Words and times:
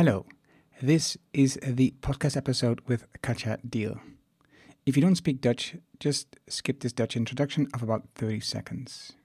Hello, 0.00 0.24
this 0.82 1.18
is 1.30 1.58
the 1.60 1.92
podcast 2.00 2.36
episode 2.36 2.80
with 2.86 3.06
Katja 3.20 3.58
Deal. 3.62 4.00
If 4.84 4.94
you 4.94 5.06
don't 5.06 5.16
speak 5.16 5.42
Dutch, 5.42 5.74
just 5.98 6.26
skip 6.46 6.80
this 6.80 6.94
Dutch 6.94 7.16
introduction 7.16 7.66
of 7.74 7.82
about 7.82 8.02
30 8.12 8.40
seconds. 8.40 9.16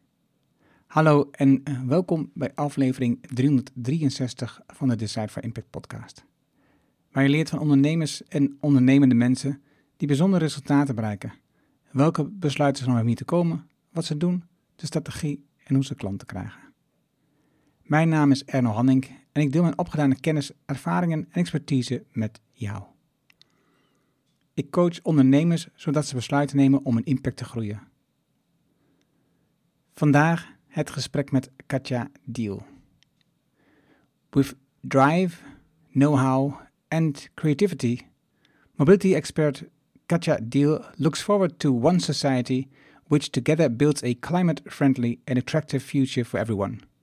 Hallo 0.88 1.30
en 1.32 1.62
eh, 1.64 1.82
welkom 1.82 2.32
bij 2.34 2.52
aflevering 2.56 3.28
363 3.34 4.62
van 4.68 4.88
de 4.88 4.96
Decide 4.96 5.28
for 5.28 5.44
Impact 5.44 5.70
podcast. 5.70 6.26
Waar 7.12 7.24
je 7.24 7.30
leert 7.30 7.50
van 7.50 7.60
ondernemers 7.60 8.24
en 8.24 8.58
ondernemende 8.60 9.16
mensen 9.16 9.62
die 9.98 10.08
bijzondere 10.08 10.44
resultaten 10.44 10.96
bereiken. 10.96 11.34
Welke 11.92 12.26
besluiten 12.26 12.84
ze 12.84 12.90
nou 12.90 13.02
om 13.02 13.08
hier 13.08 13.16
te 13.16 13.26
komen, 13.26 13.68
wat 13.92 14.06
ze 14.06 14.18
doen, 14.18 14.44
de 14.76 14.86
strategie 14.86 15.46
en 15.64 15.76
hoe 15.76 15.86
ze 15.86 15.96
klanten 15.96 16.28
krijgen. 16.28 16.62
Mijn 17.82 18.10
naam 18.10 18.32
is 18.32 18.44
Erno 18.44 18.70
Hanning 18.70 19.24
en 19.36 19.42
ik 19.42 19.52
deel 19.52 19.62
mijn 19.62 19.78
opgedane 19.78 20.20
kennis, 20.20 20.52
ervaringen 20.66 21.20
en 21.20 21.42
expertise 21.42 22.04
met 22.12 22.42
jou. 22.52 22.84
Ik 24.54 24.72
coach 24.72 25.02
ondernemers 25.02 25.68
zodat 25.74 26.06
ze 26.06 26.16
besluiten 26.16 26.58
nemen 26.58 26.86
om 26.86 26.98
een 26.98 27.06
impact 27.06 27.38
te 27.38 27.44
groeien. 27.44 27.82
Vandaag 29.94 30.48
het 30.68 30.90
gesprek 30.90 31.32
met 31.32 31.52
Katja 31.66 32.10
Deal. 32.24 32.66
With 34.30 34.56
drive, 34.82 35.44
know-how 35.92 36.60
and 36.88 37.30
creativity, 37.34 38.00
mobility 38.76 39.14
expert 39.14 39.64
Katja 40.06 40.40
Deal 40.44 40.86
looks 40.96 41.22
forward 41.22 41.60
to 41.60 41.80
one 41.82 42.00
society 42.00 42.68
which 43.08 43.30
together 43.30 43.76
builds 43.76 44.04
a 44.04 44.14
climate-friendly 44.20 45.20
and 45.26 45.38
attractive 45.38 45.84
future 45.84 46.26
for 46.26 46.40
everyone– 46.40 46.80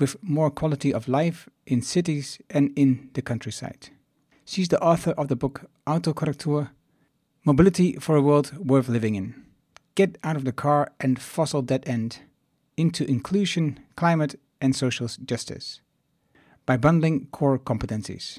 with 0.00 0.16
more 0.22 0.50
quality 0.50 0.92
of 0.92 1.08
life 1.08 1.48
in 1.66 1.82
cities 1.82 2.38
and 2.50 2.72
in 2.76 3.10
the 3.12 3.22
countryside. 3.22 3.90
She's 4.44 4.68
the 4.68 4.80
author 4.82 5.12
of 5.12 5.28
the 5.28 5.36
book 5.36 5.70
Autokorrektur 5.86 6.70
Mobility 7.44 7.92
for 7.94 8.16
a 8.16 8.22
World 8.22 8.56
Worth 8.58 8.88
Living 8.88 9.14
in. 9.14 9.34
Get 9.94 10.18
out 10.24 10.36
of 10.36 10.44
the 10.44 10.52
car 10.52 10.90
and 10.98 11.20
fossil 11.20 11.62
dead 11.62 11.84
end 11.86 12.18
into 12.76 13.04
inclusion, 13.04 13.80
climate, 13.96 14.40
and 14.60 14.74
social 14.74 15.08
justice 15.24 15.80
by 16.66 16.76
bundling 16.76 17.26
core 17.26 17.58
competencies. 17.58 18.38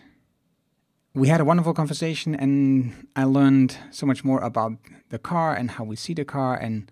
We 1.14 1.28
had 1.28 1.42
a 1.42 1.46
wonderful 1.46 1.73
conversation, 1.73 2.36
and 2.36 3.08
I 3.16 3.25
learned 3.25 3.78
so 3.92 4.06
much 4.06 4.23
more 4.23 4.40
about 4.40 4.73
the 5.09 5.20
car 5.20 5.53
and 5.53 5.72
how 5.72 5.84
we 5.84 5.96
see 5.96 6.14
the 6.14 6.23
car 6.23 6.56
and 6.56 6.90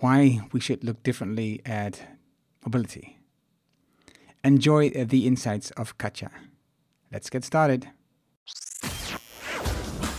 why 0.00 0.40
we 0.52 0.60
should 0.60 0.82
look 0.82 1.02
differently 1.02 1.62
at 1.64 2.02
mobility. 2.64 3.15
Enjoy 4.40 4.90
the 4.90 5.24
insights 5.24 5.72
of 5.72 5.96
Katja. 5.96 6.30
Let's 7.10 7.28
get 7.28 7.44
started. 7.44 7.86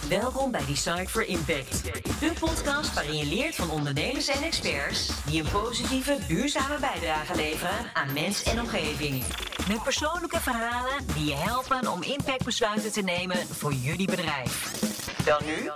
Welkom 0.09 0.51
bij 0.51 0.65
Decide 0.65 1.07
for 1.07 1.25
Impact, 1.25 1.83
de 2.19 2.31
podcast 2.39 2.93
waarin 2.93 3.17
je 3.17 3.25
leert 3.25 3.55
van 3.55 3.69
ondernemers 3.69 4.27
en 4.27 4.43
experts 4.43 5.25
die 5.25 5.41
een 5.41 5.51
positieve, 5.51 6.17
duurzame 6.27 6.79
bijdrage 6.79 7.35
leveren 7.35 7.93
aan 7.93 8.13
mens 8.13 8.43
en 8.43 8.59
omgeving. 8.59 9.23
Met 9.67 9.83
persoonlijke 9.83 10.39
verhalen 10.39 11.07
die 11.13 11.25
je 11.25 11.35
helpen 11.35 11.91
om 11.91 12.03
impactbesluiten 12.03 12.91
te 12.91 13.01
nemen 13.01 13.37
voor 13.37 13.73
jullie 13.73 14.07
bedrijf. 14.07 14.85
Dan 15.25 15.41
nu, 15.45 15.69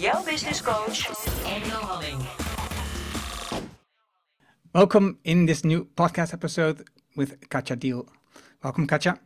jouw 0.00 0.24
business 0.24 0.62
coach, 0.62 1.06
Engel 1.46 1.80
Halling. 1.80 2.22
Welcome 4.72 5.16
in 5.22 5.46
this 5.46 5.62
new 5.62 5.84
podcast 5.94 6.32
episode 6.32 6.84
with 7.16 7.48
Katja 7.48 7.76
Diehl. 7.76 8.06
Welcome, 8.62 8.86
Katja. 8.86 9.18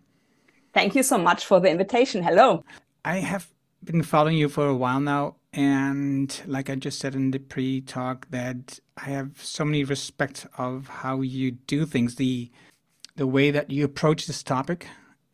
Thank 0.73 0.95
you 0.95 1.03
so 1.03 1.19
much 1.19 1.45
for 1.45 1.61
the 1.61 1.69
invitation. 1.69 2.23
Hello. 2.23 2.65
I 3.05 3.17
have 3.17 3.49
been 3.83 4.03
following 4.03 4.37
you 4.37 4.49
for 4.49 4.67
a 4.69 4.77
while 4.77 5.01
now, 5.01 5.37
and 5.53 6.41
like 6.47 6.71
I 6.71 6.77
just 6.77 6.99
said 6.99 7.15
in 7.15 7.33
the 7.33 7.39
pre-talk, 7.39 8.31
that 8.31 8.79
I 8.97 9.11
have 9.11 9.43
so 9.43 9.65
many 9.65 9.84
respect 9.84 10.47
of 10.56 10.87
how 10.89 11.23
you 11.23 11.53
do 11.53 11.87
things, 11.87 12.17
the 12.17 12.50
the 13.17 13.27
way 13.27 13.50
that 13.50 13.71
you 13.71 13.84
approach 13.84 14.27
this 14.27 14.43
topic, 14.43 14.87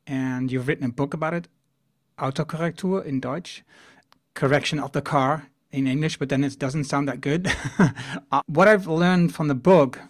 and 0.07 0.51
you've 0.51 0.67
written 0.67 0.87
a 0.87 0.93
book 0.93 1.13
about 1.13 1.35
it, 1.35 1.49
Autokorrektur 2.19 3.05
in 3.05 3.21
Deutsch, 3.21 3.63
correction 4.35 4.79
of 4.79 4.93
the 4.93 5.03
car 5.03 5.49
in 5.71 5.87
English, 5.87 6.17
but 6.19 6.29
then 6.29 6.43
it 6.43 6.59
doesn't 6.59 6.85
sound 6.85 7.07
that 7.09 7.21
good. 7.21 7.53
uh, 8.33 8.43
what 8.47 8.67
I've 8.67 8.87
learned 8.87 9.35
from 9.35 9.49
the 9.49 9.55
book 9.55 10.01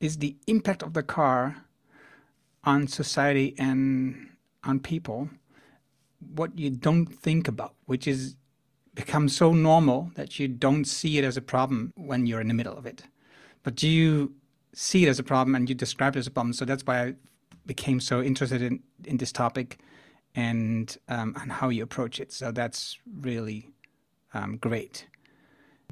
is 0.00 0.18
the 0.18 0.36
impact 0.46 0.82
of 0.82 0.92
the 0.92 1.02
car 1.02 1.64
on 2.64 2.86
society 2.86 3.54
and 3.58 4.28
on 4.64 4.80
people 4.80 5.28
what 6.34 6.58
you 6.58 6.70
don't 6.70 7.06
think 7.06 7.46
about, 7.48 7.74
which 7.86 8.06
is 8.06 8.36
become 8.94 9.28
so 9.28 9.52
normal 9.52 10.10
that 10.14 10.38
you 10.38 10.48
don't 10.48 10.86
see 10.86 11.18
it 11.18 11.24
as 11.24 11.36
a 11.36 11.42
problem 11.42 11.92
when 11.96 12.26
you're 12.26 12.40
in 12.40 12.48
the 12.48 12.54
middle 12.54 12.76
of 12.76 12.86
it. 12.86 13.04
But 13.62 13.82
you 13.82 14.34
see 14.72 15.04
it 15.04 15.08
as 15.08 15.18
a 15.18 15.22
problem 15.22 15.54
and 15.54 15.68
you 15.68 15.74
describe 15.74 16.16
it 16.16 16.18
as 16.18 16.26
a 16.26 16.30
problem. 16.30 16.52
So 16.52 16.64
that's 16.64 16.84
why 16.84 17.02
I 17.02 17.14
became 17.66 18.00
so 18.00 18.22
interested 18.22 18.62
in, 18.62 18.82
in 19.04 19.18
this 19.18 19.32
topic 19.32 19.78
and 20.34 20.96
um, 21.08 21.34
and 21.40 21.50
how 21.50 21.68
you 21.68 21.82
approach 21.82 22.20
it. 22.20 22.32
So 22.32 22.52
that's 22.52 22.98
really 23.20 23.70
um, 24.34 24.56
great 24.58 25.06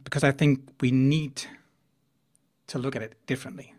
because 0.02 0.24
I 0.24 0.32
think 0.32 0.60
we 0.80 0.90
need 0.90 1.44
to 2.66 2.78
look 2.78 2.96
at 2.96 3.02
it 3.02 3.14
differently. 3.26 3.73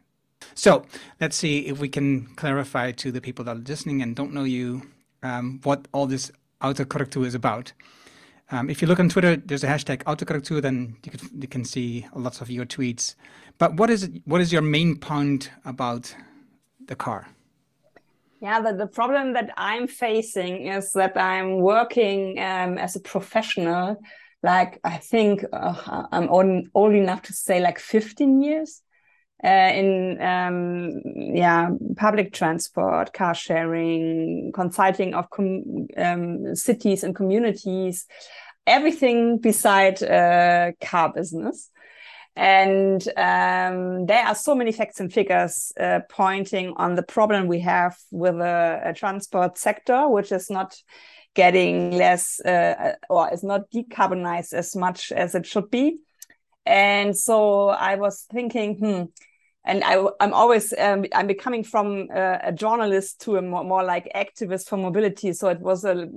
So 0.54 0.86
let's 1.20 1.36
see 1.36 1.68
if 1.68 1.80
we 1.80 1.90
can 1.90 2.28
clarify 2.36 2.92
to 2.94 3.12
the 3.12 3.22
people 3.22 3.46
that 3.46 3.58
are 3.58 3.60
listening 3.60 4.02
and 4.02 4.16
don't 4.16 4.34
know 4.34 4.44
you 4.44 4.84
um, 5.24 5.60
what 5.64 5.88
all 5.92 6.06
this 6.06 6.32
autokorrektur 6.62 7.26
is 7.26 7.36
about. 7.36 7.74
Um, 8.52 8.70
if 8.70 8.82
you 8.82 8.88
look 8.88 9.00
on 9.00 9.10
Twitter, 9.10 9.36
there's 9.38 9.64
a 9.64 9.68
hashtag 9.68 10.04
autokorrektur, 10.04 10.62
then 10.62 10.98
you 11.04 11.12
can, 11.12 11.42
you 11.42 11.48
can 11.48 11.66
see 11.66 12.06
lots 12.14 12.42
of 12.42 12.50
your 12.50 12.66
tweets. 12.66 13.16
But 13.58 13.76
what 13.76 13.90
is 13.90 14.04
it, 14.04 14.22
what 14.26 14.40
is 14.40 14.54
your 14.54 14.62
main 14.62 14.98
point 14.98 15.50
about 15.66 16.16
the 16.86 16.96
car? 16.96 17.28
Yeah, 18.40 18.62
the, 18.62 18.74
the 18.74 18.88
problem 18.88 19.34
that 19.34 19.52
I'm 19.58 19.88
facing 19.88 20.68
is 20.68 20.92
that 20.94 21.18
I'm 21.18 21.62
working 21.62 22.38
um, 22.38 22.78
as 22.78 22.96
a 22.96 23.00
professional, 23.00 24.00
like 24.44 24.80
I 24.84 24.98
think 24.98 25.44
uh, 25.52 26.06
I'm 26.12 26.30
old, 26.30 26.68
old 26.76 26.94
enough 26.94 27.24
to 27.24 27.34
say 27.34 27.60
like 27.60 27.80
15 27.80 28.44
years 28.44 28.84
uh, 29.44 29.72
in 29.74 30.22
um, 30.22 31.02
yeah 31.36 31.70
public 31.98 32.34
transport, 32.34 33.14
car 33.14 33.36
sharing, 33.36 34.52
consulting 34.54 35.14
of 35.14 35.26
um, 35.98 36.56
cities 36.56 37.04
and 37.04 37.16
communities, 37.16 38.06
everything 38.66 39.38
beside 39.38 40.02
uh, 40.04 40.72
car 40.82 41.12
business. 41.14 41.70
And 42.38 43.02
um, 43.16 44.08
there 44.08 44.26
are 44.26 44.36
so 44.36 44.56
many 44.56 44.74
facts 44.74 45.00
and 45.00 45.12
figures 45.12 45.72
uh, 45.80 46.02
pointing 46.10 46.74
on 46.76 46.96
the 46.96 47.04
problem 47.04 47.48
we 47.48 47.62
have 47.62 47.98
with 48.12 48.38
the 48.38 48.82
uh, 48.84 48.94
transport 48.94 49.58
sector, 49.58 50.10
which 50.10 50.34
is 50.34 50.50
not 50.50 50.76
getting 51.34 51.92
less 51.92 52.40
uh, 52.42 52.94
or 53.10 53.32
is 53.32 53.44
not 53.44 53.70
decarbonized 53.72 54.54
as 54.54 54.76
much 54.76 55.12
as 55.12 55.36
it 55.36 55.46
should 55.46 55.70
be. 55.70 55.98
And 56.66 57.18
so 57.18 57.70
I 57.70 57.96
was 57.96 58.26
thinking, 58.32 58.76
hmm, 58.76 59.04
and 59.66 59.84
I, 59.84 59.96
am 60.20 60.34
always 60.34 60.74
um, 60.78 61.06
I'm 61.14 61.28
becoming 61.28 61.64
from 61.64 62.08
a, 62.14 62.40
a, 62.44 62.52
journalist 62.52 63.22
to 63.22 63.38
a 63.38 63.42
more, 63.42 63.64
more 63.64 63.84
like 63.84 64.12
activist 64.16 64.68
for 64.68 64.78
mobility. 64.78 65.34
So 65.34 65.50
it 65.50 65.60
was 65.60 65.84
a 65.84 66.08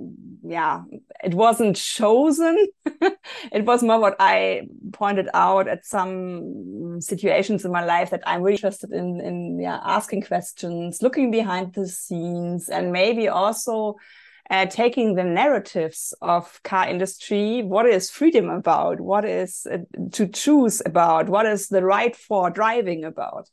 yeah, 0.43 0.83
it 1.23 1.33
wasn't 1.33 1.75
chosen. 1.75 2.67
it 2.85 3.65
was 3.65 3.81
more 3.81 3.99
what 3.99 4.15
I 4.19 4.67
pointed 4.93 5.29
out 5.33 5.67
at 5.67 5.85
some 5.85 7.01
situations 7.01 7.65
in 7.65 7.71
my 7.71 7.83
life 7.83 8.11
that 8.11 8.21
I'm 8.25 8.43
really 8.43 8.55
interested 8.55 8.91
in 8.91 9.19
in 9.19 9.59
yeah 9.59 9.79
asking 9.83 10.23
questions, 10.23 11.01
looking 11.01 11.31
behind 11.31 11.73
the 11.73 11.87
scenes, 11.87 12.69
and 12.69 12.91
maybe 12.91 13.29
also 13.29 13.95
uh, 14.49 14.65
taking 14.65 15.15
the 15.15 15.23
narratives 15.23 16.13
of 16.21 16.61
car 16.63 16.87
industry 16.87 17.61
what 17.63 17.85
is 17.85 18.09
freedom 18.09 18.49
about? 18.49 18.99
What 18.99 19.25
is 19.25 19.67
uh, 19.71 19.77
to 20.13 20.27
choose 20.27 20.81
about? 20.85 21.29
What 21.29 21.45
is 21.45 21.67
the 21.67 21.83
right 21.83 22.15
for 22.15 22.49
driving 22.49 23.03
about? 23.03 23.49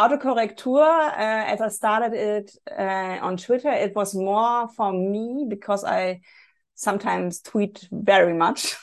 Autokorrektur 0.00 0.80
uh, 0.80 1.44
as 1.46 1.60
i 1.60 1.68
started 1.68 2.14
it 2.14 2.50
uh, 2.76 3.18
on 3.20 3.36
twitter 3.36 3.70
it 3.70 3.94
was 3.94 4.14
more 4.14 4.66
for 4.68 4.90
me 4.90 5.44
because 5.48 5.84
i 5.84 6.18
sometimes 6.74 7.40
tweet 7.40 7.86
very 7.92 8.32
much 8.32 8.74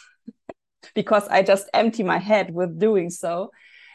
because 0.94 1.28
i 1.30 1.42
just 1.42 1.68
empty 1.74 2.04
my 2.04 2.20
head 2.20 2.54
with 2.54 2.80
doing 2.80 3.10
so 3.10 3.50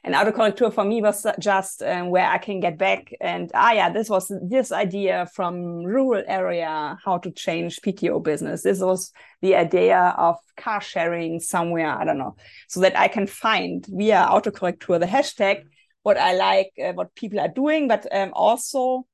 and 0.04 0.14
autokorrektur 0.14 0.72
for 0.72 0.84
me 0.84 1.00
was 1.00 1.26
just 1.40 1.82
um, 1.82 2.10
where 2.10 2.28
I 2.28 2.36
can 2.36 2.60
get 2.60 2.76
back 2.76 3.10
and 3.20 3.50
ah 3.54 3.72
yeah, 3.72 3.90
this 3.90 4.10
was 4.10 4.30
this 4.42 4.70
idea 4.70 5.26
from 5.34 5.82
rural 5.82 6.22
area 6.26 6.98
how 7.04 7.18
to 7.18 7.30
change 7.30 7.80
PTO 7.80 8.22
business. 8.22 8.62
This 8.62 8.80
was 8.80 9.12
the 9.40 9.56
idea 9.56 10.14
of 10.18 10.36
car 10.56 10.80
sharing 10.80 11.40
somewhere 11.40 11.88
I 11.98 12.04
don't 12.04 12.18
know, 12.18 12.36
so 12.68 12.80
that 12.80 12.98
I 12.98 13.08
can 13.08 13.26
find 13.26 13.84
via 13.88 14.26
autokorrektur 14.30 15.00
the 15.00 15.06
hashtag 15.06 15.64
what 16.02 16.18
I 16.18 16.34
like, 16.34 16.72
uh, 16.78 16.92
what 16.92 17.14
people 17.14 17.40
are 17.40 17.48
doing, 17.48 17.88
but 17.88 18.06
um, 18.14 18.30
also 18.34 19.06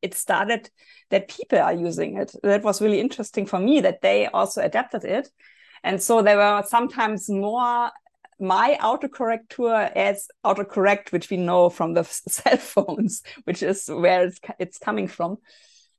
it 0.00 0.14
started 0.14 0.70
that 1.10 1.28
people 1.28 1.58
are 1.58 1.74
using 1.74 2.16
it. 2.16 2.34
That 2.42 2.62
was 2.62 2.80
really 2.80 3.00
interesting 3.00 3.44
for 3.44 3.58
me 3.58 3.80
that 3.82 4.00
they 4.00 4.26
also 4.26 4.62
adapted 4.62 5.04
it. 5.04 5.28
And 5.84 6.02
so 6.02 6.22
there 6.22 6.38
were 6.38 6.62
sometimes 6.66 7.28
more 7.28 7.90
my 8.38 8.78
autocorrector 8.80 9.90
as 9.94 10.28
autocorrect, 10.44 11.12
which 11.12 11.30
we 11.30 11.36
know 11.36 11.70
from 11.70 11.94
the 11.94 12.04
cell 12.28 12.56
phones, 12.56 13.22
which 13.44 13.62
is 13.62 13.88
where 13.88 14.26
it's, 14.26 14.40
it's 14.58 14.78
coming 14.78 15.08
from. 15.08 15.38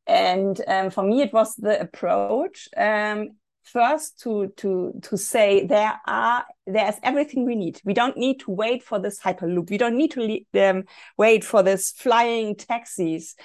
And 0.06 0.60
um, 0.68 0.90
for 0.90 1.04
me, 1.04 1.22
it 1.22 1.34
was 1.34 1.56
the 1.56 1.80
approach 1.80 2.70
um, 2.78 3.32
first 3.64 4.22
to 4.22 4.48
to 4.56 4.94
to 5.02 5.18
say 5.18 5.66
there 5.68 6.00
are 6.08 6.46
there's 6.66 6.96
everything 7.04 7.46
we 7.46 7.56
need. 7.56 7.82
We 7.84 7.94
don't 7.94 8.18
need 8.18 8.40
to 8.42 8.52
wait 8.52 8.84
for 8.84 9.00
this 9.00 9.20
hyperloop. 9.20 9.70
We 9.70 9.78
don't 9.78 9.98
need 9.98 10.12
to 10.12 10.70
um, 10.70 10.86
wait 11.18 11.44
for 11.44 11.62
this 11.62 11.92
flying 11.92 12.56
taxis 12.56 13.36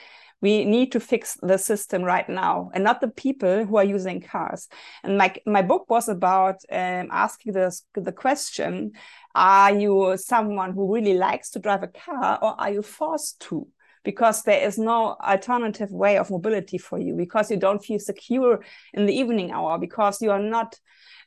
we 0.43 0.65
need 0.65 0.91
to 0.93 1.00
fix 1.00 1.39
the 1.41 1.56
system 1.56 2.03
right 2.03 2.29
now 2.29 2.71
and 2.75 2.83
not 2.85 3.00
the 3.00 3.09
people 3.09 3.65
who 3.65 3.77
are 3.77 3.85
using 3.85 4.21
cars. 4.21 4.69
And 5.05 5.17
my 5.17 5.35
my 5.47 5.62
book 5.62 5.89
was 5.89 6.09
about 6.09 6.56
um, 6.71 7.09
asking 7.11 7.55
the, 7.55 7.81
the 7.94 8.12
question 8.12 8.93
are 9.35 9.73
you 9.73 10.17
someone 10.19 10.73
who 10.73 10.93
really 10.93 11.15
likes 11.15 11.50
to 11.50 11.59
drive 11.59 11.83
a 11.83 11.87
car 11.87 12.39
or 12.43 12.61
are 12.61 12.71
you 12.71 12.83
forced 12.83 13.41
to? 13.41 13.67
Because 14.05 14.43
there 14.43 14.67
is 14.67 14.79
no 14.79 15.17
alternative 15.23 15.91
way 15.93 16.19
of 16.19 16.29
mobility 16.29 16.77
for 16.77 16.99
you 16.99 17.15
because 17.15 17.50
you 17.50 17.56
don't 17.56 17.85
feel 17.85 18.00
secure 18.00 18.62
in 18.93 19.06
the 19.06 19.17
evening 19.17 19.53
hour 19.53 19.79
because 19.79 20.21
you 20.21 20.33
are 20.33 20.43
not 20.43 20.79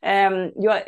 um, 0.04 0.52
you 0.60 0.70
are 0.70 0.84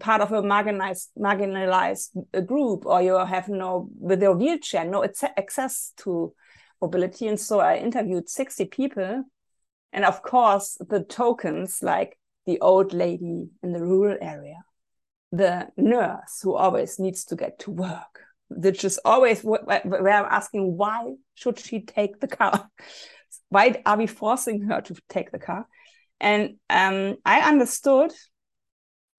part 0.00 0.22
of 0.22 0.32
a 0.32 0.42
marginalized 0.42 1.08
marginalized 1.16 2.08
group 2.46 2.86
or 2.86 3.02
you 3.02 3.16
have 3.18 3.48
no 3.48 3.88
with 3.98 4.22
your 4.22 4.34
wheelchair 4.34 4.84
no 4.84 5.04
access 5.36 5.92
to 5.98 6.32
mobility. 6.80 7.26
And 7.28 7.38
so 7.38 7.60
I 7.60 7.76
interviewed 7.76 8.28
60 8.28 8.66
people. 8.66 9.24
And 9.92 10.04
of 10.04 10.22
course, 10.22 10.76
the 10.88 11.02
tokens 11.02 11.82
like 11.82 12.18
the 12.46 12.60
old 12.60 12.92
lady 12.92 13.48
in 13.62 13.72
the 13.72 13.80
rural 13.80 14.18
area, 14.20 14.64
the 15.32 15.68
nurse 15.76 16.40
who 16.42 16.54
always 16.54 16.98
needs 16.98 17.24
to 17.26 17.36
get 17.36 17.58
to 17.60 17.70
work, 17.70 18.20
which 18.48 18.84
is 18.84 18.98
always 19.04 19.42
where 19.42 20.08
I'm 20.08 20.26
asking, 20.30 20.76
why 20.76 21.14
should 21.34 21.58
she 21.58 21.80
take 21.80 22.20
the 22.20 22.28
car? 22.28 22.68
Why 23.48 23.80
are 23.86 23.96
we 23.96 24.08
forcing 24.08 24.62
her 24.62 24.80
to 24.80 24.96
take 25.08 25.30
the 25.30 25.38
car? 25.38 25.68
And 26.20 26.56
um, 26.68 27.16
I 27.24 27.40
understood 27.40 28.12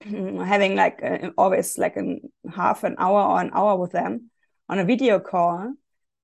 having 0.02 0.76
like 0.76 1.00
uh, 1.02 1.30
always 1.38 1.78
like 1.78 1.96
a 1.96 2.16
half 2.54 2.84
an 2.84 2.96
hour 2.98 3.22
or 3.22 3.40
an 3.40 3.50
hour 3.54 3.76
with 3.76 3.92
them 3.92 4.30
on 4.68 4.78
a 4.78 4.84
video 4.84 5.18
call 5.18 5.72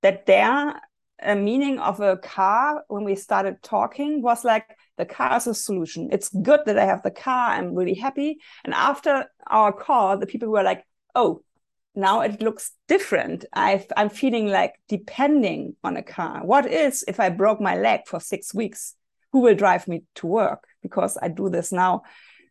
that 0.02 0.26
their 0.26 0.80
a 1.24 1.34
meaning 1.34 1.78
of 1.78 2.00
a 2.00 2.16
car 2.16 2.84
when 2.88 3.04
we 3.04 3.14
started 3.14 3.62
talking 3.62 4.22
was 4.22 4.44
like 4.44 4.64
the 4.96 5.06
car 5.06 5.36
is 5.36 5.46
a 5.46 5.54
solution. 5.54 6.08
It's 6.12 6.28
good 6.28 6.60
that 6.66 6.78
I 6.78 6.84
have 6.84 7.02
the 7.02 7.10
car. 7.10 7.50
I'm 7.50 7.74
really 7.74 7.94
happy. 7.94 8.38
And 8.64 8.74
after 8.74 9.26
our 9.46 9.72
call, 9.72 10.18
the 10.18 10.26
people 10.26 10.48
were 10.48 10.62
like, 10.62 10.84
oh, 11.14 11.42
now 11.94 12.20
it 12.20 12.42
looks 12.42 12.72
different. 12.88 13.44
i 13.52 13.84
am 13.96 14.08
feeling 14.08 14.48
like 14.48 14.74
depending 14.88 15.76
on 15.84 15.96
a 15.96 16.02
car. 16.02 16.44
What 16.44 16.66
is 16.66 17.04
if 17.06 17.20
I 17.20 17.30
broke 17.30 17.60
my 17.60 17.76
leg 17.76 18.00
for 18.06 18.20
six 18.20 18.54
weeks? 18.54 18.94
Who 19.32 19.40
will 19.40 19.54
drive 19.54 19.88
me 19.88 20.02
to 20.16 20.26
work? 20.26 20.64
Because 20.82 21.18
I 21.20 21.28
do 21.28 21.48
this 21.48 21.72
now 21.72 22.02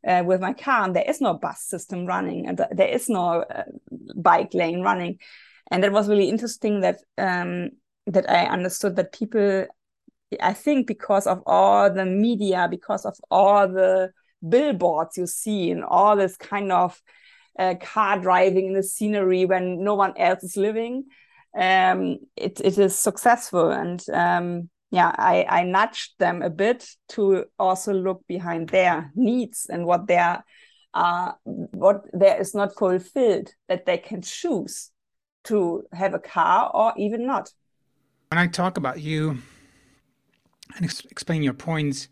uh, 0.05 0.23
with 0.25 0.41
my 0.41 0.53
car, 0.53 0.83
and 0.83 0.95
there 0.95 1.09
is 1.09 1.21
no 1.21 1.33
bus 1.33 1.61
system 1.61 2.05
running, 2.05 2.47
and 2.47 2.57
there 2.71 2.87
is 2.87 3.07
no 3.07 3.43
uh, 3.43 3.63
bike 4.15 4.53
lane 4.53 4.81
running. 4.81 5.19
And 5.71 5.83
that 5.83 5.93
was 5.93 6.09
really 6.09 6.29
interesting 6.29 6.81
that 6.81 6.99
um, 7.17 7.69
that 8.07 8.29
I 8.29 8.45
understood 8.45 8.95
that 8.95 9.13
people, 9.13 9.65
I 10.41 10.53
think, 10.53 10.87
because 10.87 11.27
of 11.27 11.41
all 11.45 11.91
the 11.93 12.05
media, 12.05 12.67
because 12.69 13.05
of 13.05 13.15
all 13.31 13.67
the 13.67 14.11
billboards 14.47 15.17
you 15.17 15.25
see 15.25 15.71
and 15.71 15.83
all 15.83 16.15
this 16.15 16.35
kind 16.37 16.71
of 16.71 17.01
uh, 17.57 17.75
car 17.81 18.19
driving 18.19 18.67
in 18.67 18.73
the 18.73 18.83
scenery 18.83 19.45
when 19.45 19.83
no 19.83 19.95
one 19.95 20.13
else 20.17 20.43
is 20.43 20.57
living, 20.57 21.05
um, 21.57 22.17
it, 22.35 22.59
it 22.61 22.77
is 22.77 22.97
successful. 22.97 23.69
And 23.69 24.03
um, 24.11 24.69
yeah, 24.91 25.13
I, 25.17 25.45
I 25.47 25.63
nudged 25.63 26.13
them 26.19 26.41
a 26.41 26.49
bit 26.49 26.87
to 27.09 27.45
also 27.57 27.93
look 27.93 28.25
behind 28.27 28.69
their 28.69 29.11
needs 29.15 29.67
and 29.69 29.85
what 29.85 30.07
their 30.07 30.43
uh, 30.93 31.31
what 31.43 32.05
there 32.13 32.39
is 32.39 32.53
not 32.53 32.75
fulfilled 32.77 33.49
that 33.67 33.85
they 33.87 33.97
can 33.97 34.21
choose 34.21 34.91
to 35.45 35.83
have 35.91 36.13
a 36.13 36.19
car 36.19 36.69
or 36.71 36.93
even 36.97 37.25
not 37.25 37.49
when 38.33 38.39
I 38.39 38.47
talk 38.47 38.77
about 38.77 38.99
you 38.99 39.37
and 40.75 40.83
ex- 40.83 41.05
explain 41.11 41.43
your 41.43 41.53
points, 41.53 42.07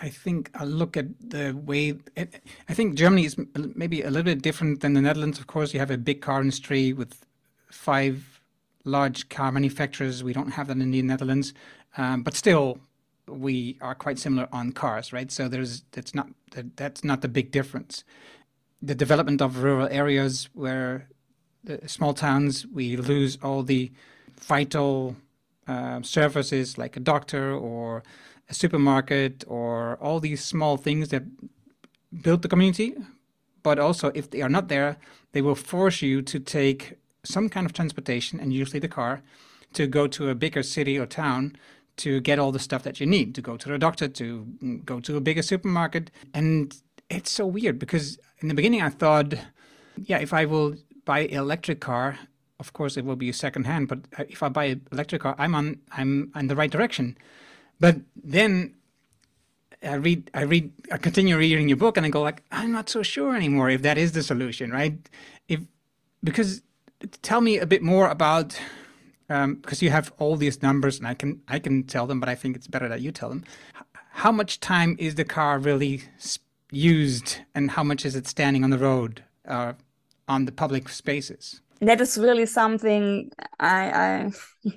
I 0.00 0.08
think 0.08 0.48
I 0.54 0.62
look 0.62 0.96
at 0.96 1.06
the 1.18 1.50
way 1.56 1.94
it, 2.14 2.40
I 2.68 2.74
think 2.74 2.94
Germany 2.94 3.24
is 3.24 3.36
maybe 3.74 4.02
a 4.02 4.10
little 4.10 4.22
bit 4.22 4.42
different 4.42 4.82
than 4.82 4.92
the 4.92 5.00
Netherlands. 5.00 5.40
Of 5.40 5.48
course, 5.48 5.74
you 5.74 5.80
have 5.80 5.90
a 5.90 5.98
big 5.98 6.20
car 6.20 6.40
industry 6.40 6.92
with 6.92 7.26
five 7.68 8.40
large 8.84 9.28
car 9.28 9.50
manufacturers. 9.50 10.22
We 10.22 10.32
don't 10.32 10.52
have 10.52 10.68
that 10.68 10.76
in 10.76 10.92
the 10.92 11.02
Netherlands, 11.02 11.52
um, 11.96 12.22
but 12.22 12.36
still, 12.36 12.78
we 13.26 13.78
are 13.80 13.96
quite 13.96 14.20
similar 14.20 14.48
on 14.52 14.70
cars, 14.70 15.12
right? 15.12 15.32
So 15.32 15.48
there's 15.48 15.82
that's 15.90 16.14
not 16.14 16.28
that's 16.76 17.02
not 17.02 17.22
the 17.22 17.28
big 17.28 17.50
difference. 17.50 18.04
The 18.80 18.94
development 18.94 19.42
of 19.42 19.64
rural 19.64 19.88
areas 19.90 20.48
where 20.54 21.08
the 21.64 21.80
small 21.88 22.14
towns 22.14 22.68
we 22.68 22.96
lose 22.96 23.36
all 23.42 23.64
the 23.64 23.90
vital 24.40 25.16
uh, 25.66 26.00
services 26.02 26.78
like 26.78 26.96
a 26.96 27.00
doctor 27.00 27.52
or 27.52 28.02
a 28.48 28.54
supermarket 28.54 29.44
or 29.46 29.96
all 29.96 30.20
these 30.20 30.44
small 30.44 30.76
things 30.76 31.08
that 31.08 31.24
build 32.22 32.42
the 32.42 32.48
community. 32.48 32.94
But 33.62 33.78
also, 33.78 34.12
if 34.14 34.30
they 34.30 34.42
are 34.42 34.48
not 34.48 34.68
there, 34.68 34.96
they 35.32 35.42
will 35.42 35.56
force 35.56 36.00
you 36.00 36.22
to 36.22 36.38
take 36.38 36.94
some 37.24 37.48
kind 37.48 37.66
of 37.66 37.72
transportation, 37.72 38.38
and 38.38 38.52
usually 38.52 38.78
the 38.78 38.88
car, 38.88 39.22
to 39.72 39.88
go 39.88 40.06
to 40.06 40.28
a 40.28 40.34
bigger 40.34 40.62
city 40.62 40.96
or 40.98 41.06
town 41.06 41.56
to 41.96 42.20
get 42.20 42.38
all 42.38 42.52
the 42.52 42.58
stuff 42.58 42.82
that 42.84 43.00
you 43.00 43.06
need 43.06 43.34
to 43.34 43.42
go 43.42 43.56
to 43.56 43.68
the 43.68 43.78
doctor, 43.78 44.06
to 44.06 44.46
go 44.84 45.00
to 45.00 45.16
a 45.16 45.20
bigger 45.20 45.42
supermarket. 45.42 46.10
And 46.32 46.76
it's 47.10 47.32
so 47.32 47.46
weird 47.46 47.78
because 47.78 48.18
in 48.38 48.48
the 48.48 48.54
beginning 48.54 48.82
I 48.82 48.90
thought, 48.90 49.34
yeah, 49.96 50.18
if 50.18 50.32
I 50.32 50.44
will 50.44 50.76
buy 51.04 51.20
an 51.20 51.30
electric 51.30 51.80
car, 51.80 52.18
of 52.58 52.72
course 52.72 52.96
it 52.96 53.04
will 53.04 53.16
be 53.16 53.28
a 53.28 53.32
second 53.32 53.64
hand 53.66 53.88
but 53.88 53.98
uh, 54.18 54.24
if 54.28 54.42
i 54.42 54.48
buy 54.48 54.64
an 54.64 54.86
electric 54.92 55.22
car 55.22 55.34
i'm 55.38 55.54
on 55.54 55.78
i'm 55.92 56.32
in 56.36 56.46
the 56.48 56.56
right 56.56 56.70
direction. 56.70 57.16
But 57.78 57.96
then 58.16 58.74
i 59.82 59.94
read 59.94 60.30
i 60.34 60.42
read 60.42 60.72
i 60.90 60.96
continue 60.96 61.36
reading 61.36 61.68
your 61.68 61.76
book 61.76 61.96
and 61.96 62.06
i 62.06 62.08
go 62.08 62.22
like 62.22 62.42
i'm 62.50 62.72
not 62.72 62.88
so 62.88 63.02
sure 63.02 63.36
anymore 63.36 63.68
if 63.68 63.82
that 63.82 63.98
is 63.98 64.12
the 64.12 64.22
solution 64.22 64.70
right? 64.70 64.94
If 65.48 65.60
because 66.24 66.62
tell 67.22 67.40
me 67.40 67.58
a 67.58 67.66
bit 67.66 67.82
more 67.82 68.08
about 68.08 68.58
um, 69.28 69.56
because 69.56 69.82
you 69.82 69.90
have 69.90 70.12
all 70.18 70.36
these 70.36 70.62
numbers 70.62 70.98
and 70.98 71.06
i 71.06 71.14
can 71.14 71.42
i 71.48 71.58
can 71.58 71.82
tell 71.82 72.06
them 72.06 72.20
but 72.20 72.28
i 72.28 72.34
think 72.34 72.56
it's 72.56 72.66
better 72.66 72.88
that 72.88 73.00
you 73.00 73.12
tell 73.12 73.28
them. 73.28 73.44
How 74.24 74.32
much 74.32 74.60
time 74.60 74.96
is 74.98 75.16
the 75.16 75.26
car 75.26 75.58
really 75.58 76.04
used 76.72 77.38
and 77.54 77.72
how 77.72 77.84
much 77.84 78.06
is 78.06 78.16
it 78.16 78.26
standing 78.26 78.64
on 78.64 78.70
the 78.70 78.78
road 78.78 79.22
uh, 79.46 79.74
on 80.26 80.46
the 80.46 80.52
public 80.52 80.88
spaces 80.88 81.60
that 81.80 82.00
is 82.00 82.18
really 82.18 82.46
something 82.46 83.30
I 83.60 84.30
I 84.64 84.70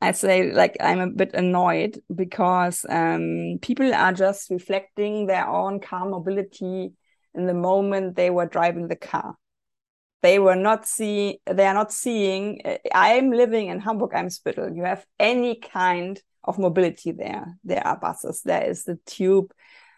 I 0.02 0.12
say 0.12 0.52
like 0.52 0.76
I'm 0.80 1.00
a 1.00 1.06
bit 1.06 1.34
annoyed 1.34 2.00
because 2.14 2.86
um, 2.88 3.58
people 3.60 3.94
are 3.94 4.12
just 4.12 4.50
reflecting 4.50 5.26
their 5.26 5.46
own 5.46 5.80
car 5.80 6.08
mobility 6.08 6.92
in 7.34 7.46
the 7.46 7.54
moment 7.54 8.16
they 8.16 8.30
were 8.30 8.46
driving 8.46 8.88
the 8.88 8.96
car. 8.96 9.36
They 10.22 10.38
were 10.38 10.56
not 10.56 10.86
see 10.86 11.40
they 11.46 11.66
are 11.66 11.74
not 11.74 11.92
seeing. 11.92 12.62
I'm 12.94 13.30
living 13.30 13.68
in 13.68 13.80
Hamburg 13.80 14.12
Eimsbüttel. 14.12 14.76
You 14.76 14.84
have 14.84 15.04
any 15.18 15.56
kind 15.56 16.20
of 16.44 16.58
mobility 16.58 17.12
there. 17.12 17.58
There 17.64 17.86
are 17.86 17.96
buses. 17.96 18.42
There 18.42 18.64
is 18.64 18.84
the 18.84 18.98
tube. 19.06 19.52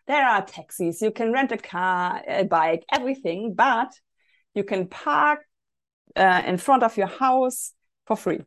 There 0.07 0.25
are 0.25 0.45
taxis. 0.45 1.01
You 1.01 1.13
can 1.13 1.33
rent 1.33 1.53
a 1.53 1.57
car, 1.57 2.23
a 2.27 2.45
bike, 2.45 2.85
everything. 2.93 3.55
But 3.55 3.93
you 4.55 4.65
can 4.65 4.89
park 4.89 5.41
uh, 6.17 6.43
in 6.47 6.59
front 6.59 6.83
of 6.83 6.97
your 6.97 7.07
house 7.07 7.73
for 8.07 8.17
free. 8.17 8.41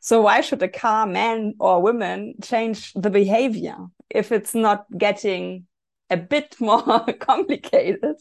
So 0.00 0.22
why 0.22 0.40
should 0.40 0.62
a 0.62 0.68
car, 0.68 1.06
man 1.06 1.54
or 1.58 1.82
woman, 1.82 2.34
change 2.42 2.92
the 2.94 3.10
behavior 3.10 3.76
if 4.10 4.32
it's 4.32 4.54
not 4.54 4.86
getting 4.96 5.66
a 6.10 6.16
bit 6.16 6.56
more 6.60 7.04
complicated? 7.20 8.16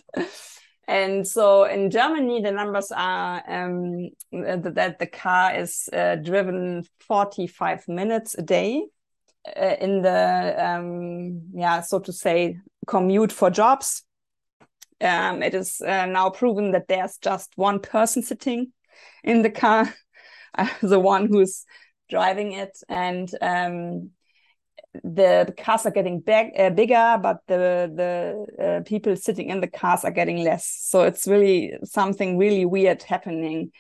And 0.88 1.28
so 1.28 1.66
in 1.66 1.92
Germany, 1.92 2.42
the 2.42 2.52
numbers 2.52 2.92
are 2.96 3.44
um, 3.48 4.10
that 4.32 5.00
the 5.00 5.08
car 5.08 5.54
is 5.54 5.90
uh, 5.92 6.16
driven 6.16 6.86
45 7.02 7.88
minutes 7.90 8.36
a 8.38 8.42
day 8.42 8.86
uh, 9.56 9.76
in 9.82 10.02
the, 10.02 10.56
um, 10.58 11.42
yeah, 11.54 11.82
so 11.82 12.00
to 12.00 12.14
say, 12.14 12.58
commute 12.86 13.34
for 13.34 13.50
jobs 13.50 14.04
um, 15.02 15.44
it 15.44 15.54
is 15.54 15.82
uh, 15.82 16.06
now 16.06 16.30
proven 16.30 16.72
that 16.72 16.88
there's 16.88 17.18
just 17.18 17.52
one 17.56 17.80
person 17.80 18.24
sitting 18.24 18.72
in 19.24 19.42
the 19.42 19.50
car, 19.50 19.94
uh, 20.58 20.68
the 20.82 21.00
one 21.00 21.28
who's 21.28 21.66
driving 22.10 22.54
it, 22.54 22.78
and 22.90 23.30
um, 23.42 24.12
the, 25.04 25.44
the, 25.46 25.54
cars 25.56 25.86
are 25.86 25.92
getting 25.92 26.20
big, 26.20 26.52
uh, 26.58 26.70
bigger, 26.72 27.20
but 27.22 27.40
the 27.48 27.92
the 27.96 28.64
uh, 28.64 28.84
people 28.84 29.16
sitting 29.16 29.50
in 29.50 29.62
the 29.62 29.68
cars 29.68 30.04
are 30.04 30.12
getting 30.12 30.44
less. 30.44 30.68
So 30.68 31.04
it's 31.04 31.28
really 31.28 31.74
something 31.84 32.38
really 32.38 32.66
weird 32.66 33.04
happening, 33.04 33.72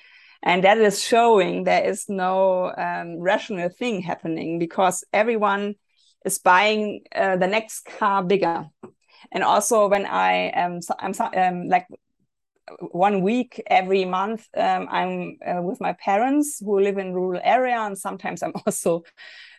and 0.43 0.63
that 0.63 0.77
is 0.77 1.03
showing 1.03 1.63
there 1.63 1.83
is 1.83 2.05
no 2.09 2.73
um, 2.77 3.19
rational 3.19 3.69
thing 3.69 4.01
happening 4.01 4.59
because 4.59 5.03
everyone 5.13 5.75
is 6.25 6.39
buying 6.39 7.01
uh, 7.15 7.37
the 7.37 7.47
next 7.47 7.85
car 7.85 8.23
bigger. 8.23 8.67
And 9.31 9.43
also 9.43 9.87
when 9.87 10.05
I 10.05 10.51
am, 10.53 10.79
I'm 10.99 11.13
um, 11.35 11.67
like 11.67 11.87
one 12.91 13.21
week 13.21 13.63
every 13.67 14.03
month 14.03 14.45
um, 14.57 14.89
i'm 14.91 15.37
uh, 15.47 15.61
with 15.61 15.79
my 15.79 15.93
parents 15.93 16.59
who 16.59 16.81
live 16.81 16.97
in 16.97 17.13
rural 17.13 17.39
area 17.41 17.77
and 17.79 17.97
sometimes 17.97 18.43
i'm 18.43 18.51
also 18.65 19.03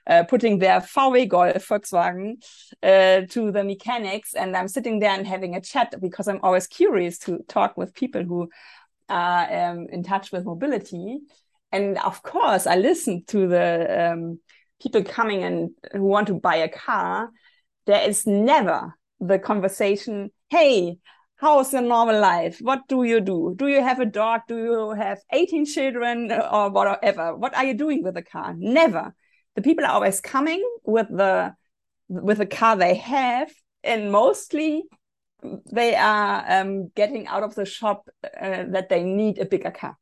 uh, 0.08 0.24
putting 0.24 0.58
their 0.58 0.80
VW 0.80 1.28
Golf 1.28 1.68
Volkswagen 1.68 2.42
uh, 2.82 3.26
to 3.28 3.52
the 3.52 3.62
mechanics, 3.62 4.34
and 4.34 4.56
I'm 4.56 4.68
sitting 4.68 4.98
there 5.00 5.10
and 5.10 5.26
having 5.26 5.54
a 5.54 5.60
chat 5.60 5.94
because 6.00 6.28
I'm 6.28 6.40
always 6.42 6.66
curious 6.66 7.18
to 7.20 7.40
talk 7.46 7.76
with 7.76 7.94
people 7.94 8.24
who 8.24 8.48
are 9.08 9.70
um, 9.70 9.86
in 9.90 10.02
touch 10.02 10.32
with 10.32 10.46
mobility. 10.46 11.18
And 11.72 11.98
of 11.98 12.22
course, 12.22 12.66
I 12.66 12.76
listen 12.76 13.24
to 13.26 13.48
the 13.48 14.12
um, 14.12 14.40
people 14.80 15.04
coming 15.04 15.42
and 15.42 15.70
who 15.92 16.04
want 16.04 16.28
to 16.28 16.34
buy 16.34 16.56
a 16.56 16.68
car. 16.68 17.30
There 17.86 18.08
is 18.08 18.26
never 18.26 18.94
the 19.20 19.38
conversation, 19.38 20.30
"Hey, 20.50 20.98
how's 21.36 21.72
your 21.72 21.82
normal 21.82 22.20
life? 22.20 22.58
What 22.60 22.88
do 22.88 23.04
you 23.04 23.20
do? 23.20 23.54
Do 23.56 23.68
you 23.68 23.82
have 23.82 24.00
a 24.00 24.06
dog? 24.06 24.42
Do 24.48 24.56
you 24.56 24.90
have 24.90 25.18
18 25.32 25.64
children 25.66 26.32
or 26.32 26.70
whatever? 26.70 27.36
What 27.36 27.56
are 27.56 27.64
you 27.64 27.74
doing 27.74 28.02
with 28.02 28.14
the 28.14 28.22
car? 28.22 28.54
Never 28.56 29.14
the 29.58 29.62
people 29.62 29.84
are 29.84 29.90
always 29.90 30.20
coming 30.20 30.62
with 30.84 31.08
the 31.08 31.52
with 32.08 32.38
the 32.38 32.46
car 32.46 32.76
they 32.76 32.94
have 32.94 33.50
and 33.82 34.12
mostly 34.12 34.84
they 35.72 35.96
are 35.96 36.44
um, 36.48 36.88
getting 36.94 37.26
out 37.26 37.42
of 37.42 37.56
the 37.56 37.64
shop 37.64 38.08
uh, 38.24 38.64
that 38.68 38.88
they 38.88 39.02
need 39.02 39.40
a 39.40 39.44
bigger 39.44 39.72
car 39.72 39.98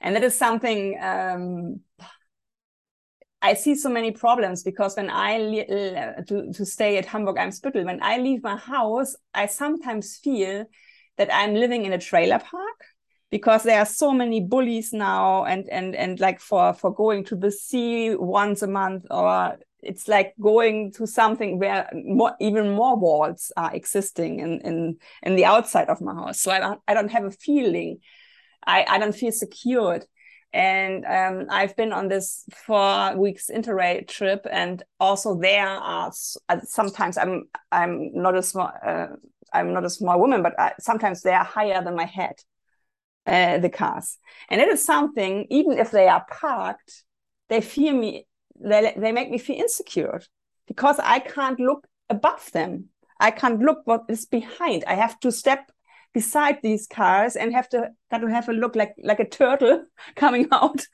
and 0.00 0.16
that 0.16 0.24
is 0.24 0.34
something 0.34 0.98
um, 1.02 1.80
I 3.44 3.52
see 3.52 3.74
so 3.74 3.90
many 3.90 4.10
problems 4.10 4.62
because 4.62 4.96
when 4.96 5.10
I 5.10 5.36
uh, 5.60 6.22
to 6.22 6.50
to 6.54 6.64
stay 6.64 6.96
at 6.96 7.04
Hamburg 7.04 7.36
Eimsbüttel, 7.36 7.84
when 7.84 8.02
I 8.02 8.16
leave 8.16 8.42
my 8.42 8.56
house, 8.56 9.14
I 9.34 9.46
sometimes 9.46 10.16
feel 10.16 10.64
that 11.18 11.28
I'm 11.30 11.54
living 11.54 11.84
in 11.84 11.92
a 11.92 11.98
trailer 11.98 12.38
park 12.38 12.78
because 13.30 13.62
there 13.62 13.80
are 13.80 13.86
so 13.86 14.12
many 14.12 14.40
bullies 14.40 14.94
now 14.94 15.44
and 15.44 15.68
and 15.68 15.94
and 15.94 16.20
like 16.20 16.40
for 16.40 16.72
for 16.72 16.90
going 16.94 17.22
to 17.24 17.36
the 17.36 17.50
sea 17.50 18.14
once 18.14 18.62
a 18.62 18.66
month 18.66 19.04
or 19.10 19.58
it's 19.82 20.08
like 20.08 20.32
going 20.40 20.90
to 20.92 21.06
something 21.06 21.58
where 21.58 21.90
more, 21.92 22.34
even 22.40 22.70
more 22.70 22.96
walls 22.96 23.52
are 23.58 23.74
existing 23.74 24.40
in, 24.40 24.60
in 24.62 24.96
in 25.22 25.36
the 25.36 25.44
outside 25.44 25.90
of 25.90 26.00
my 26.00 26.14
house. 26.14 26.40
So 26.40 26.50
i 26.50 26.60
don't 26.60 26.80
i 26.88 26.94
don't 26.94 27.12
have 27.12 27.24
a 27.24 27.30
feeling. 27.30 27.98
I 28.66 28.86
i 28.88 28.98
don't 28.98 29.20
feel 29.22 29.32
secured 29.32 30.06
and 30.54 31.04
um, 31.04 31.48
I've 31.50 31.76
been 31.76 31.92
on 31.92 32.08
this 32.08 32.44
four 32.54 33.16
weeks 33.16 33.50
interrail 33.54 34.06
trip, 34.06 34.46
and 34.50 34.82
also 35.00 35.34
there 35.34 35.66
are 35.66 36.12
uh, 36.48 36.60
sometimes 36.62 37.18
I'm 37.18 37.48
I'm 37.72 38.10
not 38.14 38.36
a 38.36 38.42
small 38.42 38.70
uh, 38.86 39.08
I'm 39.52 39.72
not 39.72 39.84
a 39.84 39.90
small 39.90 40.20
woman, 40.20 40.42
but 40.42 40.58
I, 40.58 40.72
sometimes 40.78 41.22
they 41.22 41.32
are 41.32 41.44
higher 41.44 41.82
than 41.82 41.96
my 41.96 42.04
head, 42.04 42.36
uh, 43.26 43.58
the 43.58 43.68
cars. 43.68 44.18
And 44.48 44.60
it 44.60 44.68
is 44.68 44.84
something, 44.84 45.46
even 45.50 45.78
if 45.78 45.90
they 45.90 46.08
are 46.08 46.24
parked, 46.30 47.04
they 47.48 47.60
feel 47.60 47.94
me, 47.94 48.26
they, 48.60 48.94
they 48.96 49.12
make 49.12 49.30
me 49.30 49.38
feel 49.38 49.56
insecure 49.56 50.20
because 50.66 50.98
I 51.02 51.18
can't 51.18 51.60
look 51.60 51.86
above 52.08 52.50
them. 52.52 52.86
I 53.20 53.30
can't 53.30 53.60
look 53.60 53.82
what 53.84 54.04
is 54.08 54.26
behind. 54.26 54.84
I 54.86 54.94
have 54.94 55.18
to 55.20 55.30
step 55.30 55.70
beside 56.14 56.58
these 56.62 56.86
cars 56.86 57.36
and 57.36 57.52
have 57.52 57.68
to 57.68 57.90
got 58.10 58.18
to 58.18 58.28
have 58.28 58.48
a 58.48 58.52
look 58.52 58.76
like 58.76 58.94
like 59.02 59.20
a 59.20 59.28
turtle 59.28 59.84
coming 60.16 60.48
out. 60.52 60.86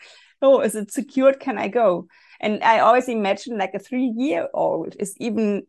Oh, 0.42 0.60
is 0.60 0.74
it 0.74 0.90
secured? 0.90 1.38
Can 1.38 1.58
I 1.58 1.68
go? 1.68 2.06
And 2.40 2.64
I 2.64 2.78
always 2.78 3.08
imagine 3.08 3.58
like 3.58 3.74
a 3.74 3.78
three 3.78 4.12
year 4.16 4.48
old 4.54 4.96
is 4.98 5.14
even 5.18 5.66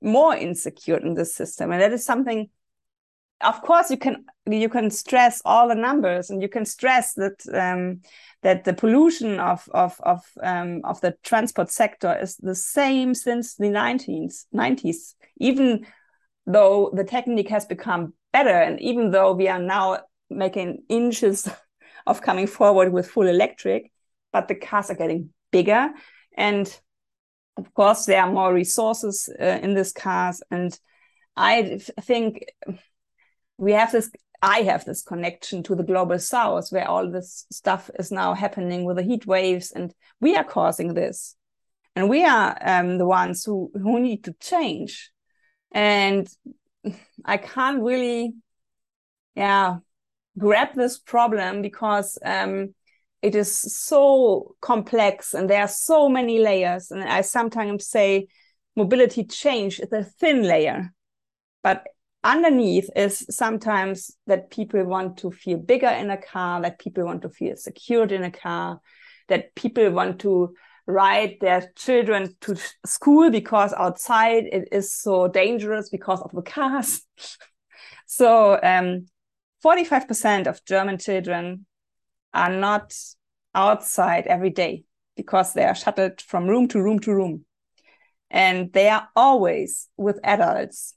more 0.00 0.34
insecure 0.34 0.96
in 0.96 1.14
this 1.14 1.34
system. 1.34 1.70
And 1.70 1.80
that 1.80 1.92
is 1.92 2.04
something 2.04 2.48
of 3.40 3.60
course 3.62 3.90
you 3.90 3.96
can 3.96 4.24
you 4.46 4.68
can 4.68 4.90
stress 4.90 5.42
all 5.44 5.68
the 5.68 5.74
numbers 5.74 6.30
and 6.30 6.42
you 6.42 6.48
can 6.48 6.64
stress 6.64 7.14
that 7.14 7.42
um, 7.52 8.00
that 8.42 8.64
the 8.64 8.72
pollution 8.72 9.38
of 9.40 9.68
of 9.74 10.00
of 10.00 10.22
um, 10.42 10.80
of 10.84 11.00
the 11.00 11.14
transport 11.22 11.70
sector 11.70 12.16
is 12.20 12.36
the 12.36 12.54
same 12.54 13.14
since 13.14 13.56
the 13.56 13.66
19th 13.66 14.44
90s 14.54 15.14
even 15.38 15.86
though 16.46 16.90
the 16.94 17.04
technique 17.04 17.48
has 17.48 17.66
become 17.66 18.14
better 18.34 18.58
and 18.66 18.80
even 18.80 19.12
though 19.12 19.32
we 19.32 19.46
are 19.46 19.60
now 19.60 20.00
making 20.28 20.82
inches 20.88 21.48
of 22.06 22.20
coming 22.20 22.48
forward 22.48 22.92
with 22.92 23.08
full 23.08 23.28
electric 23.28 23.92
but 24.32 24.48
the 24.48 24.56
cars 24.56 24.90
are 24.90 24.96
getting 24.96 25.30
bigger 25.52 25.88
and 26.36 26.80
of 27.56 27.72
course 27.74 28.06
there 28.06 28.20
are 28.20 28.32
more 28.32 28.52
resources 28.52 29.30
uh, 29.40 29.58
in 29.62 29.74
these 29.74 29.92
cars 29.92 30.42
and 30.50 30.78
i 31.36 31.78
think 32.02 32.44
we 33.56 33.72
have 33.72 33.92
this 33.92 34.10
I 34.42 34.60
have 34.64 34.84
this 34.84 35.02
connection 35.02 35.62
to 35.62 35.74
the 35.74 35.82
global 35.82 36.18
south 36.18 36.68
where 36.70 36.86
all 36.86 37.10
this 37.10 37.46
stuff 37.50 37.90
is 37.98 38.12
now 38.12 38.34
happening 38.34 38.84
with 38.84 38.96
the 38.98 39.02
heat 39.02 39.24
waves 39.24 39.72
and 39.72 39.94
we 40.20 40.36
are 40.36 40.44
causing 40.44 40.92
this. 40.92 41.34
And 41.96 42.10
we 42.10 42.26
are 42.26 42.54
um, 42.60 42.98
the 42.98 43.06
ones 43.06 43.42
who, 43.42 43.70
who 43.72 43.98
need 44.00 44.24
to 44.24 44.34
change. 44.40 45.10
And 45.72 46.28
I 47.24 47.36
can't 47.36 47.82
really, 47.82 48.34
yeah, 49.34 49.78
grab 50.38 50.74
this 50.74 50.98
problem 50.98 51.62
because 51.62 52.18
um, 52.24 52.74
it 53.22 53.34
is 53.34 53.56
so 53.56 54.54
complex 54.60 55.34
and 55.34 55.48
there 55.48 55.62
are 55.62 55.68
so 55.68 56.08
many 56.08 56.38
layers. 56.38 56.90
And 56.90 57.02
I 57.02 57.22
sometimes 57.22 57.86
say 57.86 58.26
mobility 58.76 59.24
change 59.24 59.80
is 59.80 59.92
a 59.92 60.04
thin 60.04 60.42
layer. 60.42 60.92
But 61.62 61.84
underneath 62.22 62.90
is 62.96 63.24
sometimes 63.30 64.10
that 64.26 64.50
people 64.50 64.84
want 64.84 65.18
to 65.18 65.30
feel 65.30 65.58
bigger 65.58 65.88
in 65.88 66.10
a 66.10 66.20
car, 66.20 66.60
that 66.62 66.78
people 66.78 67.04
want 67.04 67.22
to 67.22 67.28
feel 67.30 67.56
secured 67.56 68.12
in 68.12 68.24
a 68.24 68.30
car, 68.30 68.80
that 69.28 69.54
people 69.54 69.90
want 69.90 70.20
to 70.20 70.54
ride 70.86 71.36
their 71.40 71.70
children 71.76 72.34
to 72.42 72.56
school 72.84 73.30
because 73.30 73.72
outside 73.72 74.44
it 74.44 74.68
is 74.72 74.92
so 74.92 75.28
dangerous 75.28 75.88
because 75.88 76.20
of 76.20 76.30
the 76.32 76.42
cars. 76.42 77.02
so 78.06 78.58
um, 78.62 79.06
45% 79.64 80.46
of 80.46 80.64
German 80.64 80.98
children 80.98 81.66
are 82.32 82.50
not 82.50 82.94
outside 83.54 84.26
every 84.26 84.50
day 84.50 84.84
because 85.16 85.54
they 85.54 85.64
are 85.64 85.74
shuttled 85.74 86.20
from 86.20 86.46
room 86.46 86.68
to 86.68 86.82
room 86.82 86.98
to 87.00 87.14
room. 87.14 87.44
And 88.30 88.72
they 88.72 88.88
are 88.88 89.08
always 89.14 89.88
with 89.96 90.18
adults 90.24 90.94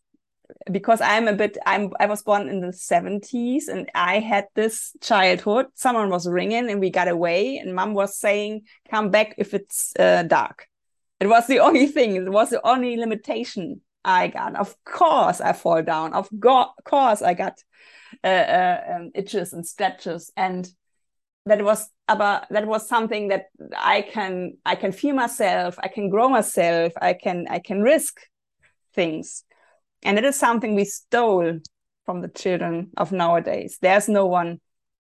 because 0.72 1.02
I'm 1.02 1.28
a 1.28 1.34
bit 1.34 1.58
I'm 1.66 1.92
I 2.00 2.06
was 2.06 2.24
born 2.24 2.50
in 2.50 2.62
the 2.62 2.68
70s 2.68 3.68
and 3.68 3.90
I 3.94 4.20
had 4.20 4.46
this 4.56 4.94
childhood. 5.02 5.68
Someone 5.76 6.10
was 6.10 6.28
ringing 6.28 6.70
and 6.70 6.80
we 6.80 6.90
got 6.90 7.08
away 7.08 7.58
and 7.58 7.76
mom 7.76 7.94
was 7.94 8.18
saying, 8.18 8.64
come 8.90 9.10
back 9.10 9.36
if 9.38 9.54
it's 9.54 9.94
uh, 10.00 10.24
dark. 10.24 10.68
It 11.20 11.28
was 11.28 11.48
the 11.48 11.60
only 11.68 11.88
thing, 11.88 12.16
it 12.16 12.30
was 12.30 12.50
the 12.50 12.66
only 12.66 12.98
limitation 12.98 13.82
I 14.04 14.28
got. 14.28 14.56
Of 14.56 14.76
course 14.84 15.42
I 15.42 15.54
fall 15.54 15.84
down. 15.84 16.14
Of 16.14 16.30
go- 16.40 16.72
course 16.84 17.22
I 17.22 17.34
got 17.34 17.62
uh, 18.24 18.28
uh, 18.28 18.84
um, 18.96 19.12
itches 19.16 19.54
and 19.54 19.66
scratches 19.66 20.32
and 20.38 20.70
that 21.46 21.64
was 21.64 21.90
about 22.10 22.50
that 22.50 22.68
was 22.68 22.88
something 22.88 23.30
that 23.30 23.46
I 23.78 24.02
can 24.02 24.58
I 24.66 24.76
can 24.76 24.92
feel 24.92 25.16
myself, 25.16 25.78
I 25.80 25.88
can 25.88 26.10
grow 26.10 26.30
myself, 26.30 26.94
I 27.02 27.14
can 27.14 27.48
I 27.50 27.60
can 27.60 27.82
risk 27.82 28.20
things 28.94 29.44
and 30.04 30.18
it 30.18 30.26
is 30.26 30.38
something 30.38 30.76
we 30.76 30.86
stole 30.86 31.60
from 32.06 32.22
the 32.22 32.28
children 32.28 32.90
of 32.98 33.12
nowadays. 33.12 33.78
There's 33.82 34.08
no 34.08 34.26
one 34.26 34.60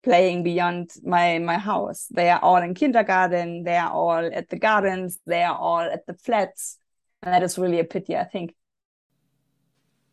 playing 0.02 0.42
beyond 0.42 0.90
my 1.02 1.38
my 1.38 1.58
house. 1.58 2.06
They 2.10 2.30
are 2.30 2.40
all 2.40 2.56
in 2.56 2.74
kindergarten. 2.74 3.64
They 3.64 3.76
are 3.76 3.90
all 3.90 4.24
at 4.32 4.48
the 4.48 4.58
gardens. 4.58 5.18
They 5.26 5.42
are 5.42 5.56
all 5.56 5.80
at 5.80 6.06
the 6.06 6.14
flats, 6.14 6.78
and 7.22 7.34
that 7.34 7.42
is 7.42 7.58
really 7.58 7.80
a 7.80 7.84
pity. 7.84 8.16
I 8.16 8.24
think. 8.24 8.54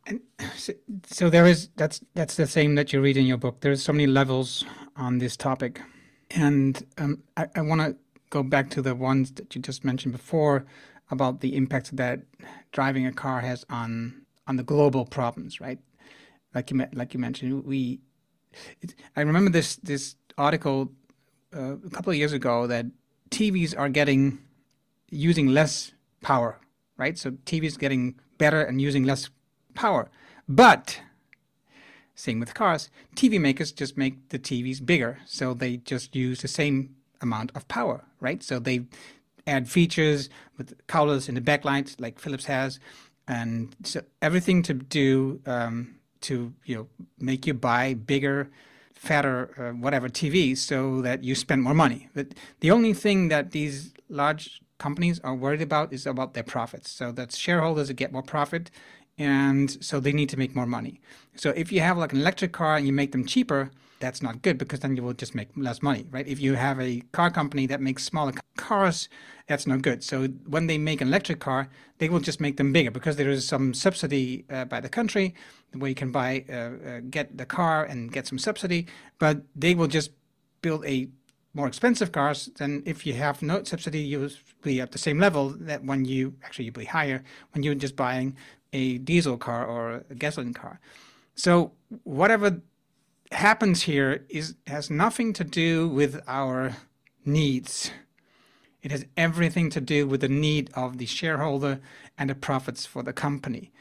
And 0.07 0.21
so, 0.55 0.73
so 1.05 1.29
there 1.29 1.45
is 1.45 1.69
that's 1.75 2.01
that's 2.15 2.35
the 2.35 2.47
same 2.47 2.75
that 2.75 2.91
you 2.91 3.01
read 3.01 3.17
in 3.17 3.25
your 3.25 3.37
book. 3.37 3.61
There's 3.61 3.83
so 3.83 3.93
many 3.93 4.07
levels 4.07 4.65
on 4.95 5.19
this 5.19 5.37
topic, 5.37 5.81
and 6.31 6.83
um, 6.97 7.21
I, 7.37 7.47
I 7.55 7.61
want 7.61 7.81
to 7.81 7.95
go 8.29 8.41
back 8.41 8.69
to 8.71 8.81
the 8.81 8.95
ones 8.95 9.31
that 9.33 9.53
you 9.53 9.61
just 9.61 9.83
mentioned 9.83 10.13
before 10.13 10.65
about 11.11 11.41
the 11.41 11.55
impact 11.55 11.95
that 11.97 12.21
driving 12.71 13.05
a 13.05 13.11
car 13.11 13.41
has 13.41 13.65
on 13.69 14.20
on 14.47 14.57
the 14.57 14.63
global 14.63 15.05
problems, 15.05 15.61
right? 15.61 15.79
Like 16.53 16.71
you 16.71 16.85
like 16.93 17.13
you 17.13 17.19
mentioned, 17.19 17.63
we. 17.65 18.01
It, 18.81 18.95
I 19.15 19.21
remember 19.21 19.49
this 19.49 19.77
this 19.77 20.15
article 20.37 20.91
uh, 21.55 21.75
a 21.85 21.89
couple 21.89 22.11
of 22.11 22.17
years 22.17 22.33
ago 22.33 22.67
that 22.67 22.85
TVs 23.29 23.77
are 23.77 23.89
getting 23.89 24.39
using 25.09 25.47
less 25.47 25.93
power, 26.21 26.59
right? 26.97 27.17
So 27.17 27.31
TVs 27.31 27.77
getting 27.77 28.19
better 28.37 28.61
and 28.61 28.81
using 28.81 29.03
less 29.03 29.29
power. 29.73 30.09
But 30.47 31.01
same 32.15 32.39
with 32.39 32.53
cars, 32.53 32.89
TV 33.15 33.39
makers 33.39 33.71
just 33.71 33.97
make 33.97 34.29
the 34.29 34.39
TVs 34.39 34.85
bigger, 34.85 35.19
so 35.25 35.53
they 35.53 35.77
just 35.77 36.15
use 36.15 36.41
the 36.41 36.47
same 36.47 36.95
amount 37.21 37.51
of 37.55 37.67
power, 37.67 38.05
right? 38.19 38.43
So 38.43 38.59
they 38.59 38.85
add 39.47 39.69
features 39.69 40.29
with 40.57 40.75
colors 40.87 41.27
in 41.27 41.35
the 41.35 41.41
backlight 41.41 41.99
like 41.99 42.19
Philips 42.19 42.45
has, 42.45 42.79
and 43.27 43.75
so 43.83 44.01
everything 44.21 44.63
to 44.63 44.73
do 44.73 45.39
um, 45.45 45.95
to 46.21 46.53
you 46.65 46.75
know 46.75 46.87
make 47.19 47.47
you 47.47 47.53
buy 47.53 47.93
bigger, 47.93 48.49
fatter, 48.93 49.53
uh, 49.57 49.77
whatever 49.77 50.09
tv 50.09 50.57
so 50.57 51.01
that 51.01 51.23
you 51.23 51.35
spend 51.35 51.63
more 51.63 51.73
money. 51.73 52.09
But 52.13 52.27
the 52.59 52.71
only 52.71 52.93
thing 52.93 53.29
that 53.29 53.51
these 53.51 53.93
large 54.09 54.61
companies 54.77 55.19
are 55.23 55.35
worried 55.35 55.61
about 55.61 55.93
is 55.93 56.05
about 56.05 56.33
their 56.33 56.43
profits. 56.43 56.89
So 56.91 57.11
that's 57.11 57.37
shareholders 57.37 57.91
get 57.91 58.11
more 58.11 58.23
profit, 58.23 58.71
and 59.17 59.83
so 59.83 59.99
they 59.99 60.13
need 60.13 60.29
to 60.29 60.37
make 60.37 60.55
more 60.55 60.65
money. 60.65 61.01
So 61.35 61.51
if 61.55 61.71
you 61.71 61.81
have 61.81 61.97
like 61.97 62.13
an 62.13 62.21
electric 62.21 62.51
car 62.51 62.75
and 62.77 62.85
you 62.85 62.93
make 62.93 63.11
them 63.11 63.25
cheaper, 63.25 63.71
that's 64.01 64.21
not 64.21 64.41
good 64.41 64.57
because 64.57 64.79
then 64.81 64.95
you 64.95 65.03
will 65.03 65.13
just 65.13 65.33
make 65.33 65.49
less 65.55 65.81
money, 65.81 66.05
right? 66.11 66.27
If 66.27 66.41
you 66.41 66.55
have 66.55 66.79
a 66.81 67.01
car 67.11 67.31
company 67.31 67.67
that 67.67 67.79
makes 67.79 68.03
smaller 68.03 68.33
cars, 68.57 69.07
that's 69.47 69.65
not 69.65 69.81
good. 69.81 70.03
So 70.03 70.27
when 70.47 70.67
they 70.67 70.77
make 70.77 70.99
an 71.01 71.07
electric 71.07 71.39
car, 71.39 71.69
they 71.99 72.09
will 72.09 72.19
just 72.19 72.41
make 72.41 72.57
them 72.57 72.73
bigger 72.73 72.91
because 72.91 73.15
there 73.15 73.29
is 73.29 73.47
some 73.47 73.73
subsidy 73.73 74.45
uh, 74.49 74.65
by 74.65 74.81
the 74.81 74.89
country 74.89 75.35
where 75.73 75.89
you 75.89 75.95
can 75.95 76.11
buy, 76.11 76.43
uh, 76.49 76.53
uh, 76.53 76.99
get 77.09 77.37
the 77.37 77.45
car 77.45 77.85
and 77.85 78.11
get 78.11 78.27
some 78.27 78.39
subsidy, 78.39 78.87
but 79.19 79.43
they 79.55 79.73
will 79.75 79.87
just 79.87 80.11
build 80.61 80.85
a 80.85 81.07
more 81.53 81.67
expensive 81.67 82.11
cars 82.11 82.49
than 82.57 82.81
if 82.85 83.05
you 83.05 83.13
have 83.13 83.41
no 83.41 83.63
subsidy, 83.63 83.99
you 83.99 84.19
will 84.19 84.29
be 84.63 84.79
at 84.79 84.91
the 84.91 84.97
same 84.97 85.19
level 85.19 85.49
that 85.59 85.83
when 85.83 86.05
you 86.05 86.33
actually 86.43 86.65
you'll 86.65 86.73
be 86.73 86.85
higher 86.85 87.23
when 87.53 87.63
you're 87.63 87.75
just 87.75 87.95
buying 87.95 88.35
a 88.73 88.97
diesel 88.99 89.37
car 89.37 89.65
or 89.65 90.03
a 90.09 90.15
gasoline 90.15 90.53
car. 90.53 90.79
So 91.35 91.73
whatever 92.03 92.61
happens 93.31 93.83
here 93.83 94.25
is 94.29 94.55
has 94.67 94.89
nothing 94.89 95.33
to 95.33 95.43
do 95.43 95.87
with 95.87 96.21
our 96.27 96.75
needs. 97.25 97.91
It 98.81 98.91
has 98.91 99.05
everything 99.15 99.69
to 99.71 99.81
do 99.81 100.07
with 100.07 100.21
the 100.21 100.27
need 100.29 100.69
of 100.73 100.97
the 100.97 101.05
shareholder 101.05 101.79
and 102.17 102.29
the 102.29 102.35
profits 102.35 102.85
for 102.85 103.03
the 103.03 103.13
company. 103.13 103.71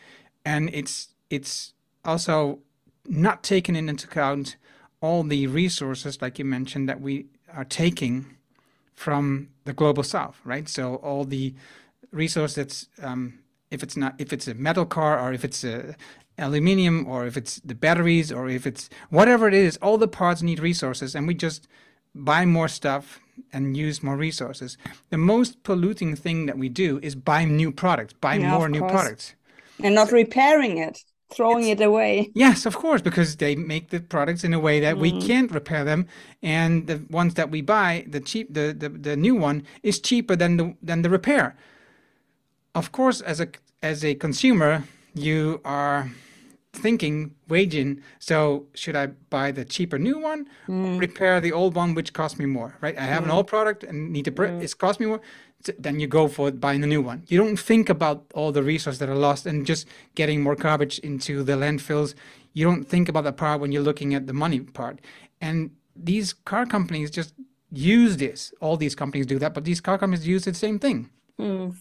And 0.44 0.70
it's 0.72 1.08
it's 1.30 1.74
also 2.04 2.60
not 3.06 3.42
taken 3.42 3.76
into 3.76 4.06
account 4.06 4.56
all 5.00 5.22
the 5.22 5.46
resources, 5.46 6.20
like 6.20 6.38
you 6.38 6.44
mentioned, 6.44 6.88
that 6.88 7.00
we 7.00 7.26
are 7.52 7.64
taking 7.64 8.36
from 8.94 9.48
the 9.64 9.72
global 9.72 10.02
south, 10.02 10.38
right? 10.44 10.68
So 10.68 10.96
all 10.96 11.24
the 11.24 11.54
resource 12.12 12.54
that's 12.54 12.88
um, 13.02 13.38
if 13.70 13.82
it's 13.82 13.96
not 13.96 14.14
if 14.18 14.32
it's 14.32 14.48
a 14.48 14.54
metal 14.54 14.84
car 14.84 15.18
or 15.18 15.32
if 15.32 15.44
it's 15.44 15.64
a 15.64 15.96
aluminium 16.40 17.06
or 17.06 17.26
if 17.26 17.36
it's 17.36 17.60
the 17.60 17.74
batteries 17.74 18.32
or 18.32 18.48
if 18.48 18.66
it's 18.66 18.88
whatever 19.10 19.46
it 19.46 19.54
is, 19.54 19.76
all 19.78 19.98
the 19.98 20.08
parts 20.08 20.42
need 20.42 20.60
resources, 20.60 21.14
and 21.14 21.26
we 21.26 21.34
just 21.34 21.68
buy 22.14 22.44
more 22.44 22.68
stuff 22.68 23.20
and 23.52 23.76
use 23.76 24.02
more 24.02 24.16
resources. 24.16 24.76
The 25.10 25.18
most 25.18 25.62
polluting 25.62 26.16
thing 26.16 26.46
that 26.46 26.58
we 26.58 26.68
do 26.68 26.98
is 27.02 27.14
buy 27.14 27.44
new 27.44 27.70
products, 27.72 28.14
buy 28.14 28.34
yeah, 28.34 28.50
more 28.50 28.68
new 28.68 28.80
products, 28.80 29.34
and 29.82 29.94
not 29.94 30.12
repairing 30.12 30.78
it 30.78 30.98
throwing 31.32 31.68
it's, 31.68 31.80
it 31.80 31.84
away. 31.84 32.30
Yes, 32.34 32.66
of 32.66 32.76
course, 32.76 33.00
because 33.00 33.36
they 33.36 33.54
make 33.54 33.90
the 33.90 34.00
products 34.00 34.44
in 34.44 34.52
a 34.52 34.58
way 34.58 34.80
that 34.80 34.96
mm. 34.96 35.00
we 35.00 35.20
can't 35.20 35.50
repair 35.50 35.84
them, 35.84 36.06
and 36.42 36.86
the 36.86 37.02
ones 37.08 37.34
that 37.34 37.50
we 37.50 37.62
buy, 37.62 38.04
the 38.08 38.20
cheap, 38.20 38.52
the, 38.52 38.74
the 38.76 38.88
the 38.88 39.16
new 39.16 39.34
one 39.34 39.62
is 39.82 40.00
cheaper 40.00 40.36
than 40.36 40.56
the 40.56 40.76
than 40.82 41.02
the 41.02 41.10
repair. 41.10 41.56
Of 42.74 42.92
course, 42.92 43.20
as 43.20 43.40
a 43.40 43.48
as 43.82 44.04
a 44.04 44.14
consumer, 44.14 44.84
you 45.14 45.60
are 45.64 46.10
thinking 46.72 47.34
waging 47.48 48.00
so 48.18 48.66
should 48.74 48.94
i 48.94 49.06
buy 49.28 49.50
the 49.50 49.64
cheaper 49.64 49.98
new 49.98 50.18
one 50.18 50.46
mm. 50.68 51.00
repair 51.00 51.40
the 51.40 51.52
old 51.52 51.74
one 51.74 51.94
which 51.94 52.12
costs 52.12 52.38
me 52.38 52.46
more 52.46 52.76
right 52.80 52.96
i 52.96 53.02
have 53.02 53.22
mm. 53.22 53.26
an 53.26 53.30
old 53.32 53.46
product 53.48 53.82
and 53.82 54.12
need 54.12 54.24
to 54.24 54.30
mm. 54.30 54.62
it's 54.62 54.74
cost 54.74 55.00
me 55.00 55.06
more 55.06 55.20
then 55.78 56.00
you 56.00 56.06
go 56.06 56.28
for 56.28 56.50
buying 56.50 56.82
a 56.82 56.86
new 56.86 57.02
one. 57.02 57.24
You 57.28 57.38
don't 57.38 57.58
think 57.58 57.88
about 57.88 58.24
all 58.34 58.52
the 58.52 58.62
resources 58.62 58.98
that 59.00 59.08
are 59.08 59.14
lost 59.14 59.46
and 59.46 59.66
just 59.66 59.86
getting 60.14 60.42
more 60.42 60.56
garbage 60.56 60.98
into 61.00 61.42
the 61.42 61.52
landfills. 61.52 62.14
You 62.52 62.64
don't 62.64 62.84
think 62.84 63.08
about 63.08 63.24
that 63.24 63.36
part 63.36 63.60
when 63.60 63.72
you're 63.72 63.82
looking 63.82 64.14
at 64.14 64.26
the 64.26 64.32
money 64.32 64.60
part. 64.60 65.00
And 65.40 65.72
these 65.94 66.32
car 66.32 66.66
companies 66.66 67.10
just 67.10 67.34
use 67.70 68.16
this. 68.16 68.52
All 68.60 68.76
these 68.76 68.94
companies 68.94 69.26
do 69.26 69.38
that, 69.38 69.54
but 69.54 69.64
these 69.64 69.80
car 69.80 69.98
companies 69.98 70.26
use 70.26 70.44
the 70.44 70.54
same 70.54 70.78
thing. 70.78 71.10
Mm. 71.38 71.76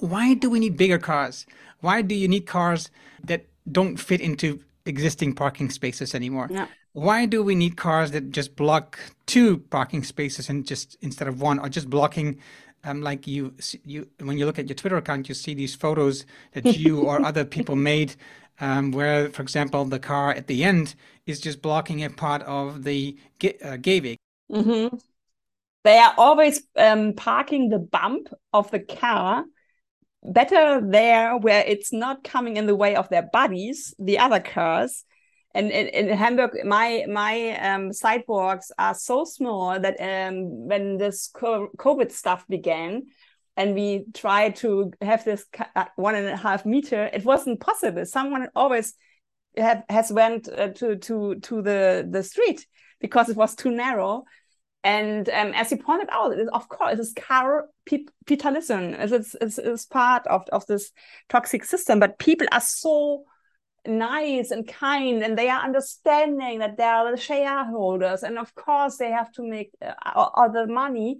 Why 0.00 0.34
do 0.34 0.50
we 0.50 0.58
need 0.58 0.76
bigger 0.76 0.98
cars? 0.98 1.46
Why 1.80 2.02
do 2.02 2.14
you 2.14 2.26
need 2.26 2.46
cars 2.46 2.90
that 3.22 3.46
don't 3.72 3.96
fit 3.96 4.20
into 4.20 4.60
existing 4.86 5.34
parking 5.34 5.70
spaces 5.70 6.14
anymore? 6.14 6.48
No. 6.50 6.66
Why 6.92 7.26
do 7.26 7.42
we 7.42 7.54
need 7.54 7.76
cars 7.76 8.10
that 8.12 8.30
just 8.30 8.56
block 8.56 8.98
two 9.26 9.58
parking 9.70 10.02
spaces 10.02 10.48
and 10.48 10.66
just 10.66 10.96
instead 11.00 11.28
of 11.28 11.40
one, 11.40 11.58
or 11.58 11.68
just 11.68 11.88
blocking 11.88 12.38
um, 12.84 13.02
like 13.02 13.26
you 13.26 13.54
you 13.84 14.08
when 14.20 14.38
you 14.38 14.46
look 14.46 14.58
at 14.58 14.68
your 14.68 14.74
Twitter 14.74 14.96
account, 14.96 15.28
you 15.28 15.34
see 15.34 15.54
these 15.54 15.74
photos 15.74 16.24
that 16.52 16.64
you 16.78 17.00
or 17.02 17.24
other 17.24 17.44
people 17.44 17.76
made, 17.76 18.14
um, 18.60 18.90
where, 18.90 19.28
for 19.30 19.42
example, 19.42 19.84
the 19.84 19.98
car 19.98 20.32
at 20.32 20.46
the 20.46 20.64
end 20.64 20.94
is 21.26 21.40
just 21.40 21.62
blocking 21.62 22.02
a 22.04 22.10
part 22.10 22.42
of 22.42 22.84
the 22.84 23.16
uh, 23.42 23.76
Gehweg. 23.76 24.16
Mm-hmm. 24.50 24.96
They 25.84 25.98
are 25.98 26.14
always 26.18 26.62
um, 26.76 27.14
parking 27.14 27.68
the 27.68 27.78
bump 27.78 28.28
of 28.52 28.70
the 28.70 28.80
car 28.80 29.44
better 30.22 30.80
there 30.80 31.36
where 31.36 31.64
it's 31.66 31.92
not 31.92 32.24
coming 32.24 32.56
in 32.56 32.66
the 32.66 32.76
way 32.76 32.96
of 32.96 33.08
their 33.08 33.28
bodies, 33.32 33.94
the 33.98 34.18
other 34.18 34.40
cars, 34.40 35.04
and 35.54 35.70
in, 35.70 35.88
in 35.88 36.16
Hamburg, 36.16 36.64
my 36.64 37.04
my 37.08 37.58
um, 37.58 37.92
sidewalks 37.92 38.70
are 38.78 38.94
so 38.94 39.24
small 39.24 39.80
that 39.80 39.96
um, 40.00 40.68
when 40.68 40.96
this 40.96 41.30
COVID 41.34 42.12
stuff 42.12 42.46
began, 42.48 43.06
and 43.56 43.74
we 43.74 44.04
tried 44.14 44.56
to 44.56 44.92
have 45.00 45.24
this 45.24 45.44
uh, 45.74 45.86
one 45.96 46.14
and 46.14 46.28
a 46.28 46.36
half 46.36 46.64
meter, 46.64 47.10
it 47.12 47.24
wasn't 47.24 47.60
possible. 47.60 48.06
Someone 48.06 48.48
always 48.54 48.94
have, 49.56 49.82
has 49.88 50.12
went 50.12 50.48
uh, 50.48 50.68
to 50.68 50.96
to 50.96 51.34
to 51.40 51.62
the 51.62 52.06
the 52.08 52.22
street 52.22 52.64
because 53.00 53.28
it 53.28 53.36
was 53.36 53.56
too 53.56 53.72
narrow. 53.72 54.24
And 54.82 55.28
um, 55.28 55.52
as 55.54 55.70
you 55.70 55.76
pointed 55.76 56.08
out, 56.10 56.32
of 56.32 56.68
course, 56.68 56.94
it 56.94 57.00
is 57.00 57.12
car 57.12 57.66
capitalism. 57.86 58.94
It's, 58.94 59.34
it's, 59.40 59.58
it's 59.58 59.86
part 59.86 60.26
of, 60.26 60.44
of 60.52 60.66
this 60.66 60.90
toxic 61.28 61.64
system. 61.64 62.00
But 62.00 62.18
people 62.18 62.46
are 62.50 62.62
so 62.62 63.24
nice 63.86 64.50
and 64.50 64.68
kind 64.68 65.22
and 65.22 65.38
they 65.38 65.48
are 65.48 65.62
understanding 65.62 66.58
that 66.58 66.76
they 66.76 66.84
are 66.84 67.10
the 67.10 67.20
shareholders 67.20 68.22
and 68.22 68.38
of 68.38 68.54
course 68.54 68.96
they 68.98 69.10
have 69.10 69.32
to 69.32 69.42
make 69.42 69.70
uh, 69.80 70.48
the 70.48 70.66
money 70.66 71.18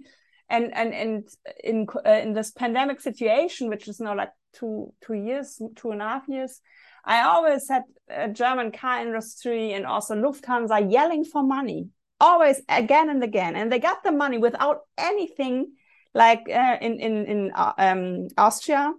and 0.49 0.71
and 0.75 0.93
and 0.93 1.23
in 1.63 1.87
uh, 2.05 2.09
in 2.11 2.33
this 2.33 2.51
pandemic 2.51 3.01
situation 3.01 3.67
which 3.69 3.87
is 3.87 3.99
now 3.99 4.15
like 4.15 4.29
two 4.53 4.93
two 5.01 5.13
years 5.13 5.59
two 5.75 5.91
and 5.91 6.01
a 6.01 6.07
half 6.07 6.27
years 6.27 6.61
i 7.03 7.23
always 7.23 7.67
had 7.67 7.83
a 8.09 8.27
german 8.27 8.71
car 8.71 9.01
industry 9.01 9.73
and 9.73 9.85
also 9.85 10.13
lufthansa 10.13 10.91
yelling 10.91 11.23
for 11.25 11.41
money 11.41 11.87
always 12.21 12.61
again 12.69 13.09
and 13.09 13.23
again 13.23 13.55
and 13.55 13.71
they 13.71 13.79
got 13.79 14.03
the 14.03 14.11
money 14.11 14.37
without 14.37 14.81
anything 14.97 15.73
like 16.13 16.47
uh, 16.49 16.77
in 16.79 16.99
in 16.99 17.25
in 17.25 17.51
uh, 17.53 17.73
um, 17.77 18.27
austria 18.37 18.93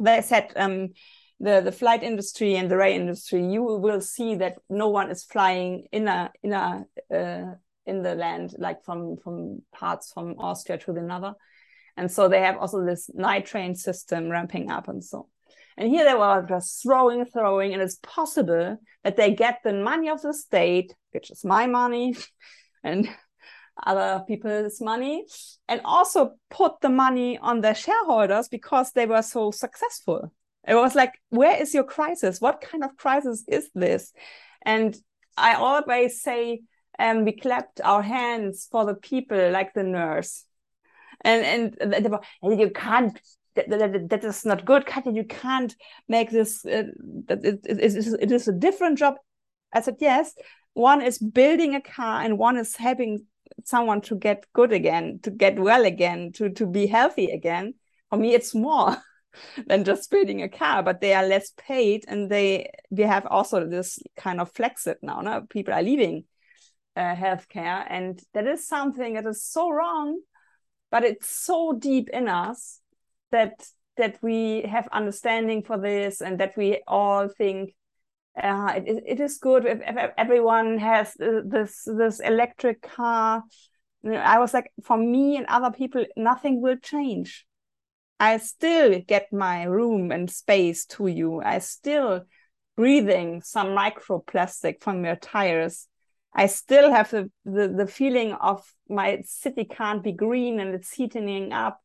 they 0.00 0.20
said 0.22 0.52
um, 0.56 0.88
the 1.40 1.60
the 1.60 1.72
flight 1.72 2.02
industry 2.02 2.56
and 2.56 2.70
the 2.70 2.76
rail 2.76 2.94
industry, 2.94 3.44
you 3.44 3.62
will 3.62 4.00
see 4.00 4.34
that 4.36 4.56
no 4.68 4.88
one 4.88 5.10
is 5.10 5.24
flying 5.24 5.86
in 5.92 6.08
a 6.08 6.30
in 6.42 6.52
a 6.52 6.84
uh, 7.12 7.54
in 7.86 8.02
the 8.02 8.14
land 8.14 8.54
like 8.58 8.84
from 8.84 9.16
from 9.16 9.62
parts 9.72 10.12
from 10.12 10.34
Austria 10.38 10.78
to 10.78 10.90
another, 10.92 11.34
and 11.96 12.10
so 12.10 12.28
they 12.28 12.40
have 12.40 12.56
also 12.56 12.84
this 12.84 13.10
night 13.14 13.46
train 13.46 13.74
system 13.74 14.28
ramping 14.28 14.70
up 14.70 14.88
and 14.88 15.02
so. 15.04 15.28
And 15.78 15.88
here 15.88 16.04
they 16.04 16.14
were 16.14 16.44
just 16.48 16.82
throwing, 16.82 17.24
throwing, 17.24 17.72
and 17.72 17.80
it's 17.80 17.98
possible 18.02 18.78
that 19.04 19.16
they 19.16 19.32
get 19.32 19.60
the 19.62 19.72
money 19.72 20.08
of 20.08 20.20
the 20.20 20.34
state, 20.34 20.92
which 21.12 21.30
is 21.30 21.44
my 21.44 21.68
money, 21.68 22.16
and 22.84 23.08
other 23.86 24.24
people's 24.26 24.80
money, 24.80 25.24
and 25.68 25.80
also 25.84 26.32
put 26.50 26.80
the 26.80 26.88
money 26.88 27.38
on 27.38 27.60
their 27.60 27.76
shareholders 27.76 28.48
because 28.48 28.90
they 28.90 29.06
were 29.06 29.22
so 29.22 29.52
successful. 29.52 30.32
It 30.66 30.74
was 30.74 30.96
like, 30.96 31.12
where 31.30 31.62
is 31.62 31.72
your 31.72 31.84
crisis? 31.84 32.40
What 32.40 32.60
kind 32.60 32.82
of 32.82 32.96
crisis 32.96 33.44
is 33.46 33.70
this? 33.72 34.12
And 34.62 34.96
I 35.36 35.54
always 35.54 36.20
say, 36.20 36.62
um, 36.98 37.24
we 37.24 37.32
clapped 37.32 37.80
our 37.82 38.02
hands 38.02 38.66
for 38.68 38.84
the 38.84 38.94
people, 38.94 39.52
like 39.52 39.74
the 39.74 39.84
nurse. 39.84 40.44
And 41.20 41.76
and, 41.80 41.94
and 42.42 42.60
you 42.60 42.70
can't. 42.70 43.16
That, 43.58 43.70
that, 43.70 44.08
that 44.10 44.24
is 44.24 44.44
not 44.44 44.64
good, 44.64 44.86
Katja. 44.86 45.10
You 45.12 45.24
can't 45.24 45.74
make 46.08 46.30
this. 46.30 46.64
Uh, 46.64 46.84
that 47.26 47.44
it, 47.44 47.60
it, 47.64 47.78
it, 47.80 47.96
is, 47.96 48.12
it 48.14 48.30
is 48.30 48.46
a 48.46 48.52
different 48.52 48.98
job. 48.98 49.14
I 49.72 49.80
said 49.80 49.96
yes. 50.00 50.34
One 50.74 51.02
is 51.02 51.18
building 51.18 51.74
a 51.74 51.80
car, 51.80 52.22
and 52.22 52.38
one 52.38 52.56
is 52.56 52.76
helping 52.76 53.26
someone 53.64 54.00
to 54.02 54.14
get 54.14 54.46
good 54.52 54.72
again, 54.72 55.18
to 55.24 55.30
get 55.30 55.58
well 55.58 55.84
again, 55.84 56.30
to 56.34 56.50
to 56.50 56.66
be 56.66 56.86
healthy 56.86 57.30
again. 57.30 57.74
For 58.10 58.18
me, 58.18 58.34
it's 58.34 58.54
more 58.54 58.96
than 59.66 59.84
just 59.84 60.10
building 60.10 60.42
a 60.42 60.48
car, 60.48 60.82
but 60.82 61.00
they 61.00 61.14
are 61.14 61.26
less 61.26 61.52
paid, 61.56 62.04
and 62.06 62.30
they 62.30 62.70
we 62.90 63.02
have 63.02 63.26
also 63.26 63.66
this 63.66 63.98
kind 64.16 64.40
of 64.40 64.52
flexit 64.52 64.96
now. 65.02 65.20
No? 65.20 65.46
People 65.50 65.74
are 65.74 65.82
leaving 65.82 66.24
uh, 66.96 67.16
healthcare, 67.16 67.84
and 67.88 68.20
that 68.34 68.46
is 68.46 68.68
something 68.68 69.14
that 69.14 69.26
is 69.26 69.44
so 69.44 69.70
wrong, 69.70 70.20
but 70.90 71.02
it's 71.02 71.28
so 71.28 71.72
deep 71.72 72.08
in 72.10 72.28
us 72.28 72.80
that 73.30 73.66
that 73.96 74.18
we 74.22 74.62
have 74.62 74.88
understanding 74.92 75.62
for 75.62 75.78
this, 75.78 76.20
and 76.20 76.38
that 76.40 76.56
we 76.56 76.82
all 76.86 77.28
think 77.28 77.74
uh, 78.40 78.72
it, 78.76 79.02
it 79.06 79.20
is 79.20 79.38
good 79.38 79.66
if, 79.66 79.80
if 79.82 80.12
everyone 80.16 80.78
has 80.78 81.14
this 81.14 81.84
this 81.86 82.20
electric 82.20 82.82
car. 82.82 83.42
I 84.04 84.38
was 84.38 84.54
like, 84.54 84.70
for 84.84 84.96
me 84.96 85.36
and 85.36 85.46
other 85.46 85.72
people, 85.76 86.04
nothing 86.16 86.60
will 86.60 86.76
change. 86.76 87.44
I 88.20 88.38
still 88.38 89.00
get 89.00 89.32
my 89.32 89.64
room 89.64 90.12
and 90.12 90.30
space 90.30 90.86
to 90.86 91.08
you. 91.08 91.40
I 91.40 91.58
still 91.58 92.22
breathing 92.76 93.42
some 93.42 93.68
microplastic 93.68 94.80
from 94.82 95.04
your 95.04 95.16
tires. 95.16 95.88
I 96.32 96.46
still 96.46 96.92
have 96.92 97.10
the, 97.10 97.30
the, 97.44 97.68
the 97.68 97.86
feeling 97.86 98.32
of 98.34 98.64
my 98.88 99.22
city 99.24 99.64
can't 99.64 100.02
be 100.02 100.12
green 100.12 100.60
and 100.60 100.74
it's 100.74 100.92
heating 100.92 101.52
up. 101.52 101.80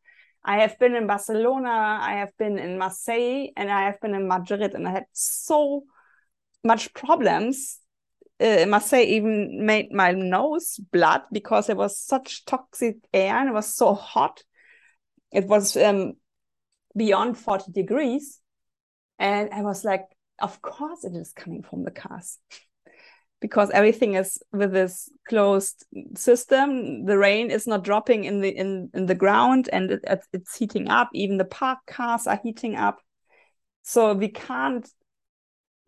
I 0.45 0.57
have 0.57 0.77
been 0.77 0.95
in 0.95 1.07
Barcelona, 1.07 1.99
I 2.01 2.15
have 2.15 2.35
been 2.37 2.59
in 2.59 2.77
Marseille, 2.77 3.47
and 3.55 3.71
I 3.71 3.83
have 3.83 4.01
been 4.01 4.13
in 4.13 4.27
Madrid, 4.27 4.73
and 4.75 4.87
I 4.87 4.91
had 4.91 5.05
so 5.13 5.83
much 6.63 6.93
problems. 6.93 7.79
Uh, 8.39 8.65
Marseille 8.67 9.05
even 9.05 9.65
made 9.65 9.91
my 9.91 10.11
nose 10.11 10.79
blood 10.91 11.21
because 11.31 11.69
it 11.69 11.77
was 11.77 11.97
such 11.97 12.45
toxic 12.45 12.97
air 13.13 13.35
and 13.35 13.49
it 13.49 13.53
was 13.53 13.73
so 13.73 13.93
hot. 13.93 14.43
It 15.31 15.47
was 15.47 15.77
um, 15.77 16.13
beyond 16.95 17.37
40 17.37 17.71
degrees. 17.71 18.39
And 19.19 19.49
I 19.53 19.61
was 19.61 19.85
like, 19.85 20.05
of 20.39 20.61
course 20.61 21.03
it 21.03 21.15
is 21.15 21.31
coming 21.31 21.63
from 21.63 21.83
the 21.83 21.91
cars. 21.91 22.39
Because 23.43 23.69
everything 23.71 24.13
is 24.13 24.41
with 24.53 24.71
this 24.71 25.09
closed 25.27 25.85
system. 26.15 27.03
The 27.03 27.17
rain 27.17 27.51
is 27.51 27.67
not 27.67 27.83
dropping 27.83 28.23
in 28.23 28.39
the 28.39 28.47
in, 28.47 28.89
in 28.93 29.05
the 29.05 29.15
ground 29.15 29.67
and 29.73 29.91
it, 29.91 30.01
it's 30.31 30.55
heating 30.55 30.87
up. 30.87 31.09
Even 31.13 31.35
the 31.35 31.43
park 31.43 31.79
cars 31.85 32.25
are 32.25 32.39
heating 32.41 32.77
up. 32.77 32.99
So 33.81 34.13
we 34.13 34.29
can't 34.29 34.89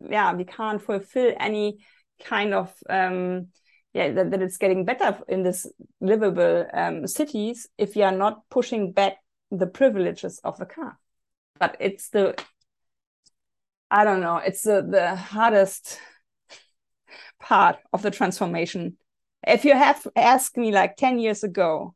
yeah, 0.06 0.34
we 0.34 0.44
can't 0.44 0.82
fulfill 0.82 1.32
any 1.40 1.78
kind 2.22 2.52
of 2.52 2.74
um 2.90 3.46
yeah 3.94 4.12
that, 4.12 4.32
that 4.32 4.42
it's 4.42 4.58
getting 4.58 4.84
better 4.84 5.18
in 5.26 5.42
this 5.42 5.66
livable 6.02 6.66
um, 6.74 7.06
cities 7.06 7.68
if 7.78 7.96
we 7.96 8.02
are 8.02 8.12
not 8.12 8.42
pushing 8.50 8.92
back 8.92 9.14
the 9.50 9.66
privileges 9.66 10.40
of 10.44 10.58
the 10.58 10.66
car. 10.66 10.98
But 11.58 11.78
it's 11.80 12.10
the 12.10 12.34
I 13.90 14.04
don't 14.04 14.20
know, 14.20 14.36
it's 14.36 14.62
the, 14.62 14.86
the 14.86 15.16
hardest 15.16 15.98
part 17.46 17.76
of 17.92 18.02
the 18.02 18.10
transformation. 18.10 18.96
If 19.46 19.64
you 19.64 19.74
have 19.74 20.06
asked 20.16 20.56
me 20.56 20.72
like 20.72 20.96
10 20.96 21.18
years 21.18 21.44
ago, 21.44 21.94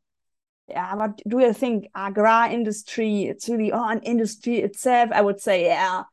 yeah, 0.67 0.95
what 0.95 1.21
do 1.27 1.39
you 1.39 1.51
think 1.51 1.87
agri 1.93 2.53
industry? 2.53 3.23
It's 3.23 3.49
really 3.49 3.73
oh, 3.73 3.87
an 3.87 3.99
industry 4.03 4.59
itself. 4.59 5.09
I 5.13 5.21
would 5.21 5.41
say, 5.41 5.65
yeah, 5.65 6.03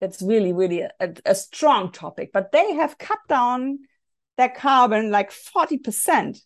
that's 0.00 0.20
really, 0.20 0.52
really 0.52 0.80
a, 0.80 1.14
a 1.24 1.34
strong 1.34 1.92
topic. 1.92 2.30
But 2.32 2.50
they 2.50 2.74
have 2.74 2.98
cut 2.98 3.20
down 3.28 3.78
their 4.36 4.48
carbon 4.48 5.10
like 5.10 5.30
40%. 5.30 6.40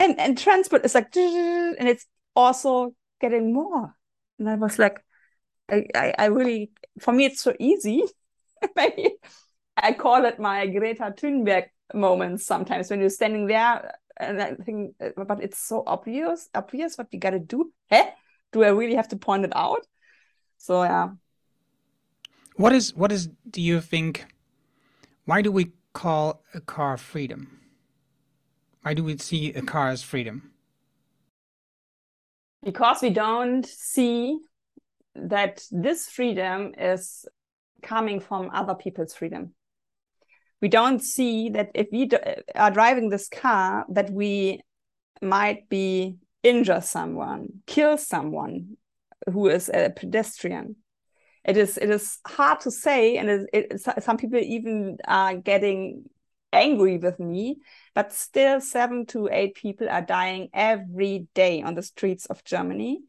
And 0.00 0.18
and 0.18 0.38
transport 0.38 0.84
is 0.84 0.94
like 0.94 1.14
and 1.16 1.88
it's 1.88 2.06
also 2.34 2.94
getting 3.20 3.52
more. 3.52 3.94
And 4.38 4.48
I 4.48 4.54
was 4.54 4.78
like, 4.78 5.04
I, 5.68 5.84
I, 5.94 6.14
I 6.18 6.24
really 6.26 6.70
for 7.00 7.12
me 7.12 7.26
it's 7.26 7.42
so 7.42 7.54
easy. 7.58 8.04
Maybe 8.76 9.16
I 9.82 9.92
call 9.92 10.24
it 10.24 10.38
my 10.38 10.66
Greta 10.66 11.14
Thunberg 11.16 11.66
moments 11.94 12.44
sometimes 12.44 12.90
when 12.90 13.00
you're 13.00 13.10
standing 13.10 13.46
there 13.46 13.94
and 14.18 14.42
I 14.42 14.54
think 14.54 14.94
uh, 15.00 15.24
but 15.24 15.42
it's 15.42 15.58
so 15.58 15.82
obvious, 15.86 16.48
obvious 16.54 16.98
what 16.98 17.08
you 17.12 17.18
gotta 17.18 17.38
do. 17.38 17.72
Hey, 17.88 18.12
do 18.52 18.64
I 18.64 18.68
really 18.68 18.96
have 18.96 19.08
to 19.08 19.16
point 19.16 19.44
it 19.44 19.52
out? 19.54 19.86
So 20.56 20.82
yeah. 20.82 21.10
What 22.56 22.72
is 22.72 22.94
what 22.94 23.12
is 23.12 23.28
do 23.50 23.62
you 23.62 23.80
think 23.80 24.26
why 25.24 25.42
do 25.42 25.52
we 25.52 25.72
call 25.92 26.42
a 26.54 26.60
car 26.60 26.96
freedom? 26.96 27.60
Why 28.82 28.94
do 28.94 29.04
we 29.04 29.16
see 29.18 29.52
a 29.52 29.62
car 29.62 29.90
as 29.90 30.02
freedom? 30.02 30.52
Because 32.64 33.02
we 33.02 33.10
don't 33.10 33.64
see 33.64 34.38
that 35.14 35.64
this 35.70 36.08
freedom 36.08 36.74
is 36.76 37.24
coming 37.82 38.20
from 38.20 38.50
other 38.52 38.74
people's 38.74 39.14
freedom. 39.14 39.54
We 40.60 40.68
don't 40.68 41.00
see 41.00 41.50
that 41.50 41.70
if 41.74 41.88
we 41.92 42.10
are 42.54 42.70
driving 42.70 43.08
this 43.08 43.28
car, 43.28 43.86
that 43.90 44.10
we 44.10 44.60
might 45.22 45.68
be 45.68 46.16
injure 46.42 46.80
someone, 46.80 47.48
kill 47.66 47.96
someone 47.98 48.76
who 49.30 49.48
is 49.48 49.68
a 49.72 49.90
pedestrian. 49.90 50.76
It 51.44 51.56
is 51.56 51.78
it 51.78 51.90
is 51.90 52.18
hard 52.26 52.60
to 52.60 52.70
say 52.70 53.16
and 53.16 53.30
it, 53.30 53.48
it, 53.52 54.02
some 54.02 54.16
people 54.16 54.38
even 54.38 54.98
are 55.06 55.36
getting 55.36 56.04
angry 56.52 56.98
with 56.98 57.20
me 57.20 57.56
but 57.94 58.12
still 58.12 58.60
seven 58.60 59.04
to 59.06 59.28
eight 59.30 59.54
people 59.54 59.88
are 59.88 60.02
dying 60.02 60.48
every 60.52 61.26
day 61.34 61.62
on 61.62 61.74
the 61.74 61.82
streets 61.82 62.26
of 62.26 62.44
germany. 62.44 63.00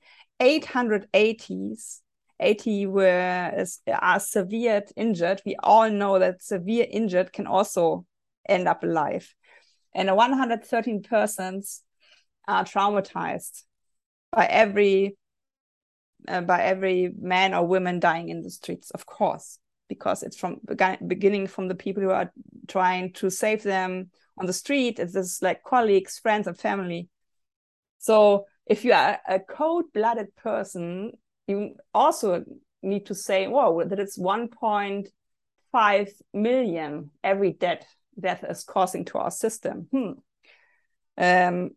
880s 0.42 2.00
80 2.40 2.86
were 2.88 3.66
are 3.92 4.20
severe 4.20 4.84
injured 4.96 5.42
we 5.46 5.56
all 5.62 5.90
know 5.90 6.20
that 6.20 6.42
severe 6.42 6.86
injured 6.90 7.34
can 7.34 7.48
also 7.48 8.06
end 8.48 8.68
up 8.68 8.84
alive 8.84 9.34
and 9.94 10.16
113 10.16 11.04
persons 11.04 11.84
are 12.48 12.64
traumatized 12.64 13.64
by 14.32 14.46
every 14.46 15.18
uh, 16.28 16.42
by 16.42 16.62
every 16.64 17.12
man 17.20 17.54
or 17.54 17.66
woman 17.66 18.00
dying 18.00 18.30
in 18.30 18.42
the 18.42 18.50
streets, 18.50 18.92
of 18.92 19.06
course, 19.06 19.58
because 19.88 20.22
it's 20.22 20.38
from 20.38 20.60
beginning 21.08 21.48
from 21.48 21.68
the 21.68 21.76
people 21.76 22.04
who 22.04 22.10
are 22.10 22.32
trying 22.68 23.14
to 23.14 23.30
save 23.30 23.64
them 23.64 24.10
on 24.38 24.46
the 24.46 24.54
street. 24.54 25.00
It's 25.00 25.14
just 25.14 25.42
like 25.42 25.64
colleagues, 25.64 26.20
friends, 26.20 26.48
and 26.48 26.58
family. 26.58 27.08
So 28.00 28.46
if 28.66 28.84
you 28.86 28.94
are 28.94 29.20
a 29.28 29.40
cold-blooded 29.40 30.36
person, 30.36 31.14
you 31.50 31.76
also 31.94 32.46
need 32.82 33.06
to 33.08 33.16
say, 33.16 33.48
"Whoa, 33.48 33.84
that 33.84 34.00
it's 34.00 34.18
1.5 34.18 36.10
million 36.34 37.12
every 37.24 37.54
death 37.54 37.86
death 38.20 38.44
is 38.48 38.64
causing 38.64 39.06
to 39.06 39.18
our 39.18 39.32
system." 39.32 39.88
Hmm. 39.92 40.12
Um, 41.18 41.72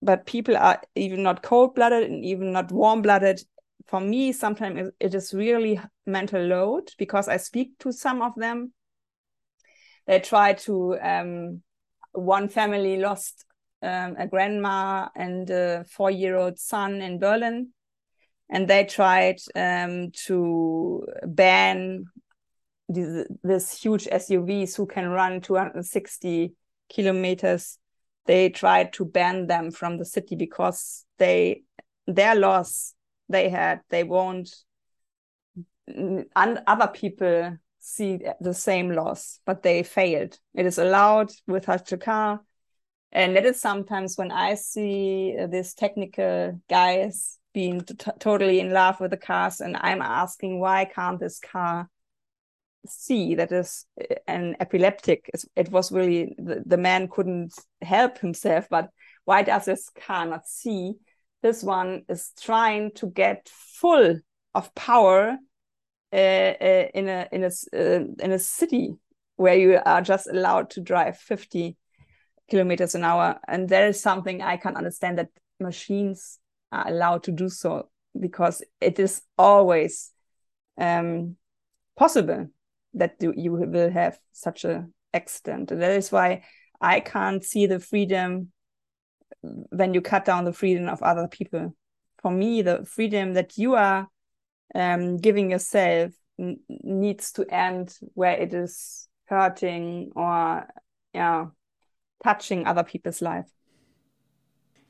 but 0.00 0.26
people 0.26 0.56
are 0.56 0.80
even 0.94 1.22
not 1.22 1.42
cold-blooded 1.42 2.10
and 2.10 2.24
even 2.24 2.52
not 2.52 2.72
warm-blooded 2.72 3.42
for 3.88 4.00
me, 4.00 4.32
sometimes 4.32 4.92
it 5.00 5.14
is 5.14 5.32
really 5.32 5.80
mental 6.04 6.42
load 6.42 6.92
because 6.98 7.26
I 7.26 7.38
speak 7.38 7.78
to 7.80 7.90
some 7.90 8.20
of 8.20 8.34
them. 8.36 8.72
They 10.06 10.20
try 10.20 10.52
to, 10.52 10.98
um, 11.00 11.62
one 12.12 12.48
family 12.48 12.98
lost 12.98 13.46
um, 13.82 14.16
a 14.18 14.26
grandma 14.26 15.08
and 15.16 15.48
a 15.48 15.84
four 15.88 16.10
year 16.10 16.36
old 16.36 16.58
son 16.58 17.00
in 17.00 17.18
Berlin. 17.18 17.70
And 18.50 18.68
they 18.68 18.84
tried 18.84 19.38
um, 19.54 20.10
to 20.26 21.06
ban 21.26 22.04
these, 22.88 23.24
this 23.42 23.80
huge 23.80 24.06
SUVs 24.06 24.76
who 24.76 24.86
can 24.86 25.08
run 25.08 25.40
260 25.40 26.54
kilometers. 26.88 27.78
They 28.24 28.48
tried 28.48 28.92
to 28.94 29.04
ban 29.04 29.46
them 29.46 29.70
from 29.70 29.98
the 29.98 30.04
city 30.04 30.36
because 30.36 31.04
they 31.18 31.62
their 32.08 32.34
loss 32.34 32.94
they 33.28 33.48
had 33.50 33.80
they 33.90 34.02
won't 34.02 34.50
and 35.86 36.26
other 36.66 36.88
people 36.88 37.56
see 37.78 38.18
the 38.40 38.54
same 38.54 38.90
loss 38.90 39.40
but 39.44 39.62
they 39.62 39.82
failed 39.82 40.38
it 40.54 40.66
is 40.66 40.78
allowed 40.78 41.30
with 41.46 41.66
car 42.00 42.40
and 43.12 43.36
that 43.36 43.46
is 43.46 43.60
sometimes 43.60 44.16
when 44.16 44.30
i 44.32 44.54
see 44.54 45.36
these 45.48 45.74
technical 45.74 46.60
guys 46.68 47.38
being 47.52 47.80
totally 48.18 48.60
in 48.60 48.70
love 48.70 49.00
with 49.00 49.10
the 49.10 49.16
cars 49.16 49.60
and 49.60 49.76
i'm 49.80 50.02
asking 50.02 50.60
why 50.60 50.84
can't 50.84 51.20
this 51.20 51.38
car 51.40 51.88
see 52.86 53.34
that 53.34 53.50
is 53.52 53.84
an 54.26 54.56
epileptic 54.60 55.28
it 55.56 55.70
was 55.70 55.92
really 55.92 56.34
the, 56.38 56.62
the 56.64 56.76
man 56.76 57.08
couldn't 57.08 57.52
help 57.82 58.18
himself 58.18 58.66
but 58.70 58.88
why 59.24 59.42
does 59.42 59.64
this 59.64 59.90
car 59.90 60.26
not 60.26 60.46
see 60.46 60.94
this 61.42 61.62
one 61.62 62.02
is 62.08 62.32
trying 62.40 62.90
to 62.92 63.06
get 63.06 63.48
full 63.48 64.18
of 64.54 64.74
power 64.74 65.36
uh, 66.12 66.16
uh, 66.16 66.86
in 66.94 67.08
a 67.08 67.28
in 67.30 67.44
a 67.44 67.50
uh, 67.76 68.04
in 68.18 68.32
a 68.32 68.38
city 68.38 68.94
where 69.36 69.54
you 69.54 69.78
are 69.84 70.02
just 70.02 70.26
allowed 70.26 70.70
to 70.70 70.80
drive 70.80 71.16
50 71.16 71.76
kilometers 72.50 72.94
an 72.94 73.04
hour. 73.04 73.38
And 73.46 73.68
there 73.68 73.86
is 73.86 74.02
something 74.02 74.42
I 74.42 74.56
can 74.56 74.76
understand 74.76 75.18
that 75.18 75.28
machines 75.60 76.38
are 76.72 76.88
allowed 76.88 77.22
to 77.24 77.32
do 77.32 77.48
so 77.48 77.88
because 78.18 78.62
it 78.80 78.98
is 78.98 79.22
always 79.36 80.10
um, 80.78 81.36
possible 81.96 82.48
that 82.94 83.16
you 83.20 83.52
will 83.52 83.90
have 83.90 84.18
such 84.32 84.64
a 84.64 84.86
accident. 85.12 85.70
And 85.70 85.82
that 85.82 85.92
is 85.92 86.10
why 86.10 86.44
I 86.80 87.00
can't 87.00 87.44
see 87.44 87.66
the 87.66 87.80
freedom 87.80 88.52
when 89.40 89.94
you 89.94 90.00
cut 90.00 90.24
down 90.24 90.44
the 90.44 90.52
freedom 90.52 90.88
of 90.88 91.02
other 91.02 91.28
people. 91.28 91.74
For 92.22 92.30
me, 92.30 92.62
the 92.62 92.84
freedom 92.84 93.34
that 93.34 93.56
you 93.56 93.74
are 93.74 94.08
um, 94.74 95.16
giving 95.18 95.50
yourself 95.50 96.12
needs 96.38 97.32
to 97.32 97.44
end 97.52 97.96
where 98.14 98.36
it 98.36 98.54
is 98.54 99.08
hurting 99.26 100.10
or 100.14 100.66
yeah 101.12 101.46
touching 102.22 102.66
other 102.66 102.84
people's 102.84 103.20
life 103.20 103.50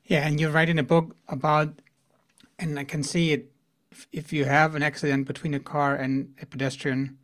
yeah 0.08 0.26
and 0.26 0.40
you're 0.40 0.50
writing 0.50 0.78
a 0.78 0.82
book 0.82 1.16
about 1.28 1.80
and 2.58 2.78
i 2.78 2.84
can 2.84 3.02
see 3.02 3.32
it 3.32 3.52
if 4.12 4.32
you 4.32 4.44
have 4.44 4.74
an 4.74 4.82
accident 4.82 5.26
between 5.26 5.54
a 5.54 5.60
car 5.60 5.94
and 5.94 6.34
a 6.42 6.46
pedestrian 6.46 7.16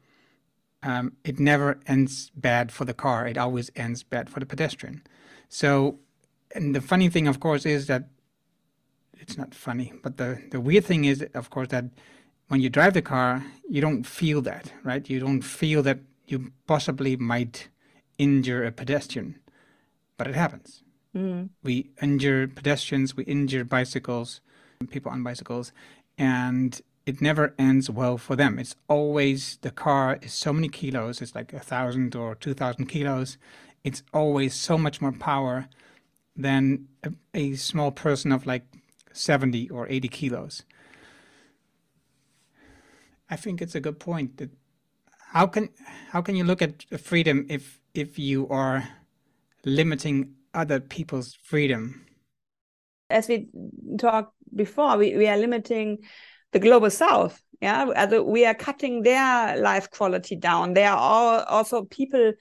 um, 0.83 1.13
it 1.25 1.41
never 1.41 1.81
ends 1.87 2.31
bad 2.37 2.71
for 2.71 2.85
the 2.85 2.95
car 2.95 3.27
it 3.27 3.37
always 3.37 3.71
ends 3.75 4.03
bad 4.03 4.31
for 4.31 4.39
the 4.39 4.47
pedestrian 4.47 5.03
so 5.49 5.99
and 6.55 6.75
the 6.75 6.81
funny 6.81 7.09
thing 7.09 7.27
of 7.27 7.41
course 7.41 7.67
is 7.67 7.89
that 7.89 8.05
it's 9.19 9.37
not 9.37 9.55
funny 9.55 9.93
but 10.03 10.17
the 10.19 10.41
the 10.53 10.61
weird 10.61 10.85
thing 10.85 11.05
is 11.05 11.27
of 11.35 11.51
course 11.51 11.69
that 11.69 11.87
when 12.55 12.61
you 12.61 12.69
drive 12.69 12.95
the 12.95 13.03
car, 13.03 13.45
you 13.69 13.81
don't 13.81 14.05
feel 14.05 14.41
that, 14.43 14.73
right? 14.85 15.11
You 15.11 15.19
don't 15.21 15.43
feel 15.43 15.83
that 15.83 15.99
you 16.27 16.53
possibly 16.69 17.17
might 17.17 17.69
injure 18.19 18.65
a 18.65 18.71
pedestrian, 18.71 19.41
but 20.17 20.29
it 20.29 20.37
happens. 20.37 20.84
Mm. 21.15 21.51
We 21.63 21.91
injure 22.03 22.49
pedestrians, 22.49 23.17
we 23.17 23.25
injure 23.25 23.65
bicycles, 23.65 24.41
people 24.91 25.13
on 25.13 25.23
bicycles, 25.23 25.73
and 26.19 26.81
it 27.07 27.21
never 27.21 27.55
ends 27.59 27.89
well 27.89 28.19
for 28.19 28.35
them. 28.35 28.59
It's 28.59 28.75
always 28.89 29.59
the 29.63 29.71
car 29.71 30.19
is 30.23 30.33
so 30.33 30.53
many 30.53 30.69
kilos, 30.69 31.23
it's 31.23 31.35
like 31.35 31.53
a 31.53 31.61
thousand 31.61 32.17
or 32.17 32.35
two 32.35 32.55
thousand 32.55 32.87
kilos. 32.87 33.39
It's 33.85 34.03
always 34.13 34.55
so 34.55 34.79
much 34.79 35.01
more 35.01 35.13
power 35.13 35.69
than 36.37 36.89
a, 37.03 37.13
a 37.35 37.55
small 37.55 37.91
person 37.93 38.33
of 38.33 38.47
like 38.47 38.65
70 39.13 39.71
or 39.71 39.87
80 39.89 40.09
kilos. 40.09 40.65
I 43.31 43.37
think 43.37 43.63
it's 43.63 43.75
a 43.75 43.81
good 43.81 43.99
point. 43.99 44.39
That 44.39 44.51
how 45.33 45.47
can 45.47 45.71
how 46.11 46.23
can 46.23 46.37
you 46.37 46.45
look 46.45 46.63
at 46.63 46.85
freedom 47.01 47.47
if 47.49 47.81
if 47.95 48.19
you 48.19 48.49
are 48.49 48.89
limiting 49.65 50.35
other 50.55 50.81
people's 50.81 51.37
freedom? 51.43 52.07
As 53.11 53.29
we 53.29 53.49
talked 53.99 54.35
before, 54.55 54.97
we, 54.97 55.17
we 55.17 55.29
are 55.29 55.37
limiting 55.37 55.99
the 56.53 56.59
global 56.59 56.91
south. 56.91 57.41
Yeah, 57.61 58.07
we 58.21 58.45
are 58.47 58.55
cutting 58.55 59.03
their 59.03 59.57
life 59.57 59.91
quality 59.91 60.37
down. 60.37 60.75
There 60.75 60.93
are 60.93 61.45
also 61.45 61.85
people 61.85 62.33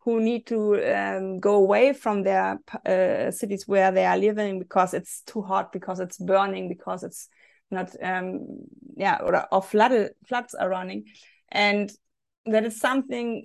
who 0.00 0.20
need 0.20 0.46
to 0.46 0.76
um, 0.94 1.40
go 1.40 1.56
away 1.56 1.92
from 1.92 2.22
their 2.22 2.58
uh, 2.86 3.30
cities 3.30 3.66
where 3.66 3.90
they 3.90 4.06
are 4.06 4.18
living 4.18 4.58
because 4.58 4.94
it's 4.94 5.22
too 5.22 5.42
hot, 5.42 5.72
because 5.72 6.00
it's 6.00 6.18
burning, 6.18 6.68
because 6.68 7.02
it's 7.02 7.28
not 7.70 7.94
um 8.02 8.46
yeah 8.96 9.18
or, 9.22 9.46
or 9.52 9.62
flooded 9.62 10.12
floods 10.26 10.54
are 10.54 10.70
running 10.70 11.04
and 11.50 11.92
that 12.46 12.64
is 12.64 12.80
something 12.80 13.44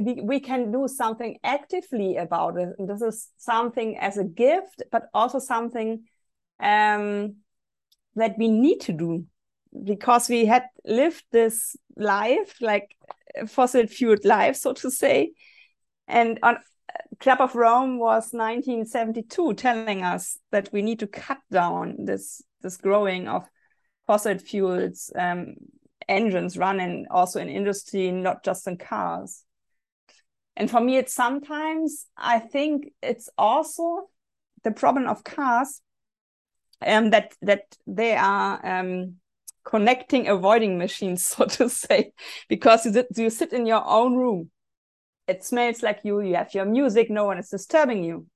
we, 0.00 0.40
can 0.40 0.72
do 0.72 0.88
something 0.88 1.38
actively 1.42 2.16
about 2.16 2.56
it. 2.58 2.70
And 2.78 2.88
this 2.88 3.02
is 3.02 3.28
something 3.38 3.98
as 3.98 4.18
a 4.18 4.24
gift 4.24 4.82
but 4.90 5.04
also 5.14 5.38
something 5.38 6.04
um 6.60 7.36
that 8.16 8.36
we 8.38 8.48
need 8.48 8.80
to 8.82 8.92
do. 8.92 9.24
Because 9.84 10.28
we 10.28 10.46
had 10.46 10.64
lived 10.84 11.24
this 11.30 11.76
life 11.96 12.56
like 12.60 12.96
fossil 13.46 13.86
fueled 13.86 14.24
life 14.24 14.56
so 14.56 14.72
to 14.72 14.90
say. 14.90 15.32
And 16.08 16.38
on 16.42 16.58
Club 17.20 17.40
of 17.40 17.54
Rome 17.54 17.98
was 17.98 18.32
1972 18.32 19.54
telling 19.54 20.02
us 20.02 20.38
that 20.50 20.70
we 20.72 20.82
need 20.82 20.98
to 21.00 21.06
cut 21.06 21.38
down 21.50 22.04
this 22.04 22.42
this 22.62 22.76
growing 22.76 23.28
of 23.28 23.48
fossil 24.06 24.38
fuels 24.38 25.12
um, 25.14 25.54
engines 26.10 26.58
running 26.58 27.06
also 27.10 27.40
in 27.40 27.48
industry, 27.48 28.10
not 28.10 28.44
just 28.44 28.66
in 28.66 28.76
cars. 28.76 29.44
And 30.56 30.70
for 30.70 30.80
me, 30.80 30.96
it's 30.96 31.14
sometimes 31.14 32.06
I 32.16 32.38
think 32.38 32.92
it's 33.02 33.28
also 33.38 34.08
the 34.62 34.70
problem 34.70 35.06
of 35.06 35.24
cars 35.24 35.80
um, 36.84 37.10
that 37.10 37.34
that 37.42 37.76
they 37.86 38.14
are 38.16 38.64
um, 38.64 39.16
connecting 39.64 40.28
avoiding 40.28 40.78
machines, 40.78 41.26
so 41.26 41.44
to 41.46 41.68
say, 41.68 42.12
because 42.48 42.86
you, 42.86 43.04
you 43.16 43.30
sit 43.30 43.52
in 43.52 43.66
your 43.66 43.86
own 43.86 44.16
room. 44.16 44.50
It 45.26 45.44
smells 45.44 45.82
like 45.82 46.00
you 46.02 46.20
you 46.20 46.34
have 46.34 46.54
your 46.54 46.64
music 46.64 47.08
no 47.08 47.24
one 47.24 47.38
is 47.38 47.50
disturbing 47.50 48.02
you 48.02 48.26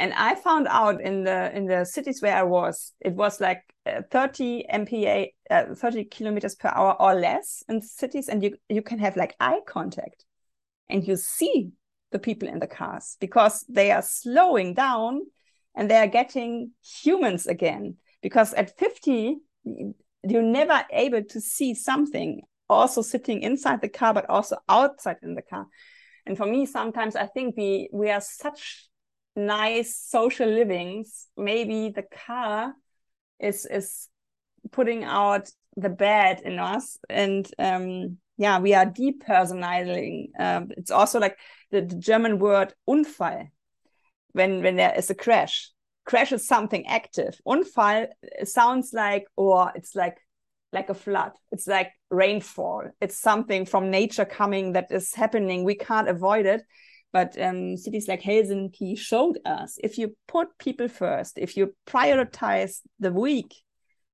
and 0.00 0.12
i 0.14 0.34
found 0.34 0.66
out 0.68 1.00
in 1.00 1.24
the 1.24 1.56
in 1.56 1.66
the 1.66 1.84
cities 1.84 2.20
where 2.22 2.36
i 2.36 2.42
was 2.42 2.92
it 3.00 3.14
was 3.14 3.40
like 3.40 3.62
uh, 3.86 4.02
30 4.10 4.64
mpa 4.72 5.28
uh, 5.50 5.74
30 5.74 6.04
kilometers 6.04 6.54
per 6.54 6.68
hour 6.68 6.96
or 7.00 7.14
less 7.14 7.62
in 7.68 7.80
cities 7.80 8.28
and 8.28 8.42
you 8.42 8.56
you 8.68 8.82
can 8.82 8.98
have 8.98 9.16
like 9.16 9.36
eye 9.38 9.60
contact 9.66 10.24
and 10.88 11.06
you 11.06 11.16
see 11.16 11.70
the 12.12 12.18
people 12.18 12.48
in 12.48 12.58
the 12.58 12.66
cars 12.66 13.16
because 13.20 13.64
they 13.68 13.92
are 13.92 14.02
slowing 14.02 14.74
down 14.74 15.20
and 15.76 15.88
they 15.88 15.96
are 15.96 16.08
getting 16.08 16.72
humans 16.82 17.46
again 17.46 17.96
because 18.22 18.52
at 18.54 18.76
50 18.78 19.36
you're 20.22 20.42
never 20.42 20.84
able 20.92 21.22
to 21.24 21.40
see 21.40 21.74
something 21.74 22.42
also 22.68 23.02
sitting 23.02 23.42
inside 23.42 23.80
the 23.80 23.88
car, 23.88 24.14
but 24.14 24.28
also 24.30 24.56
outside 24.68 25.16
in 25.22 25.34
the 25.34 25.42
car. 25.42 25.66
And 26.26 26.36
for 26.36 26.46
me, 26.46 26.66
sometimes 26.66 27.16
I 27.16 27.26
think 27.26 27.56
we 27.56 27.88
we 27.92 28.10
are 28.10 28.20
such 28.20 28.89
nice 29.46 29.96
social 29.96 30.48
livings. 30.48 31.28
Maybe 31.36 31.90
the 31.90 32.02
car 32.02 32.74
is 33.38 33.66
is 33.66 34.08
putting 34.70 35.04
out 35.04 35.50
the 35.76 35.88
bad 35.88 36.40
in 36.40 36.58
us, 36.58 36.98
and 37.08 37.48
um, 37.58 38.18
yeah, 38.36 38.58
we 38.58 38.74
are 38.74 38.86
depersonalizing. 38.86 40.30
Um, 40.38 40.70
it's 40.76 40.90
also 40.90 41.18
like 41.18 41.36
the, 41.70 41.82
the 41.82 41.96
German 41.96 42.38
word 42.38 42.74
Unfall 42.88 43.48
when 44.32 44.62
when 44.62 44.76
there 44.76 44.94
is 44.96 45.10
a 45.10 45.14
crash. 45.14 45.70
Crash 46.04 46.32
is 46.32 46.46
something 46.46 46.86
active. 46.86 47.38
Unfall 47.46 48.08
sounds 48.44 48.92
like, 48.92 49.26
or 49.36 49.72
it's 49.74 49.94
like 49.94 50.18
like 50.72 50.88
a 50.88 50.94
flood. 50.94 51.32
It's 51.52 51.66
like 51.66 51.92
rainfall. 52.10 52.90
It's 53.00 53.18
something 53.18 53.66
from 53.66 53.90
nature 53.90 54.24
coming 54.24 54.72
that 54.72 54.90
is 54.90 55.14
happening. 55.14 55.64
We 55.64 55.74
can't 55.74 56.08
avoid 56.08 56.46
it. 56.46 56.62
But 57.12 57.40
um, 57.40 57.76
cities 57.76 58.06
like 58.06 58.22
Helsinki 58.22 58.96
showed 58.96 59.38
us 59.44 59.78
if 59.82 59.98
you 59.98 60.16
put 60.28 60.58
people 60.58 60.88
first, 60.88 61.38
if 61.38 61.56
you 61.56 61.74
prioritize 61.86 62.80
the 63.00 63.12
weak 63.12 63.54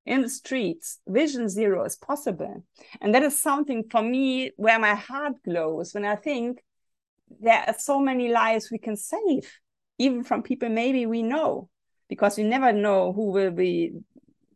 in 0.07 0.23
the 0.23 0.29
streets, 0.29 1.01
vision 1.07 1.49
zero 1.49 1.85
is 1.85 1.97
possible. 1.97 2.65
And 3.01 3.15
that 3.15 3.23
is 3.23 3.43
something 3.43 3.85
for 3.91 4.03
me 4.03 4.53
where 4.57 4.79
my 4.79 4.95
heart 4.95 5.35
glows 5.45 5.93
when 5.93 6.05
I 6.05 6.17
think 6.17 6.63
there 7.41 7.65
are 7.67 7.75
so 7.79 8.01
many 8.01 8.29
lives 8.29 8.71
we 8.71 8.79
can 8.79 8.97
save, 8.97 9.53
even 9.99 10.23
from 10.25 10.43
people 10.43 10.69
maybe 10.69 11.05
we 11.07 11.23
know, 11.23 11.69
because 12.09 12.39
we 12.39 12.45
never 12.45 12.73
know 12.73 13.13
who 13.13 13.33
will 13.33 13.51
be 13.51 13.93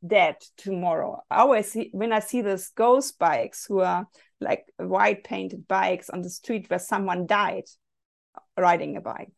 dead 0.07 0.37
tomorrow. 0.57 1.23
I 1.31 1.41
always 1.41 1.73
see 1.73 1.91
when 1.93 2.13
I 2.13 2.21
see 2.21 2.41
those 2.41 2.69
ghost 2.69 3.19
bikes 3.19 3.67
who 3.67 3.81
are 3.81 4.07
like 4.41 4.65
white 4.79 5.25
painted 5.25 5.69
bikes 5.69 6.09
on 6.09 6.23
the 6.23 6.31
street 6.31 6.71
where 6.71 6.79
someone 6.79 7.27
died 7.27 7.65
riding 8.61 8.97
a 8.97 9.01
bike. 9.01 9.33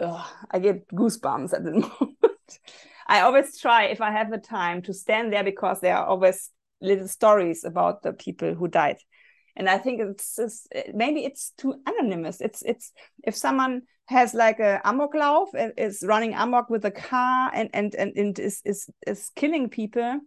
Ugh, 0.00 0.26
I 0.50 0.58
get 0.58 0.88
goosebumps 0.88 1.52
at 1.52 1.64
the 1.64 1.72
moment. 1.72 2.58
I 3.06 3.20
always 3.20 3.58
try 3.58 3.84
if 3.84 4.00
I 4.00 4.12
have 4.12 4.30
the 4.30 4.38
time 4.38 4.82
to 4.82 4.92
stand 4.92 5.32
there 5.32 5.44
because 5.44 5.80
there 5.80 5.96
are 5.96 6.06
always 6.06 6.50
little 6.80 7.08
stories 7.08 7.64
about 7.64 8.02
the 8.02 8.12
people 8.12 8.54
who 8.54 8.68
died. 8.68 8.98
And 9.56 9.68
I 9.68 9.78
think 9.78 10.00
it's, 10.00 10.38
it's 10.38 10.66
eh, 10.72 10.92
maybe 10.94 11.24
it's 11.24 11.52
too 11.58 11.74
anonymous. 11.84 12.40
It's 12.40 12.62
it's 12.62 12.92
if 13.24 13.34
someone 13.34 13.82
has 14.06 14.32
like 14.32 14.60
a 14.60 14.80
amoklauf 14.84 15.48
eh, 15.54 15.70
is 15.76 16.04
running 16.06 16.34
amok 16.34 16.70
with 16.70 16.84
a 16.84 16.90
car 16.90 17.50
and 17.52 17.68
and 17.72 17.94
and, 17.94 18.16
and 18.16 18.38
is, 18.38 18.60
is 18.64 18.88
is 19.06 19.30
killing 19.34 19.68
people 19.68 20.20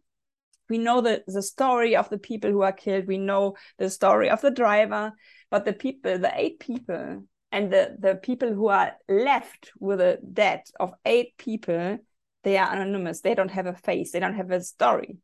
we 0.70 0.78
know 0.78 1.02
the 1.02 1.24
the 1.28 1.42
story 1.42 1.96
of 1.96 2.10
the 2.10 2.18
people 2.18 2.52
who 2.52 2.62
are 2.62 2.72
killed 2.72 3.08
we 3.08 3.18
know 3.18 3.56
the 3.78 3.90
story 3.90 4.30
of 4.30 4.42
the 4.42 4.52
driver 4.52 5.12
but 5.50 5.66
the 5.66 5.74
people 5.74 6.18
the 6.18 6.32
eight 6.36 6.60
people 6.60 7.24
and 7.52 7.72
the 7.72 7.96
the 8.00 8.16
people 8.16 8.54
who 8.54 8.68
are 8.68 8.94
left 9.10 9.72
with 9.80 10.02
a 10.02 10.20
debt 10.34 10.68
of 10.80 10.94
eight 11.06 11.38
people 11.38 12.00
they 12.44 12.58
are 12.58 12.74
anonymous. 12.74 13.22
They 13.22 13.36
don't 13.36 13.52
have 13.52 13.68
a 13.68 13.74
face. 13.74 14.12
They 14.12 14.20
don't 14.20 14.36
have 14.36 14.52
a 14.52 14.62
story. 14.62 15.18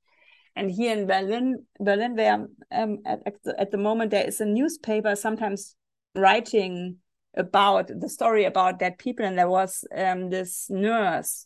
And 0.55 0.71
here 0.71 0.97
in 0.97 1.05
berlin 1.05 1.65
berlin 1.79 2.15
where 2.15 2.47
um, 2.71 2.99
at, 3.05 3.19
at, 3.25 3.43
the, 3.43 3.59
at 3.59 3.71
the 3.71 3.77
moment 3.77 4.11
there 4.11 4.25
is 4.25 4.41
a 4.41 4.45
newspaper 4.45 5.15
sometimes 5.15 5.75
writing 6.15 6.97
about 7.35 7.87
the 7.87 8.09
story 8.09 8.45
about 8.45 8.79
dead 8.79 8.97
people, 8.97 9.23
and 9.23 9.37
there 9.37 9.49
was 9.49 9.85
um, 9.95 10.31
this 10.31 10.67
nurse 10.69 11.45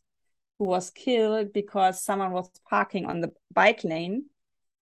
who 0.57 0.65
was 0.65 0.89
killed 0.91 1.51
because 1.51 2.01
someone 2.01 2.31
was 2.31 2.49
parking 2.69 3.05
on 3.05 3.19
the 3.19 3.31
bike 3.53 3.83
lane. 3.83 4.25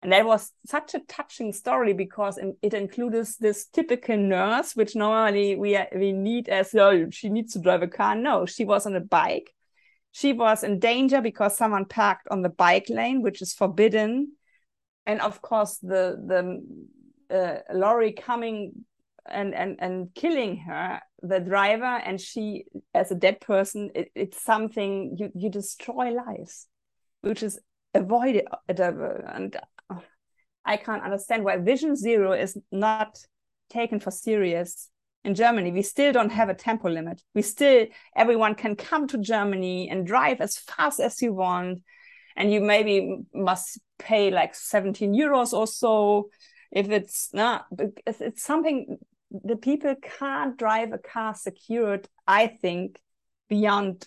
And 0.05 0.13
that 0.13 0.27
was 0.27 0.53
such 0.67 0.93
a 0.93 1.01
touching 1.09 1.55
story 1.55 1.95
because 1.95 2.39
it 2.61 2.75
includes 2.75 3.39
this 3.39 3.65
typical 3.65 4.19
nurse, 4.19 4.77
which 4.77 4.95
normally 4.95 5.57
we 5.57 5.79
we 5.97 6.13
need 6.13 6.51
as 6.51 6.75
oh, 6.75 7.09
she 7.09 7.31
needs 7.31 7.55
to 7.55 7.59
drive 7.59 7.81
a 7.81 7.89
car. 7.89 8.15
No, 8.15 8.45
she 8.45 8.67
was 8.67 8.85
on 8.85 8.95
a 8.97 9.01
bike. 9.01 9.55
She 10.13 10.35
was 10.35 10.63
in 10.63 10.79
danger 10.79 11.23
because 11.23 11.57
someone 11.57 11.87
parked 11.87 12.29
on 12.31 12.43
the 12.43 12.51
bike 12.51 12.91
lane, 12.91 13.23
which 13.23 13.41
is 13.41 13.55
forbidden. 13.55 14.33
And 15.07 15.23
of 15.23 15.41
course, 15.41 15.79
the 15.79 16.21
the 17.31 17.35
uh, 17.35 17.75
lorry 17.75 18.13
coming 18.13 18.85
and 19.25 19.55
and 19.55 19.77
and 19.79 20.15
killing 20.15 20.59
her 20.59 21.01
the 21.23 21.41
driver 21.41 21.97
and 22.05 22.21
she 22.21 22.67
as 22.93 23.11
a 23.11 23.15
dead 23.15 23.41
person 23.41 23.91
it, 23.95 24.11
it's 24.15 24.43
something 24.43 25.17
you 25.19 25.31
you 25.35 25.49
destroy 25.49 26.11
lives 26.11 26.67
which 27.23 27.43
is 27.43 27.59
avoided 27.95 28.45
and 28.69 29.57
i 30.65 30.77
can't 30.77 31.03
understand 31.03 31.45
why 31.45 31.57
vision 31.57 31.97
zero 31.97 32.33
is 32.33 32.57
not 32.73 33.19
taken 33.71 34.01
for 34.01 34.11
serious 34.11 34.91
in 35.25 35.35
germany. 35.35 35.73
We 35.73 35.83
still 35.83 36.13
don't 36.13 36.31
have 36.31 36.49
a 36.49 36.55
tempo 36.55 36.89
limit. 36.89 37.23
We 37.35 37.43
still 37.43 37.87
everyone 38.15 38.55
can 38.55 38.77
come 38.77 39.09
to 39.09 39.19
germany 39.19 39.89
and 39.91 40.07
drive 40.07 40.41
as 40.41 40.59
fast 40.59 41.01
as 41.01 41.21
you 41.23 41.33
want 41.33 41.83
and 42.37 42.53
you 42.53 42.61
maybe 42.61 43.17
must 43.33 43.81
pay 43.99 44.31
like 44.31 44.55
17 44.55 45.15
euros 45.15 45.53
or 45.53 45.67
so. 45.67 46.29
If 46.71 46.91
it's 46.91 47.33
not 47.33 47.67
it's 48.07 48.43
something 48.43 48.99
the 49.31 49.57
people 49.57 49.95
can't 50.19 50.57
drive 50.57 50.93
a 50.93 50.99
car 50.99 51.35
secured, 51.35 52.09
I 52.27 52.47
think, 52.47 53.01
beyond 53.49 54.07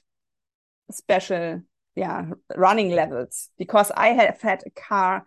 special 0.92 1.62
yeah 1.96 2.26
running 2.56 2.92
levels. 2.92 3.50
Because 3.58 3.92
I 3.96 4.10
have 4.10 4.42
had 4.42 4.64
a 4.66 4.70
car 4.70 5.26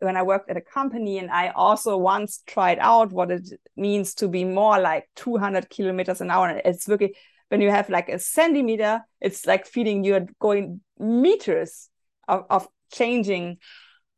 when 0.00 0.16
I 0.16 0.22
worked 0.22 0.50
at 0.50 0.56
a 0.56 0.60
company 0.60 1.18
and 1.18 1.30
I 1.30 1.48
also 1.48 1.96
once 1.96 2.42
tried 2.46 2.78
out 2.80 3.12
what 3.12 3.30
it 3.30 3.48
means 3.76 4.14
to 4.14 4.28
be 4.28 4.44
more 4.44 4.78
like 4.78 5.08
200 5.16 5.70
kilometers 5.70 6.20
an 6.20 6.30
hour. 6.30 6.60
It's 6.64 6.88
really 6.88 7.14
when 7.48 7.60
you 7.60 7.70
have 7.70 7.88
like 7.88 8.08
a 8.08 8.18
centimeter, 8.18 9.00
it's 9.20 9.46
like 9.46 9.66
feeling 9.66 10.04
you're 10.04 10.26
going 10.38 10.80
meters 10.98 11.88
of, 12.26 12.44
of 12.50 12.68
changing 12.92 13.58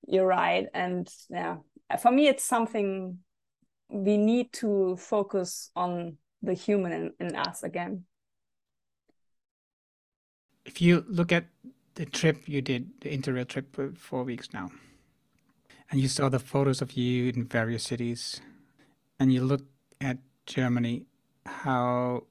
your 0.07 0.27
ride. 0.27 0.69
And 0.75 1.09
yeah, 1.29 1.57
for 2.01 2.11
me, 2.11 2.29
it's 2.29 2.45
something 2.45 3.19
we 3.89 4.17
need 4.17 4.53
to 4.55 4.97
focus 4.97 5.71
on 5.77 6.17
the 6.43 6.55
human 6.55 6.93
in, 6.93 7.13
in 7.21 7.37
us 7.37 7.63
again. 7.63 8.05
If 10.65 10.81
you 10.81 11.05
look 11.09 11.33
at 11.33 11.47
the 11.95 12.07
trip 12.07 12.49
you 12.49 12.63
did, 12.63 12.91
the 13.01 13.17
Interrail 13.17 13.47
trip 13.47 13.75
for 13.75 13.93
four 13.93 14.25
weeks 14.25 14.49
now, 14.53 14.71
and 15.91 16.01
you 16.01 16.09
saw 16.09 16.29
the 16.29 16.39
photos 16.39 16.81
of 16.81 16.93
you 16.93 17.31
in 17.31 17.45
various 17.47 17.85
cities, 17.85 18.41
and 19.19 19.33
you 19.33 19.43
look 19.43 19.63
at 20.01 20.19
Germany, 20.47 21.07
how 21.47 22.25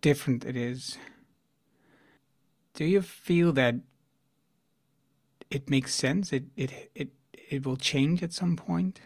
different 0.00 0.44
it 0.44 0.56
is. 0.56 0.98
Do 2.74 2.84
you 2.84 3.00
feel 3.02 3.52
that 3.52 3.76
it 5.50 5.70
makes 5.70 5.94
sense? 5.94 6.32
It 6.32 6.44
it 6.56 6.90
it 6.94 7.08
it 7.32 7.64
will 7.64 7.76
change 7.76 8.22
at 8.22 8.32
some 8.32 8.56
point? 8.56 9.00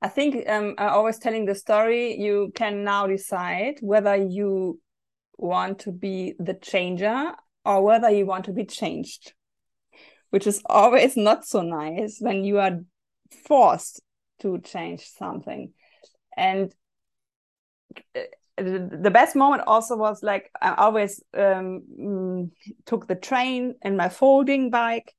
I 0.00 0.08
think 0.08 0.48
um, 0.48 0.74
I'm 0.78 0.88
always 0.88 1.18
telling 1.18 1.44
the 1.44 1.54
story. 1.54 2.18
You 2.18 2.50
can 2.54 2.82
now 2.82 3.06
decide 3.06 3.78
whether 3.80 4.16
you 4.16 4.80
want 5.38 5.78
to 5.80 5.92
be 5.92 6.34
the 6.38 6.54
changer 6.54 7.32
or 7.64 7.82
whether 7.84 8.10
you 8.10 8.26
want 8.26 8.44
to 8.46 8.52
be 8.52 8.64
changed, 8.64 9.32
which 10.32 10.46
is 10.46 10.62
always 10.64 11.14
not 11.14 11.44
so 11.44 11.60
nice 11.60 12.16
when 12.18 12.42
you 12.42 12.58
are 12.58 12.80
forced 13.44 14.00
to 14.40 14.58
change 14.60 15.06
something. 15.06 15.74
And 16.34 16.74
uh, 18.16 18.20
the 18.56 19.10
best 19.12 19.36
moment 19.36 19.64
also 19.66 19.94
was 19.94 20.22
like 20.22 20.50
I 20.60 20.74
always 20.74 21.22
um, 21.34 21.82
mm, 22.00 22.50
took 22.86 23.06
the 23.06 23.14
train 23.14 23.74
in 23.82 23.96
my 23.96 24.08
folding 24.08 24.70
bike 24.70 25.14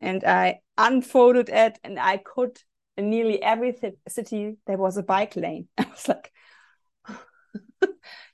and 0.00 0.24
I 0.24 0.60
unfolded 0.76 1.48
it 1.48 1.78
and 1.84 1.98
I 1.98 2.16
could 2.16 2.58
in 2.96 3.08
nearly 3.08 3.40
every 3.40 3.76
city 4.08 4.56
there 4.66 4.78
was 4.78 4.96
a 4.96 5.04
bike 5.04 5.36
lane. 5.36 5.68
I 5.78 5.86
was 5.90 6.08
like, 6.08 6.32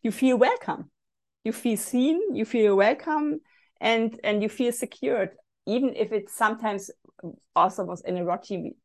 you 0.02 0.12
feel 0.12 0.38
welcome, 0.38 0.90
you 1.44 1.52
feel 1.52 1.76
seen, 1.76 2.34
you 2.34 2.46
feel 2.46 2.74
welcome, 2.74 3.40
and 3.82 4.18
and 4.24 4.42
you 4.42 4.48
feel 4.48 4.72
secured, 4.72 5.30
even 5.66 5.94
if 5.94 6.12
it 6.12 6.30
sometimes 6.30 6.90
also 7.54 7.84
was 7.84 8.02
in 8.02 8.16
a 8.16 8.24
rotty. 8.24 8.76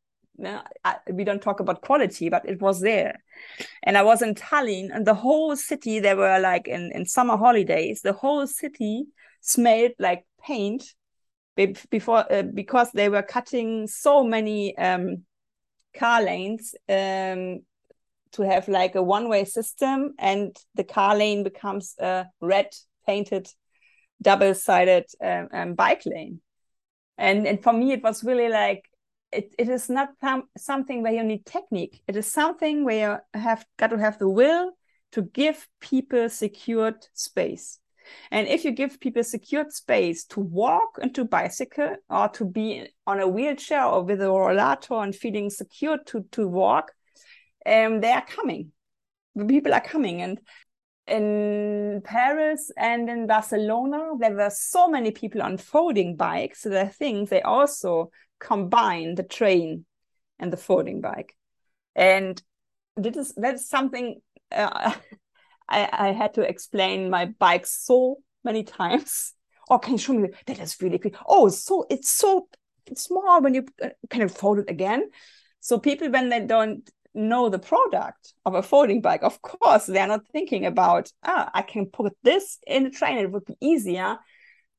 We 1.12 1.24
don't 1.24 1.42
talk 1.42 1.60
about 1.60 1.82
quality, 1.82 2.30
but 2.30 2.48
it 2.48 2.60
was 2.60 2.80
there. 2.80 3.22
And 3.82 3.96
I 3.98 4.02
was 4.02 4.22
in 4.22 4.34
Tallinn, 4.34 4.88
and 4.92 5.06
the 5.06 5.14
whole 5.14 5.54
city, 5.56 6.00
there 6.00 6.16
were 6.16 6.40
like 6.40 6.66
in, 6.66 6.90
in 6.92 7.06
summer 7.06 7.36
holidays, 7.36 8.00
the 8.02 8.14
whole 8.14 8.46
city 8.46 9.04
smelled 9.40 9.92
like 9.98 10.24
paint 10.42 10.84
before 11.90 12.32
uh, 12.32 12.42
because 12.42 12.90
they 12.92 13.10
were 13.10 13.22
cutting 13.22 13.86
so 13.86 14.24
many 14.24 14.76
um, 14.78 15.24
car 15.94 16.22
lanes 16.22 16.74
um, 16.88 17.60
to 18.32 18.42
have 18.42 18.66
like 18.68 18.94
a 18.94 19.02
one-way 19.02 19.44
system, 19.44 20.14
and 20.18 20.56
the 20.74 20.84
car 20.84 21.14
lane 21.14 21.44
becomes 21.44 21.94
a 22.00 22.26
red 22.40 22.70
painted 23.06 23.48
double-sided 24.22 25.04
um, 25.22 25.48
um, 25.52 25.74
bike 25.74 26.02
lane. 26.06 26.40
And 27.18 27.46
and 27.46 27.62
for 27.62 27.72
me, 27.72 27.92
it 27.92 28.02
was 28.02 28.24
really 28.24 28.48
like 28.48 28.88
it, 29.32 29.54
it 29.58 29.68
is 29.68 29.88
not 29.88 30.10
something 30.56 31.02
where 31.02 31.12
you 31.12 31.22
need 31.22 31.46
technique. 31.46 32.02
It 32.06 32.16
is 32.16 32.30
something 32.30 32.84
where 32.84 33.22
you 33.34 33.40
have 33.40 33.64
got 33.78 33.88
to 33.88 33.98
have 33.98 34.18
the 34.18 34.28
will 34.28 34.72
to 35.12 35.22
give 35.22 35.68
people 35.80 36.28
secured 36.28 37.06
space. 37.14 37.78
And 38.30 38.48
if 38.48 38.64
you 38.64 38.72
give 38.72 39.00
people 39.00 39.22
secured 39.22 39.72
space 39.72 40.24
to 40.26 40.40
walk 40.40 40.98
and 41.00 41.14
to 41.14 41.24
bicycle 41.24 41.96
or 42.10 42.28
to 42.30 42.44
be 42.44 42.88
on 43.06 43.20
a 43.20 43.28
wheelchair 43.28 43.84
or 43.84 44.02
with 44.02 44.20
a 44.20 44.26
rollator 44.26 45.02
and 45.02 45.14
feeling 45.14 45.50
secure 45.50 45.98
to, 46.06 46.24
to 46.32 46.48
walk, 46.48 46.92
um, 47.64 48.00
they 48.00 48.10
are 48.10 48.26
coming. 48.26 48.72
The 49.34 49.44
people 49.44 49.72
are 49.72 49.80
coming. 49.80 50.20
And 50.20 50.40
in 51.06 52.02
Paris 52.04 52.70
and 52.76 53.08
in 53.08 53.26
Barcelona, 53.26 54.12
there 54.18 54.34
were 54.34 54.50
so 54.50 54.88
many 54.88 55.10
people 55.10 55.42
on 55.42 55.56
folding 55.56 56.16
bikes 56.16 56.62
that 56.62 56.86
I 56.86 56.88
think 56.88 57.28
they 57.28 57.42
also 57.42 58.10
combine 58.38 59.14
the 59.14 59.22
train 59.22 59.84
and 60.38 60.52
the 60.52 60.56
folding 60.56 61.00
bike. 61.00 61.36
And 61.94 62.40
this 62.96 63.16
is 63.16 63.34
that's 63.36 63.68
something 63.68 64.20
uh, 64.50 64.92
I, 65.68 65.88
I 65.92 66.12
had 66.12 66.34
to 66.34 66.42
explain 66.42 67.10
my 67.10 67.26
bike 67.26 67.66
so 67.66 68.18
many 68.44 68.64
times. 68.64 69.34
Oh, 69.70 69.78
can 69.78 69.92
you 69.92 69.98
show 69.98 70.12
me 70.12 70.28
that 70.46 70.58
is 70.58 70.76
really 70.82 70.98
quick? 70.98 71.14
Oh, 71.24 71.48
so 71.48 71.86
it's 71.88 72.10
so 72.10 72.48
small 72.94 73.40
when 73.40 73.54
you 73.54 73.64
uh, 73.82 73.90
kind 74.10 74.24
of 74.24 74.32
fold 74.36 74.58
it 74.58 74.68
again. 74.68 75.08
So 75.60 75.78
people, 75.78 76.10
when 76.10 76.28
they 76.28 76.40
don't 76.40 76.90
know 77.14 77.48
the 77.48 77.58
product 77.58 78.34
of 78.44 78.54
a 78.54 78.62
folding 78.62 79.00
bike, 79.00 79.22
of 79.22 79.40
course, 79.42 79.86
they're 79.86 80.06
not 80.06 80.26
thinking 80.32 80.66
about, 80.66 81.10
ah, 81.22 81.50
I 81.52 81.62
can 81.62 81.86
put 81.86 82.16
this 82.22 82.58
in 82.66 82.84
the 82.84 82.90
train. 82.90 83.18
It 83.18 83.30
would 83.30 83.44
be 83.44 83.56
easier 83.60 84.18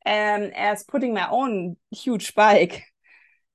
um, 0.06 0.52
as 0.56 0.84
putting 0.84 1.13
my 1.13 1.28
own 1.30 1.78
huge 1.91 2.36
bike. 2.36 2.84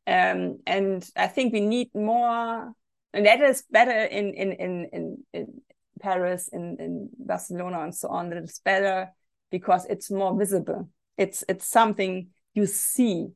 Um, 0.07 0.61
and 0.67 1.07
I 1.17 1.27
think 1.27 1.53
we 1.53 1.61
need 1.61 1.91
more, 1.95 2.73
and 3.13 3.27
that 3.27 3.41
is 3.43 3.63
better 3.71 4.05
in 4.05 4.33
in 4.33 4.53
in 4.53 4.89
in, 4.93 5.25
in 5.35 5.61
Paris, 6.01 6.49
in, 6.49 6.77
in 6.81 7.11
Barcelona, 7.19 7.81
and 7.81 7.95
so 7.95 8.09
on, 8.09 8.31
that 8.31 8.39
it's 8.39 8.61
better 8.61 9.11
because 9.51 9.85
it's 9.87 10.11
more 10.11 10.35
visible. 10.39 10.89
It's 11.19 11.45
it's 11.49 11.67
something 11.67 12.29
you 12.55 12.67
see. 12.67 13.29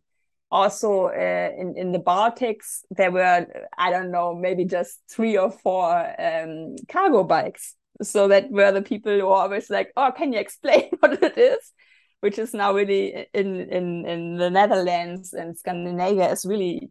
Also, 0.53 1.07
uh, 1.07 1.51
in 1.57 1.75
in 1.79 1.93
the 1.93 1.99
Baltics, 1.99 2.83
there 2.91 3.11
were 3.11 3.47
I 3.79 3.91
don't 3.91 4.11
know 4.11 4.35
maybe 4.35 4.67
just 4.67 5.01
three 5.11 5.39
or 5.39 5.51
four 5.51 5.89
um, 6.21 6.77
cargo 6.89 7.25
bikes. 7.25 7.75
So 8.03 8.29
that 8.29 8.51
were 8.51 8.71
the 8.71 8.83
people 8.83 9.19
who 9.19 9.29
are 9.29 9.45
always 9.45 9.71
like, 9.71 9.93
"Oh, 9.97 10.13
can 10.15 10.33
you 10.35 10.39
explain 10.39 10.91
what 11.01 11.23
it 11.23 11.39
is?" 11.39 11.73
Which 12.21 12.39
is 12.39 12.53
now 12.53 12.75
really 12.75 13.27
in 13.33 13.61
in 13.71 14.05
in 14.07 14.37
the 14.37 14.51
Netherlands 14.51 15.33
and 15.33 15.57
Scandinavia 15.57 16.31
is 16.31 16.45
really 16.45 16.91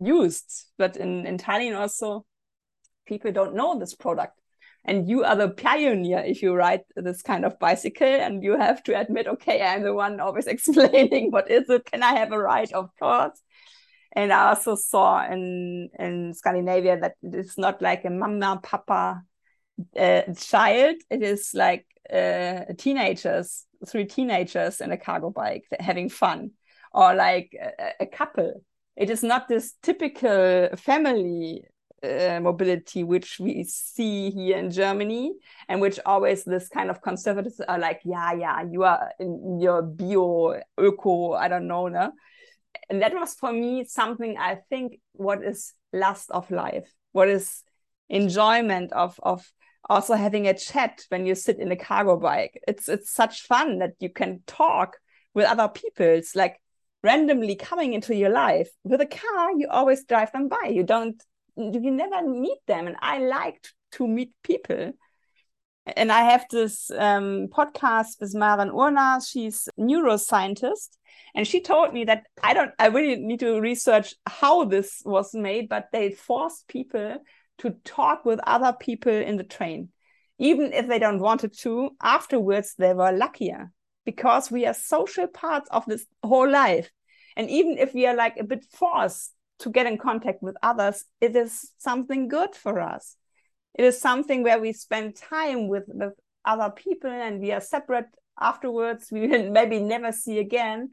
used, 0.00 0.66
but 0.76 0.98
in 0.98 1.26
in 1.26 1.38
Tallinn 1.38 1.80
also 1.80 2.26
people 3.06 3.32
don't 3.32 3.54
know 3.54 3.78
this 3.78 3.94
product 3.94 4.37
and 4.88 5.08
you 5.08 5.22
are 5.22 5.36
the 5.36 5.50
pioneer 5.50 6.20
if 6.20 6.42
you 6.42 6.54
ride 6.54 6.80
this 6.96 7.22
kind 7.22 7.44
of 7.44 7.58
bicycle. 7.58 8.06
And 8.06 8.42
you 8.42 8.56
have 8.58 8.82
to 8.84 8.98
admit 8.98 9.28
okay 9.28 9.62
i'm 9.62 9.82
the 9.82 9.94
one 9.94 10.18
always 10.18 10.46
explaining 10.54 11.30
what 11.30 11.50
is 11.50 11.68
it? 11.68 11.84
Can 11.84 12.02
i 12.02 12.14
have 12.14 12.32
a 12.32 12.38
ride? 12.38 12.72
Of 12.72 12.90
course. 12.98 13.40
And 14.12 14.32
I 14.32 14.48
also 14.48 14.74
saw 14.74 15.24
in 15.30 15.90
in 15.98 16.34
Scandinavia 16.34 16.98
that 17.00 17.14
it's 17.22 17.58
not 17.58 17.82
like 17.82 18.04
a 18.04 18.10
mama 18.10 18.58
papa 18.62 19.22
uh, 19.96 20.22
child. 20.36 20.96
It 21.10 21.22
is 21.22 21.50
like 21.54 21.86
uh, 22.12 22.72
teenagers, 22.78 23.66
three 23.86 24.06
teenagers 24.06 24.80
in 24.80 24.90
a 24.92 24.96
cargo 24.96 25.30
bike 25.30 25.64
having 25.78 26.08
fun, 26.08 26.52
or 26.92 27.14
like 27.14 27.54
a, 27.60 28.04
a 28.04 28.06
couple. 28.06 28.64
It 28.96 29.10
is 29.10 29.22
not 29.22 29.46
this 29.46 29.74
typical 29.82 30.70
family 30.76 31.64
uh, 32.02 32.40
mobility 32.40 33.02
which 33.04 33.38
we 33.40 33.64
see 33.64 34.30
here 34.30 34.58
in 34.58 34.70
Germany 34.70 35.32
and 35.68 35.80
which 35.80 35.98
always 36.06 36.44
this 36.44 36.68
kind 36.68 36.90
of 36.90 37.02
conservatives 37.02 37.60
are 37.60 37.78
like 37.78 38.00
yeah 38.04 38.32
yeah 38.32 38.62
you 38.62 38.84
are 38.84 39.10
in 39.18 39.58
your 39.60 39.82
bio 39.82 40.60
eco 40.80 41.32
I 41.32 41.48
don't 41.48 41.66
know 41.66 41.88
no 41.88 42.12
and 42.88 43.02
that 43.02 43.14
was 43.14 43.34
for 43.34 43.52
me 43.52 43.84
something 43.84 44.36
I 44.38 44.56
think 44.68 45.00
what 45.12 45.42
is 45.42 45.72
lust 45.92 46.30
of 46.30 46.50
life 46.50 46.92
what 47.12 47.28
is 47.28 47.62
enjoyment 48.08 48.92
of 48.92 49.18
of 49.22 49.50
also 49.88 50.14
having 50.14 50.46
a 50.46 50.54
chat 50.54 51.02
when 51.08 51.26
you 51.26 51.34
sit 51.34 51.58
in 51.58 51.72
a 51.72 51.76
cargo 51.76 52.16
bike. 52.16 52.60
It's 52.68 52.88
it's 52.88 53.10
such 53.10 53.42
fun 53.42 53.78
that 53.78 53.92
you 54.00 54.10
can 54.10 54.42
talk 54.46 54.96
with 55.34 55.46
other 55.46 55.68
people 55.68 56.06
it's 56.06 56.34
like 56.34 56.60
randomly 57.02 57.54
coming 57.54 57.92
into 57.94 58.14
your 58.14 58.30
life. 58.30 58.68
With 58.84 59.00
a 59.00 59.06
car 59.06 59.52
you 59.56 59.68
always 59.68 60.04
drive 60.04 60.32
them 60.32 60.48
by. 60.48 60.70
You 60.70 60.82
don't 60.82 61.22
you 61.58 61.90
never 61.90 62.26
meet 62.26 62.58
them. 62.66 62.86
And 62.86 62.96
i 63.00 63.18
liked 63.18 63.74
to 63.92 64.06
meet 64.06 64.32
people. 64.42 64.92
And 65.96 66.12
i 66.12 66.22
have 66.22 66.46
this 66.50 66.90
um, 66.90 67.48
podcast 67.48 68.20
with 68.20 68.34
Maren 68.34 68.70
Urner 68.70 69.20
she's 69.26 69.68
neuroscientist. 69.78 70.90
And 71.34 71.46
she 71.46 71.60
told 71.60 71.92
me 71.92 72.04
that 72.04 72.24
i 72.42 72.54
don't 72.54 72.72
i 72.78 72.86
really 72.86 73.16
need 73.16 73.40
to 73.40 73.60
research 73.60 74.14
how 74.26 74.64
this 74.64 75.02
was 75.04 75.34
made 75.34 75.68
but 75.68 75.88
they 75.92 76.10
forced 76.10 76.68
people 76.68 77.18
to 77.58 77.70
talk 77.84 78.24
with 78.24 78.40
other 78.44 78.72
people 78.72 79.12
in 79.12 79.36
the 79.36 79.44
train 79.44 79.90
even 80.38 80.72
if 80.72 80.86
they 80.86 80.98
don't 80.98 81.18
wanted 81.18 81.56
to. 81.58 81.90
Afterwards 82.02 82.74
they 82.78 82.94
were 82.94 83.12
luckier 83.12 83.72
because 84.04 84.50
we 84.50 84.66
are 84.66 84.74
social 84.74 85.26
parts 85.26 85.68
of 85.70 85.84
this 85.86 86.06
whole 86.22 86.48
life. 86.48 86.90
And 87.36 87.50
even 87.50 87.78
if 87.78 87.94
we 87.94 88.06
are 88.06 88.16
like 88.16 88.36
a 88.38 88.44
bit 88.44 88.64
forced 88.72 89.32
to 89.60 89.70
get 89.70 89.86
in 89.86 89.98
contact 89.98 90.42
with 90.42 90.56
others, 90.62 91.04
it 91.20 91.34
is 91.34 91.72
something 91.78 92.28
good 92.28 92.54
for 92.54 92.80
us. 92.80 93.16
It 93.74 93.84
is 93.84 94.00
something 94.00 94.42
where 94.42 94.58
we 94.58 94.72
spend 94.72 95.16
time 95.16 95.68
with, 95.68 95.84
with 95.88 96.14
other 96.44 96.70
people 96.70 97.10
and 97.10 97.40
we 97.40 97.52
are 97.52 97.60
separate 97.60 98.06
afterwards. 98.40 99.08
We 99.10 99.26
will 99.26 99.50
maybe 99.50 99.80
never 99.80 100.12
see 100.12 100.38
again. 100.38 100.90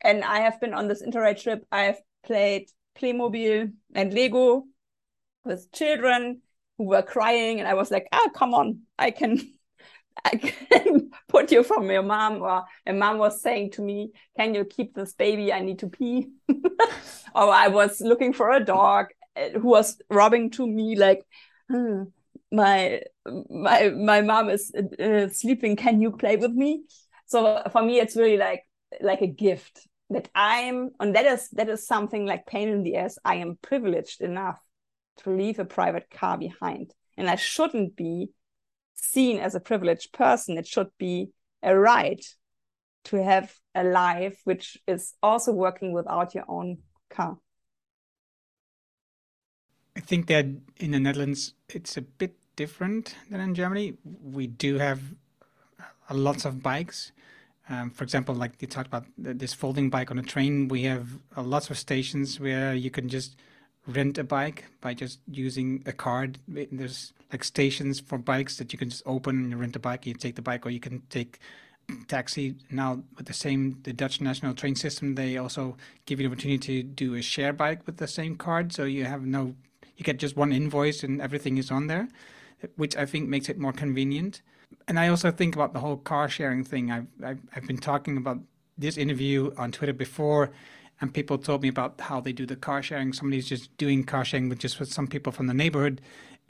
And 0.00 0.24
I 0.24 0.40
have 0.40 0.60
been 0.60 0.74
on 0.74 0.88
this 0.88 1.02
interrail 1.02 1.40
trip. 1.40 1.64
I 1.70 1.82
have 1.82 2.00
played 2.24 2.68
Playmobil 2.96 3.72
and 3.94 4.14
Lego 4.14 4.64
with 5.44 5.70
children 5.72 6.42
who 6.78 6.84
were 6.84 7.02
crying. 7.02 7.60
And 7.60 7.68
I 7.68 7.74
was 7.74 7.90
like, 7.90 8.08
ah, 8.12 8.28
come 8.34 8.54
on, 8.54 8.80
I 8.98 9.10
can 9.10 9.38
I 10.24 10.36
can 10.36 11.01
put 11.32 11.50
you 11.50 11.64
from 11.64 11.90
your 11.90 12.02
mom. 12.02 12.42
Or 12.42 12.64
a 12.86 12.92
mom 12.92 13.18
was 13.18 13.40
saying 13.40 13.72
to 13.72 13.82
me, 13.82 14.12
Can 14.36 14.54
you 14.54 14.64
keep 14.64 14.94
this 14.94 15.14
baby? 15.14 15.52
I 15.52 15.60
need 15.60 15.80
to 15.80 15.88
pee. 15.88 16.28
or 17.34 17.50
I 17.52 17.68
was 17.68 18.00
looking 18.00 18.32
for 18.32 18.50
a 18.50 18.64
dog 18.64 19.06
uh, 19.36 19.58
who 19.58 19.68
was 19.68 19.98
rubbing 20.10 20.50
to 20.50 20.66
me 20.66 20.94
like, 20.96 21.22
hmm, 21.68 22.04
my 22.52 23.02
my 23.50 23.88
my 23.90 24.20
mom 24.20 24.50
is 24.50 24.72
uh, 24.74 25.28
sleeping. 25.28 25.74
Can 25.76 26.00
you 26.00 26.12
play 26.12 26.36
with 26.36 26.52
me? 26.52 26.82
So 27.26 27.62
for 27.72 27.82
me, 27.82 27.98
it's 27.98 28.16
really 28.16 28.36
like 28.36 28.62
like 29.00 29.22
a 29.22 29.26
gift 29.26 29.88
that 30.10 30.28
I'm, 30.34 30.90
and 31.00 31.16
that 31.16 31.24
is 31.24 31.48
that 31.50 31.70
is 31.70 31.86
something 31.86 32.26
like 32.26 32.46
pain 32.46 32.68
in 32.68 32.82
the 32.82 32.96
ass. 32.96 33.18
I 33.24 33.36
am 33.36 33.58
privileged 33.62 34.20
enough 34.20 34.60
to 35.18 35.30
leave 35.30 35.58
a 35.58 35.64
private 35.64 36.10
car 36.10 36.36
behind, 36.36 36.92
and 37.16 37.30
I 37.30 37.36
shouldn't 37.36 37.96
be 37.96 38.30
seen 39.02 39.38
as 39.38 39.54
a 39.54 39.60
privileged 39.60 40.12
person. 40.12 40.56
It 40.56 40.66
should 40.66 40.90
be 40.98 41.30
a 41.62 41.76
right 41.76 42.24
to 43.04 43.22
have 43.22 43.54
a 43.74 43.84
life 43.84 44.40
which 44.44 44.78
is 44.86 45.14
also 45.22 45.52
working 45.52 45.92
without 45.92 46.34
your 46.34 46.44
own 46.48 46.78
car. 47.10 47.38
I 49.96 50.00
think 50.00 50.26
that 50.28 50.46
in 50.78 50.92
the 50.92 51.00
Netherlands 51.00 51.54
it's 51.68 51.96
a 51.96 52.02
bit 52.02 52.34
different 52.56 53.16
than 53.30 53.40
in 53.40 53.54
Germany. 53.54 53.94
We 54.04 54.46
do 54.46 54.78
have 54.78 55.00
lots 56.10 56.44
of 56.44 56.62
bikes. 56.62 57.12
Um, 57.68 57.90
for 57.90 58.04
example, 58.04 58.34
like 58.34 58.52
you 58.60 58.68
talked 58.68 58.88
about 58.88 59.06
this 59.16 59.54
folding 59.54 59.90
bike 59.90 60.10
on 60.10 60.18
a 60.18 60.22
train, 60.22 60.68
we 60.68 60.82
have 60.84 61.08
uh, 61.36 61.42
lots 61.42 61.70
of 61.70 61.78
stations 61.78 62.40
where 62.40 62.74
you 62.74 62.90
can 62.90 63.08
just 63.08 63.36
rent 63.86 64.18
a 64.18 64.24
bike 64.24 64.64
by 64.80 64.94
just 64.94 65.20
using 65.30 65.82
a 65.86 65.92
card. 65.92 66.38
There's 66.48 67.12
like 67.32 67.42
stations 67.44 68.00
for 68.00 68.18
bikes 68.18 68.56
that 68.58 68.72
you 68.72 68.78
can 68.78 68.90
just 68.90 69.02
open 69.06 69.52
and 69.52 69.58
rent 69.58 69.76
a 69.76 69.78
bike. 69.78 70.06
You 70.06 70.14
take 70.14 70.36
the 70.36 70.42
bike, 70.42 70.66
or 70.66 70.70
you 70.70 70.80
can 70.80 71.02
take 71.08 71.38
taxi. 72.08 72.56
Now 72.70 73.02
with 73.16 73.26
the 73.26 73.32
same 73.32 73.80
the 73.82 73.92
Dutch 73.92 74.20
national 74.20 74.54
train 74.54 74.76
system, 74.76 75.14
they 75.14 75.36
also 75.38 75.76
give 76.06 76.20
you 76.20 76.28
the 76.28 76.32
opportunity 76.32 76.82
to 76.82 76.88
do 76.88 77.14
a 77.14 77.22
share 77.22 77.52
bike 77.52 77.86
with 77.86 77.96
the 77.96 78.08
same 78.08 78.36
card. 78.36 78.72
So 78.72 78.84
you 78.84 79.04
have 79.06 79.24
no, 79.24 79.54
you 79.96 80.04
get 80.04 80.18
just 80.18 80.36
one 80.36 80.52
invoice 80.52 81.02
and 81.02 81.20
everything 81.20 81.58
is 81.58 81.70
on 81.70 81.86
there, 81.86 82.08
which 82.76 82.96
I 82.96 83.06
think 83.06 83.28
makes 83.28 83.48
it 83.48 83.58
more 83.58 83.72
convenient. 83.72 84.42
And 84.88 84.98
I 84.98 85.08
also 85.08 85.30
think 85.30 85.54
about 85.54 85.72
the 85.72 85.80
whole 85.80 85.96
car 85.96 86.28
sharing 86.28 86.64
thing. 86.64 86.90
I've 86.90 87.06
I've, 87.24 87.40
I've 87.56 87.66
been 87.66 87.78
talking 87.78 88.16
about 88.16 88.38
this 88.76 88.96
interview 88.96 89.52
on 89.56 89.72
Twitter 89.72 89.92
before 89.92 90.50
and 91.02 91.12
people 91.12 91.36
told 91.36 91.62
me 91.62 91.68
about 91.68 92.00
how 92.00 92.20
they 92.20 92.32
do 92.32 92.46
the 92.46 92.56
car 92.56 92.80
sharing. 92.80 93.12
Somebody's 93.12 93.48
just 93.48 93.76
doing 93.76 94.04
car 94.04 94.24
sharing 94.24 94.48
with 94.48 94.60
just 94.60 94.78
with 94.78 94.90
some 94.92 95.08
people 95.08 95.32
from 95.32 95.48
the 95.48 95.54
neighborhood, 95.54 96.00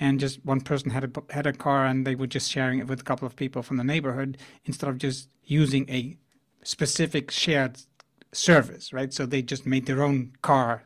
and 0.02 0.18
just 0.18 0.44
one 0.44 0.60
person 0.60 0.90
had 0.90 1.04
a 1.04 1.32
had 1.32 1.46
a 1.46 1.52
car, 1.52 1.86
and 1.86 2.04
they 2.04 2.16
were 2.16 2.26
just 2.26 2.50
sharing 2.50 2.80
it 2.80 2.88
with 2.88 3.00
a 3.00 3.04
couple 3.04 3.24
of 3.24 3.36
people 3.36 3.62
from 3.62 3.76
the 3.76 3.84
neighborhood 3.84 4.36
instead 4.64 4.90
of 4.90 4.98
just 4.98 5.28
using 5.44 5.88
a 5.88 6.16
specific 6.64 7.30
shared 7.30 7.78
service, 8.32 8.92
right? 8.92 9.12
So 9.12 9.26
they 9.26 9.42
just 9.42 9.64
made 9.64 9.86
their 9.86 10.02
own 10.02 10.32
car, 10.42 10.82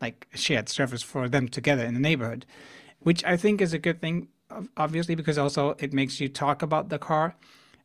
like 0.00 0.28
a 0.32 0.38
shared 0.38 0.68
service 0.68 1.02
for 1.02 1.28
them 1.28 1.48
together 1.48 1.84
in 1.84 1.94
the 1.94 2.00
neighborhood, 2.00 2.46
which 3.00 3.24
I 3.24 3.36
think 3.36 3.60
is 3.60 3.72
a 3.72 3.78
good 3.78 4.00
thing, 4.00 4.28
obviously, 4.76 5.16
because 5.16 5.36
also 5.36 5.74
it 5.80 5.92
makes 5.92 6.20
you 6.20 6.28
talk 6.28 6.62
about 6.62 6.90
the 6.90 6.98
car. 6.98 7.34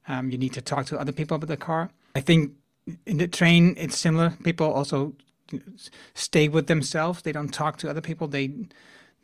Um, 0.08 0.30
you 0.30 0.38
need 0.38 0.54
to 0.54 0.62
talk 0.62 0.86
to 0.88 1.00
other 1.00 1.12
people 1.12 1.34
about 1.36 1.48
the 1.48 1.58
car. 1.58 1.90
I 2.14 2.22
think 2.22 2.52
in 3.08 3.18
the 3.18 3.28
train 3.28 3.74
it's 3.76 3.98
similar. 3.98 4.38
People 4.44 4.72
also 4.72 5.16
stay 6.14 6.48
with 6.48 6.68
themselves. 6.68 7.24
They 7.24 7.32
don't 7.32 7.54
talk 7.54 7.78
to 7.78 7.90
other 7.90 8.02
people. 8.02 8.28
They 8.28 8.54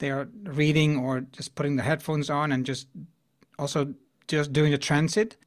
they 0.01 0.09
are 0.09 0.27
reading 0.43 0.97
or 0.97 1.21
just 1.21 1.55
putting 1.55 1.77
the 1.77 1.83
headphones 1.83 2.29
on 2.29 2.51
and 2.51 2.65
just 2.65 2.87
also 3.57 3.93
just 4.27 4.51
doing 4.51 4.71
the 4.71 4.77
transit. 4.77 5.37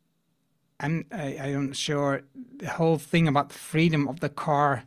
And 0.80 1.04
I, 1.12 1.36
I'm 1.42 1.72
sure 1.72 2.22
the 2.56 2.70
whole 2.70 2.98
thing 2.98 3.28
about 3.28 3.52
freedom 3.52 4.08
of 4.08 4.20
the 4.20 4.28
car 4.28 4.84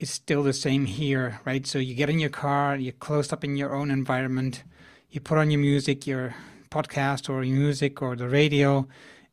is 0.00 0.10
still 0.10 0.42
the 0.42 0.52
same 0.52 0.86
here, 0.86 1.40
right? 1.44 1.66
So 1.66 1.78
you 1.78 1.94
get 1.94 2.10
in 2.10 2.18
your 2.18 2.30
car, 2.30 2.76
you're 2.76 2.92
closed 2.92 3.32
up 3.32 3.44
in 3.44 3.56
your 3.56 3.74
own 3.74 3.90
environment, 3.90 4.64
you 5.10 5.20
put 5.20 5.38
on 5.38 5.50
your 5.50 5.60
music, 5.60 6.06
your 6.06 6.34
podcast 6.70 7.28
or 7.28 7.44
your 7.44 7.58
music 7.58 8.00
or 8.00 8.16
the 8.16 8.28
radio, 8.28 8.88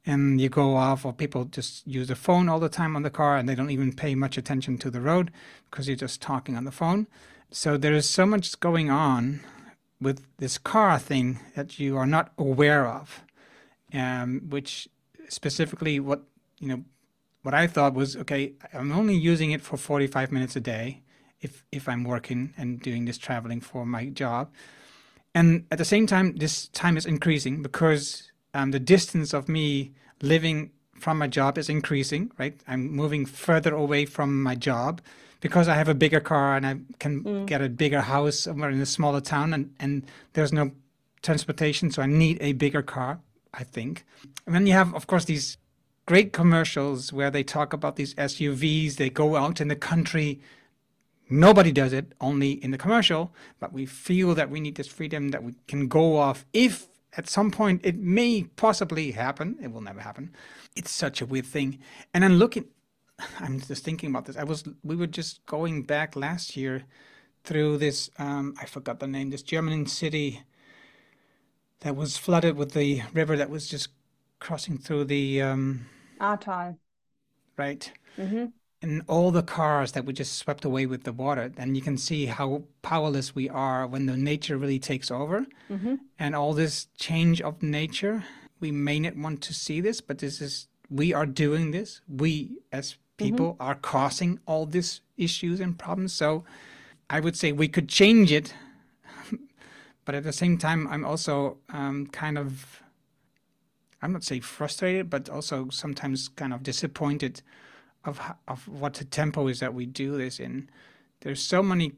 and 0.06 0.42
you 0.42 0.50
go 0.50 0.76
off 0.76 1.06
or 1.06 1.14
people 1.14 1.46
just 1.46 1.88
use 1.88 2.10
the 2.10 2.16
phone 2.16 2.50
all 2.50 2.60
the 2.60 2.70
time 2.70 2.96
on 2.96 3.04
the 3.04 3.10
car 3.10 3.38
and 3.38 3.48
they 3.48 3.56
don't 3.56 3.72
even 3.72 3.94
pay 3.94 4.14
much 4.14 4.38
attention 4.38 4.78
to 4.78 4.92
the 4.92 5.00
road 5.00 5.32
because 5.72 5.88
you're 5.88 5.96
just 5.96 6.22
talking 6.22 6.58
on 6.58 6.66
the 6.66 6.72
phone 6.72 7.08
so 7.54 7.78
there 7.78 7.94
is 7.94 8.10
so 8.10 8.26
much 8.26 8.60
going 8.60 8.90
on 8.90 9.40
with 10.02 10.26
this 10.38 10.58
car 10.58 10.98
thing 10.98 11.40
that 11.56 11.80
you 11.80 11.96
are 11.96 12.08
not 12.08 12.34
aware 12.38 12.88
of 12.88 13.24
um, 13.94 14.42
which 14.50 14.90
specifically 15.30 16.00
what 16.00 16.24
you 16.60 16.68
know 16.68 16.84
what 17.44 17.54
i 17.54 17.68
thought 17.68 17.94
was 17.94 18.18
okay 18.18 18.54
i'm 18.74 18.92
only 18.92 19.16
using 19.16 19.52
it 19.52 19.62
for 19.62 19.78
45 19.78 20.32
minutes 20.32 20.56
a 20.56 20.60
day 20.60 21.04
if 21.42 21.64
if 21.72 21.88
i'm 21.88 22.04
working 22.04 22.54
and 22.58 22.82
doing 22.82 23.06
this 23.06 23.18
traveling 23.18 23.62
for 23.62 23.86
my 23.86 24.10
job 24.10 24.52
and 25.36 25.66
at 25.72 25.78
the 25.78 25.86
same 25.86 26.08
time 26.08 26.36
this 26.36 26.68
time 26.70 26.98
is 26.98 27.06
increasing 27.06 27.62
because 27.62 28.32
um, 28.54 28.72
the 28.72 28.80
distance 28.80 29.34
of 29.34 29.48
me 29.48 29.94
living 30.22 30.72
from 31.04 31.18
my 31.18 31.28
job 31.28 31.58
is 31.58 31.70
increasing, 31.70 32.32
right? 32.38 32.60
I'm 32.68 32.90
moving 32.90 33.26
further 33.26 33.76
away 33.76 34.06
from 34.06 34.42
my 34.42 34.56
job 34.56 35.02
because 35.44 35.68
I 35.68 35.76
have 35.76 35.90
a 35.90 35.94
bigger 35.94 36.22
car 36.22 36.56
and 36.56 36.66
I 36.66 36.78
can 37.00 37.22
mm. 37.22 37.46
get 37.46 37.62
a 37.62 37.68
bigger 37.68 38.00
house 38.00 38.40
somewhere 38.40 38.70
in 38.70 38.80
a 38.80 38.86
smaller 38.86 39.20
town 39.20 39.54
and, 39.54 39.76
and 39.78 40.06
there's 40.32 40.54
no 40.54 40.72
transportation, 41.22 41.92
so 41.92 42.02
I 42.02 42.06
need 42.06 42.38
a 42.40 42.54
bigger 42.54 42.82
car, 42.82 43.20
I 43.54 43.66
think. 43.66 44.06
And 44.46 44.56
then 44.56 44.66
you 44.66 44.72
have, 44.72 44.96
of 44.96 45.06
course, 45.06 45.26
these 45.26 45.58
great 46.06 46.32
commercials 46.32 47.12
where 47.12 47.30
they 47.30 47.44
talk 47.44 47.74
about 47.74 47.98
these 47.98 48.16
SUVs, 48.16 48.96
they 48.96 49.10
go 49.10 49.36
out 49.36 49.60
in 49.60 49.68
the 49.68 49.76
country. 49.76 50.40
Nobody 51.30 51.74
does 51.74 51.92
it, 51.92 52.14
only 52.22 52.52
in 52.64 52.72
the 52.72 52.78
commercial, 52.78 53.34
but 53.60 53.74
we 53.74 53.86
feel 53.86 54.34
that 54.36 54.50
we 54.50 54.62
need 54.62 54.76
this 54.76 54.88
freedom 54.88 55.30
that 55.32 55.44
we 55.44 55.56
can 55.68 55.90
go 55.90 56.16
off 56.16 56.46
if 56.54 56.88
at 57.18 57.30
some 57.30 57.52
point 57.52 57.82
it 57.84 57.98
may 57.98 58.44
possibly 58.56 59.12
happen. 59.12 59.58
It 59.62 59.74
will 59.74 59.82
never 59.82 60.00
happen. 60.00 60.34
It's 60.74 60.92
such 60.92 61.22
a 61.22 61.26
weird 61.26 61.46
thing. 61.46 61.80
And 62.14 62.24
then 62.24 62.38
looking 62.38 62.66
I'm 63.40 63.60
just 63.60 63.84
thinking 63.84 64.10
about 64.10 64.26
this. 64.26 64.38
I 64.38 64.44
was 64.44 64.64
we 64.84 64.96
were 64.96 65.08
just 65.08 65.46
going 65.46 65.84
back 65.84 66.16
last 66.16 66.56
year 66.58 66.84
through 67.44 67.78
this 67.78 68.10
um, 68.18 68.56
I 68.62 68.66
forgot 68.66 69.00
the 69.00 69.08
name, 69.08 69.30
this 69.30 69.44
German 69.44 69.86
city 69.88 70.42
that 71.82 71.96
was 71.96 72.18
flooded 72.18 72.56
with 72.56 72.72
the 72.72 73.02
river 73.14 73.36
that 73.38 73.50
was 73.50 73.68
just 73.68 73.90
crossing 74.40 74.78
through 74.78 75.06
the 75.06 75.42
um, 75.42 75.86
Ahrtal. 76.20 76.78
right? 77.58 77.92
hmm 78.18 78.46
and 78.82 79.02
all 79.08 79.32
the 79.32 79.42
cars 79.42 79.94
that 79.94 80.06
were 80.06 80.12
just 80.12 80.34
swept 80.38 80.66
away 80.66 80.86
with 80.86 81.06
the 81.06 81.14
water. 81.14 81.54
And 81.56 81.78
you 81.78 81.82
can 81.82 81.98
see 81.98 82.26
how 82.26 82.64
powerless 82.82 83.34
we 83.34 83.48
are 83.48 83.88
when 83.88 84.08
the 84.08 84.18
nature 84.18 84.58
really 84.58 84.78
takes 84.78 85.10
over. 85.10 85.46
hmm 85.70 85.96
And 86.20 86.36
all 86.36 86.54
this 86.54 86.88
change 86.98 87.42
of 87.42 87.64
nature, 87.64 88.26
we 88.60 88.72
may 88.72 89.00
not 89.00 89.16
want 89.16 89.42
to 89.44 89.54
see 89.54 89.80
this, 89.80 90.02
but 90.02 90.18
this 90.18 90.42
is, 90.42 90.68
we 90.90 91.14
are 91.14 91.26
doing 91.26 91.72
this. 91.72 92.02
We 92.10 92.58
as 92.74 92.98
people 93.18 93.56
are 93.60 93.76
causing 93.76 94.40
all 94.46 94.66
these 94.66 95.02
issues 95.18 95.60
and 95.60 95.78
problems. 95.78 96.14
So 96.14 96.44
I 97.10 97.20
would 97.20 97.38
say 97.38 97.52
we 97.52 97.68
could 97.68 97.90
change 97.90 98.32
it. 98.32 98.54
but 100.06 100.16
at 100.16 100.24
the 100.24 100.34
same 100.34 100.58
time, 100.58 100.88
I'm 100.88 101.06
also 101.06 101.58
um, 101.70 102.08
kind 102.08 102.38
of, 102.38 102.82
I'm 104.02 104.14
not 104.14 104.24
say 104.24 104.40
frustrated, 104.40 105.10
but 105.10 105.30
also 105.30 105.70
sometimes 105.70 106.28
kind 106.28 106.54
of 106.54 106.64
disappointed 106.64 107.42
of 108.06 108.20
of 108.48 108.68
what 108.68 108.96
the 108.96 109.06
tempo 109.06 109.48
is 109.48 109.60
that 109.60 109.74
we 109.74 109.86
do 109.86 110.18
this 110.18 110.40
in. 110.40 110.70
There's 111.22 111.42
so 111.42 111.64
many 111.64 111.94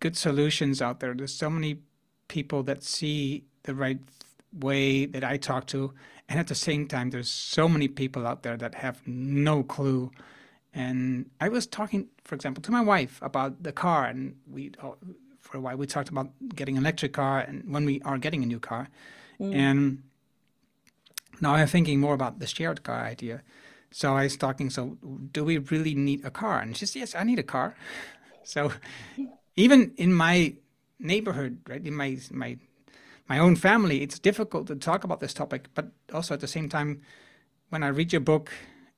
good 0.00 0.16
solutions 0.16 0.82
out 0.82 1.00
there. 1.00 1.14
There's 1.14 1.34
so 1.34 1.50
many 1.50 1.78
people 2.28 2.62
that 2.64 2.82
see 2.82 3.44
the 3.62 3.74
right 3.74 4.00
way 4.52 5.06
that 5.06 5.22
I 5.22 5.36
talk 5.36 5.66
to, 5.68 5.92
and 6.30 6.38
at 6.38 6.46
the 6.46 6.54
same 6.54 6.86
time, 6.86 7.10
there's 7.10 7.28
so 7.28 7.68
many 7.68 7.88
people 7.88 8.24
out 8.24 8.44
there 8.44 8.56
that 8.56 8.76
have 8.76 9.02
no 9.04 9.64
clue. 9.64 10.12
And 10.72 11.28
I 11.40 11.48
was 11.48 11.66
talking, 11.66 12.06
for 12.22 12.36
example, 12.36 12.62
to 12.62 12.70
my 12.70 12.80
wife 12.80 13.18
about 13.20 13.64
the 13.64 13.72
car, 13.72 14.06
and 14.06 14.36
we 14.48 14.70
oh, 14.80 14.96
for 15.40 15.58
a 15.58 15.60
while 15.60 15.76
we 15.76 15.86
talked 15.88 16.08
about 16.08 16.30
getting 16.54 16.76
an 16.76 16.84
electric 16.84 17.14
car, 17.14 17.40
and 17.40 17.64
when 17.74 17.84
we 17.84 18.00
are 18.02 18.16
getting 18.16 18.44
a 18.44 18.46
new 18.46 18.60
car, 18.60 18.88
mm. 19.40 19.52
and 19.52 20.04
now 21.40 21.54
I'm 21.54 21.66
thinking 21.66 21.98
more 21.98 22.14
about 22.14 22.38
the 22.38 22.46
shared 22.46 22.84
car 22.84 23.02
idea. 23.02 23.42
So 23.90 24.16
I 24.16 24.22
was 24.22 24.36
talking, 24.36 24.70
so 24.70 24.98
do 25.32 25.44
we 25.44 25.58
really 25.58 25.96
need 25.96 26.24
a 26.24 26.30
car? 26.30 26.60
And 26.60 26.76
she 26.76 26.86
says, 26.86 26.94
yes, 26.94 27.14
I 27.16 27.24
need 27.24 27.40
a 27.40 27.44
car. 27.44 27.74
So 28.42 28.72
even 29.54 29.92
in 29.98 30.14
my 30.14 30.54
neighborhood, 30.98 31.60
right, 31.68 31.86
in 31.86 31.94
my 31.94 32.18
my 32.30 32.56
my 33.30 33.38
own 33.38 33.54
family, 33.54 34.02
it's 34.02 34.18
difficult 34.18 34.66
to 34.66 34.74
talk 34.74 35.04
about 35.04 35.20
this 35.20 35.32
topic. 35.32 35.68
But 35.74 35.92
also 36.12 36.34
at 36.34 36.40
the 36.40 36.48
same 36.48 36.68
time, 36.68 37.00
when 37.68 37.84
I 37.84 37.88
read 37.88 38.12
your 38.12 38.20
book 38.20 38.50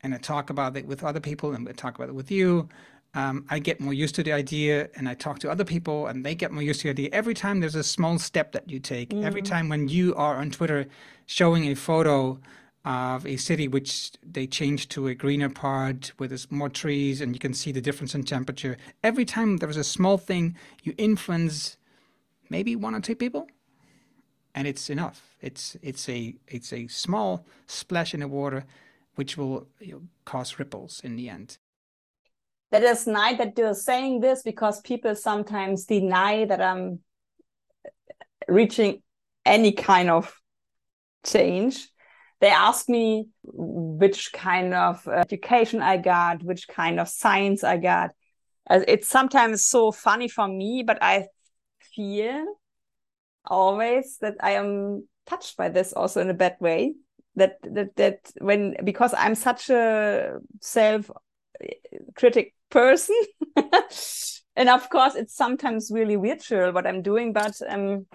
and 0.03 0.14
I 0.14 0.16
talk 0.16 0.49
about 0.49 0.74
it 0.74 0.87
with 0.87 1.05
other 1.05 1.20
people 1.20 1.53
and 1.53 1.68
I 1.68 1.72
talk 1.72 1.97
about 1.97 2.09
it 2.09 2.14
with 2.14 2.30
you, 2.30 2.66
um, 3.12 3.45
I 3.51 3.59
get 3.59 3.78
more 3.78 3.93
used 3.93 4.14
to 4.14 4.22
the 4.22 4.33
idea 4.33 4.89
and 4.97 5.07
I 5.07 5.12
talk 5.12 5.39
to 5.41 5.51
other 5.51 5.66
people 5.66 6.07
and 6.07 6.24
they 6.24 6.35
get 6.35 6.51
more 6.51 6.62
used 6.62 6.80
to 6.80 6.85
the 6.85 6.91
idea. 6.93 7.11
Every 7.12 7.35
time 7.35 7.61
there's 7.61 7.74
a 7.74 7.85
small 7.85 8.18
step 8.18 8.53
that 8.53 8.70
you 8.70 8.80
take, 8.80 9.12
every 9.12 9.43
time 9.43 9.68
when 9.68 9.89
you 9.89 10.14
are 10.14 10.37
on 10.37 10.51
Twitter 10.51 10.87
showing 11.26 11.66
a 11.66 11.74
photo 11.74 12.41
of 12.87 13.26
a 13.26 13.37
city 13.37 13.68
which 13.68 14.12
they 14.22 14.47
changed 14.47 14.91
to 14.93 15.09
a 15.09 15.14
greener 15.14 15.51
part 15.51 16.12
with 16.18 16.30
there's 16.30 16.51
more 16.51 16.70
trees 16.70 17.20
and 17.20 17.35
you 17.35 17.39
can 17.39 17.53
see 17.53 17.70
the 17.70 17.83
difference 17.83 18.14
in 18.14 18.22
temperature, 18.22 18.78
every 19.05 19.26
time 19.26 19.59
there 19.59 19.68
is 19.68 19.76
a 19.76 19.85
small 19.85 20.16
thing, 20.16 20.57
you 20.85 20.95
influence 20.97 21.76
maybe 22.49 22.74
one 22.74 22.95
or 22.95 23.01
two 23.01 23.14
people 23.14 23.47
and 24.55 24.66
it's 24.66 24.90
enough. 24.90 25.34
It's 25.40 25.76
it's 25.82 26.09
a 26.09 26.34
it's 26.46 26.72
a 26.72 26.86
small 26.88 27.46
splash 27.66 28.14
in 28.14 28.20
the 28.20 28.28
water, 28.28 28.64
which 29.14 29.36
will 29.36 29.66
you 29.80 29.92
know, 29.92 30.03
cause 30.24 30.59
ripples 30.59 31.00
in 31.05 31.16
the 31.16 31.28
end. 31.28 31.59
That 32.70 32.82
is 32.82 33.07
nice 33.07 33.38
that 33.38 33.57
you're 33.59 33.74
saying 33.74 34.20
this 34.20 34.42
because 34.42 34.80
people 34.80 35.14
sometimes 35.14 35.84
deny 35.84 36.46
that 36.46 36.61
I'm 36.62 37.00
reaching 38.48 39.03
any 39.44 39.72
kind 39.72 40.11
of 40.11 40.34
change. 41.24 41.88
They 42.40 42.48
ask 42.48 42.88
me 42.88 43.28
which 43.44 44.32
kind 44.32 44.74
of 44.74 45.07
uh, 45.07 45.12
education 45.12 45.80
I 45.80 45.98
got, 45.98 46.42
which 46.42 46.66
kind 46.66 46.98
of 46.98 47.09
science 47.09 47.62
I 47.62 47.76
got. 47.76 48.11
As 48.68 48.84
It's 48.88 49.09
sometimes 49.09 49.64
so 49.64 49.92
funny 49.92 50.28
for 50.28 50.48
me, 50.48 50.82
but 50.84 50.98
I 51.03 51.26
feel 51.94 52.46
always 53.47 54.18
that 54.18 54.36
I 54.40 54.53
am 54.53 55.07
touched 55.26 55.57
by 55.57 55.68
this 55.68 55.93
also 55.93 56.20
in 56.20 56.30
a 56.30 56.34
bad 56.34 56.57
way. 56.61 56.95
That 57.36 57.59
that 57.62 57.97
that 57.97 58.32
when 58.38 58.76
because 58.84 59.14
I'm 59.16 59.34
such 59.34 59.70
a 59.70 60.38
self 60.61 61.11
critic 62.14 62.55
person, 62.68 63.16
and 64.57 64.68
of 64.68 64.90
course 64.90 65.14
it's 65.14 65.34
sometimes 65.34 65.90
really 65.90 66.16
virtual 66.16 66.72
what 66.72 66.86
I'm 66.86 67.01
doing, 67.01 67.32
but 67.32 67.59
um, 67.66 68.07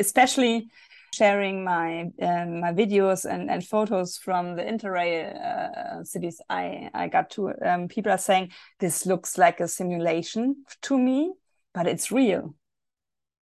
especially 0.00 0.68
sharing 1.14 1.62
my 1.62 2.10
um, 2.20 2.60
my 2.60 2.72
videos 2.72 3.24
and, 3.24 3.48
and 3.48 3.64
photos 3.64 4.18
from 4.18 4.56
the 4.56 4.64
interrail 4.64 6.00
uh, 6.00 6.02
cities 6.02 6.40
I 6.50 6.90
I 6.92 7.06
got 7.06 7.30
to. 7.30 7.52
Um, 7.64 7.86
people 7.86 8.10
are 8.10 8.18
saying 8.18 8.50
this 8.80 9.06
looks 9.06 9.38
like 9.38 9.60
a 9.60 9.68
simulation 9.68 10.64
to 10.82 10.98
me, 10.98 11.34
but 11.72 11.86
it's 11.86 12.10
real 12.10 12.56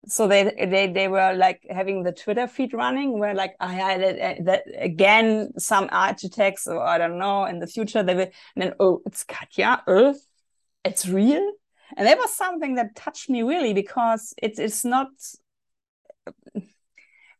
so 0.07 0.29
they 0.29 0.45
they 0.45 0.91
they 0.93 1.09
were 1.09 1.35
like 1.35 1.67
having 1.69 2.03
the 2.03 2.13
Twitter 2.13 2.47
feed 2.47 2.73
running, 2.73 3.19
where 3.19 3.35
like 3.35 3.55
I 3.61 3.75
had 3.75 4.01
it, 4.01 4.19
eh, 4.19 4.37
that 4.45 4.63
again 4.77 5.51
some 5.59 5.89
architects 5.91 6.67
or 6.67 6.81
I 6.81 6.99
don't 6.99 7.19
know 7.19 7.45
in 7.45 7.59
the 7.59 7.67
future 7.67 8.03
they 8.03 8.15
will 8.15 8.31
and 8.55 8.63
then 8.63 8.75
oh 8.79 9.03
it's 9.07 9.25
Katja 9.25 9.83
oh, 9.87 10.15
it's 10.85 11.09
real, 11.09 11.53
and 11.97 12.07
that 12.07 12.19
was 12.19 12.35
something 12.35 12.77
that 12.77 12.95
touched 12.95 13.29
me 13.29 13.43
really 13.43 13.75
because 13.75 14.35
it's 14.43 14.59
it 14.59 14.65
is 14.65 14.85
not 14.85 15.09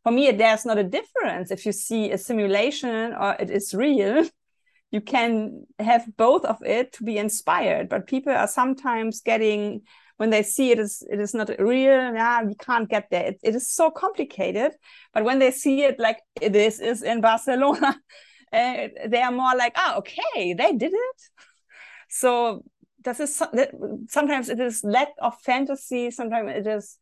for 0.03 0.13
me 0.13 0.31
there's 0.33 0.67
not 0.67 0.79
a 0.79 0.85
difference. 0.85 1.51
If 1.51 1.65
you 1.65 1.73
see 1.73 2.11
a 2.11 2.19
simulation 2.19 3.15
or 3.15 3.37
it 3.39 3.51
is 3.51 3.75
real. 3.75 4.25
You 4.91 5.03
can 5.03 5.67
have 5.79 6.07
both 6.17 6.47
of 6.47 6.63
it 6.63 6.95
to 6.95 7.05
be 7.05 7.19
inspired, 7.19 7.91
but 7.91 8.07
people 8.07 8.33
are 8.33 8.49
sometimes 8.49 9.21
getting 9.21 9.83
when 10.19 10.31
they 10.31 10.43
see 10.43 10.71
it 10.71 10.79
is 10.79 11.03
it 11.11 11.19
is 11.19 11.33
not 11.35 11.49
real 11.59 12.13
yeah 12.15 12.43
we 12.43 12.55
can't 12.55 12.89
get 12.89 13.09
there. 13.11 13.27
It, 13.27 13.41
it 13.43 13.55
is 13.55 13.71
so 13.71 13.91
complicated 13.91 14.73
but 15.15 15.25
when 15.25 15.39
they 15.39 15.51
see 15.51 15.83
it 15.83 15.99
like 15.99 16.19
this 16.41 16.79
is 16.81 17.03
in 17.03 17.21
barcelona 17.21 17.97
uh, 18.53 18.89
they 19.09 19.23
are 19.23 19.33
more 19.33 19.57
like 19.57 19.73
ah 19.77 19.97
okay 19.97 20.55
they 20.55 20.73
did 20.73 20.93
it. 20.93 21.21
So 22.11 22.63
this 23.05 23.21
is 23.21 23.43
sometimes 24.09 24.49
it 24.49 24.61
is 24.61 24.83
lack 24.83 25.09
of 25.21 25.39
fantasy 25.41 26.11
sometimes 26.11 26.51
it 26.57 26.67
is 26.67 26.99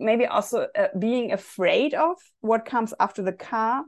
maybe 0.00 0.26
also 0.26 0.66
uh, 0.76 0.88
being 0.98 1.32
afraid 1.32 1.94
of 1.94 2.16
what 2.40 2.64
comes 2.64 2.92
after 2.98 3.22
the 3.22 3.32
car 3.32 3.84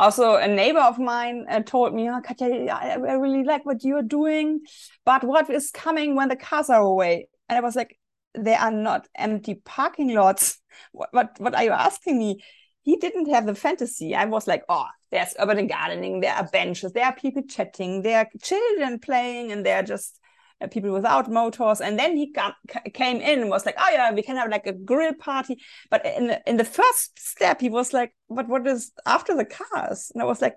also 0.00 0.36
a 0.36 0.48
neighbor 0.48 0.80
of 0.80 0.98
mine 0.98 1.46
uh, 1.48 1.60
told 1.60 1.94
me 1.94 2.08
oh, 2.08 2.20
Katja, 2.20 2.46
I, 2.72 2.92
I 2.92 3.12
really 3.14 3.44
like 3.44 3.64
what 3.66 3.84
you're 3.84 4.02
doing 4.02 4.60
but 5.04 5.22
what 5.24 5.50
is 5.50 5.70
coming 5.70 6.16
when 6.16 6.28
the 6.28 6.36
cars 6.36 6.70
are 6.70 6.80
away? 6.80 7.28
And 7.48 7.58
i 7.58 7.60
was 7.60 7.76
like 7.76 7.98
they 8.34 8.54
are 8.54 8.70
not 8.70 9.08
empty 9.16 9.56
parking 9.64 10.14
lots. 10.14 10.58
What, 10.92 11.08
what 11.12 11.40
what 11.40 11.54
are 11.54 11.64
you 11.64 11.72
asking 11.72 12.18
me? 12.18 12.42
He 12.82 12.96
didn't 12.96 13.28
have 13.28 13.44
the 13.44 13.54
fantasy. 13.54 14.14
I 14.14 14.24
was 14.24 14.46
like 14.46 14.62
oh 14.68 14.86
there's 15.10 15.34
urban 15.38 15.66
gardening 15.66 16.20
there 16.20 16.34
are 16.34 16.48
benches 16.52 16.92
there 16.92 17.06
are 17.06 17.14
people 17.14 17.42
chatting 17.42 18.02
there 18.02 18.18
are 18.18 18.28
children 18.40 19.00
playing 19.00 19.50
and 19.50 19.66
there 19.66 19.76
are 19.76 19.82
just 19.82 20.19
uh, 20.60 20.66
people 20.68 20.92
without 20.92 21.30
motors. 21.30 21.80
And 21.80 21.98
then 21.98 22.16
he 22.16 22.32
got, 22.32 22.54
came 22.94 23.20
in 23.20 23.40
and 23.40 23.50
was 23.50 23.66
like 23.66 23.76
oh 23.78 23.90
yeah 23.90 24.12
we 24.12 24.22
can 24.22 24.36
have 24.36 24.50
like 24.50 24.66
a 24.66 24.72
grill 24.72 25.14
party. 25.14 25.58
But 25.90 26.04
in 26.04 26.28
the, 26.28 26.40
in 26.46 26.56
the 26.56 26.64
first 26.64 27.18
step 27.18 27.60
he 27.60 27.68
was 27.68 27.92
like 27.92 28.14
but 28.28 28.48
what 28.48 28.66
is 28.66 28.92
after 29.06 29.36
the 29.36 29.44
cars? 29.44 30.10
And 30.14 30.22
i 30.22 30.24
was 30.24 30.40
like 30.40 30.56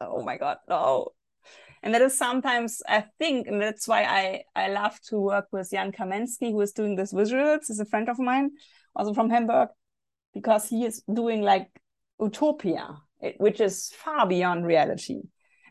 oh 0.00 0.22
my 0.22 0.36
god 0.36 0.58
no. 0.68 1.08
And 1.84 1.92
that 1.94 2.02
is 2.02 2.16
sometimes 2.16 2.80
i 2.88 3.04
think 3.18 3.48
and 3.48 3.60
that's 3.60 3.88
why 3.88 4.04
i 4.04 4.42
i 4.54 4.68
love 4.68 5.00
to 5.08 5.18
work 5.18 5.46
with 5.50 5.72
jan 5.72 5.90
kamensky 5.90 6.52
who 6.52 6.60
is 6.60 6.70
doing 6.72 6.94
this 6.94 7.12
visuals 7.12 7.66
he's 7.66 7.80
a 7.80 7.84
friend 7.84 8.08
of 8.08 8.20
mine 8.20 8.52
also 8.94 9.12
from 9.12 9.28
hamburg 9.28 9.68
because 10.32 10.68
he 10.68 10.84
is 10.84 11.02
doing 11.12 11.42
like 11.42 11.66
utopia 12.20 13.02
which 13.38 13.60
is 13.60 13.92
far 13.94 14.26
beyond 14.26 14.66
reality. 14.66 15.22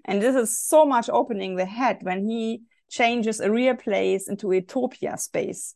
And 0.06 0.22
this 0.22 0.36
is 0.36 0.58
so 0.58 0.86
much 0.86 1.10
opening 1.10 1.56
the 1.56 1.66
head 1.66 2.00
when 2.02 2.28
he 2.28 2.64
changes 2.92 3.40
a 3.40 3.50
real 3.52 3.76
place 3.76 4.28
into 4.30 4.52
a 4.52 4.56
utopia 4.56 5.18
space 5.18 5.76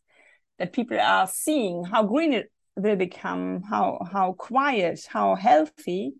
that 0.58 0.72
people 0.72 1.00
are 1.00 1.26
seeing 1.26 1.84
how 1.84 2.02
green 2.02 2.32
it 2.32 2.52
will 2.76 2.96
become 2.96 3.62
how 3.62 3.98
how 4.12 4.32
quiet 4.32 5.00
how 5.08 5.34
healthy. 5.34 6.12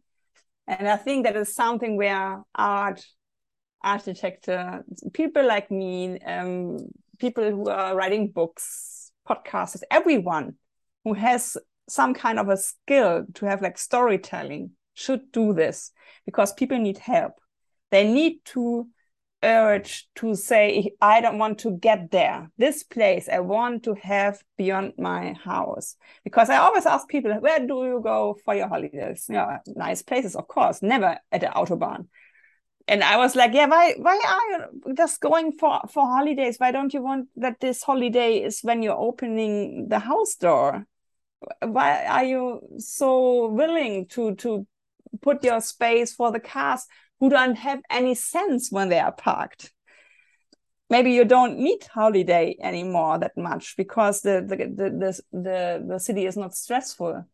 And 0.67 0.89
i 0.89 0.97
think 0.97 1.25
that 1.25 1.37
is 1.37 1.55
something 1.55 1.97
where 1.97 2.43
art 2.55 3.05
architecture 3.85 4.85
people 5.13 5.47
like 5.47 5.71
me 5.71 6.19
um, 6.21 6.79
people 7.19 7.49
who 7.51 7.69
are 7.69 7.95
writing 7.95 8.33
books 8.33 9.13
podcasts 9.29 9.83
everyone 9.91 10.55
who 11.05 11.13
has 11.15 11.57
some 11.89 12.15
kind 12.15 12.39
of 12.39 12.49
a 12.49 12.57
skill 12.57 13.25
to 13.35 13.47
have 13.47 13.63
like 13.63 13.79
storytelling 13.79 14.71
should 14.95 15.31
do 15.31 15.53
this 15.53 15.93
because 16.25 16.53
people 16.53 16.79
need 16.79 16.99
help. 16.99 17.35
They 17.91 18.11
need 18.11 18.39
to 18.47 18.89
urge 19.43 20.09
to 20.15 20.35
say 20.35 20.91
i 21.01 21.21
don't 21.21 21.39
want 21.39 21.59
to 21.59 21.73
get 21.79 22.11
there. 22.11 22.51
This 22.57 22.83
place 22.83 23.29
i 23.29 23.41
want 23.41 23.85
to 23.85 23.95
have 23.95 24.43
beyond 24.57 24.95
my 24.99 25.35
house. 25.45 25.97
Because 26.25 26.51
i 26.51 26.57
always 26.57 26.87
ask 26.87 27.09
people 27.09 27.33
where 27.41 27.61
do 27.61 27.85
you 27.85 28.01
go 28.03 28.37
for 28.45 28.55
your 28.55 28.69
holidays? 28.69 29.27
Yeah 29.29 29.59
nice 29.67 30.03
places 30.03 30.37
of 30.37 30.49
course 30.49 30.83
never 30.83 31.19
at 31.31 31.41
the 31.41 31.47
autobahn. 31.47 32.07
And 32.89 33.03
i 33.05 33.17
was 33.17 33.37
like 33.37 33.53
yeah 33.53 33.67
why 33.67 33.95
why 33.99 34.21
are 34.27 34.59
you 34.87 34.95
just 34.95 35.21
going 35.21 35.53
for 35.53 35.81
for 35.93 36.07
holidays? 36.07 36.57
Why 36.59 36.73
don't 36.73 36.95
you 36.95 37.03
want 37.03 37.29
that 37.37 37.61
this 37.61 37.83
holiday 37.83 38.43
is 38.43 38.61
when 38.63 38.83
you're 38.83 38.99
opening 38.99 39.89
the 39.89 39.99
house 39.99 40.35
door? 40.37 40.87
Why 41.61 42.07
are 42.07 42.25
you 42.25 42.61
so 42.79 43.49
willing 43.49 44.07
to 44.09 44.35
to 44.37 44.67
put 45.21 45.45
your 45.45 45.61
space 45.61 46.15
for 46.15 46.33
the 46.33 46.41
cars 46.41 46.87
who 47.21 47.31
don't 47.31 47.57
have 47.57 47.81
any 47.91 48.15
sense 48.15 48.71
when 48.71 48.89
they 48.89 48.99
are 48.99 49.13
parked. 49.13 49.73
Maybe 50.89 51.13
you 51.13 51.25
don't 51.25 51.59
need 51.59 51.85
holiday 51.93 52.57
anymore 52.61 53.19
that 53.19 53.37
much 53.37 53.77
because 53.77 54.21
the 54.23 54.45
the 54.47 54.57
the 54.57 55.23
the, 55.33 55.85
the, 55.89 55.99
city 55.99 56.27
is 56.27 56.37
not 56.37 56.55
stressful. 56.55 57.25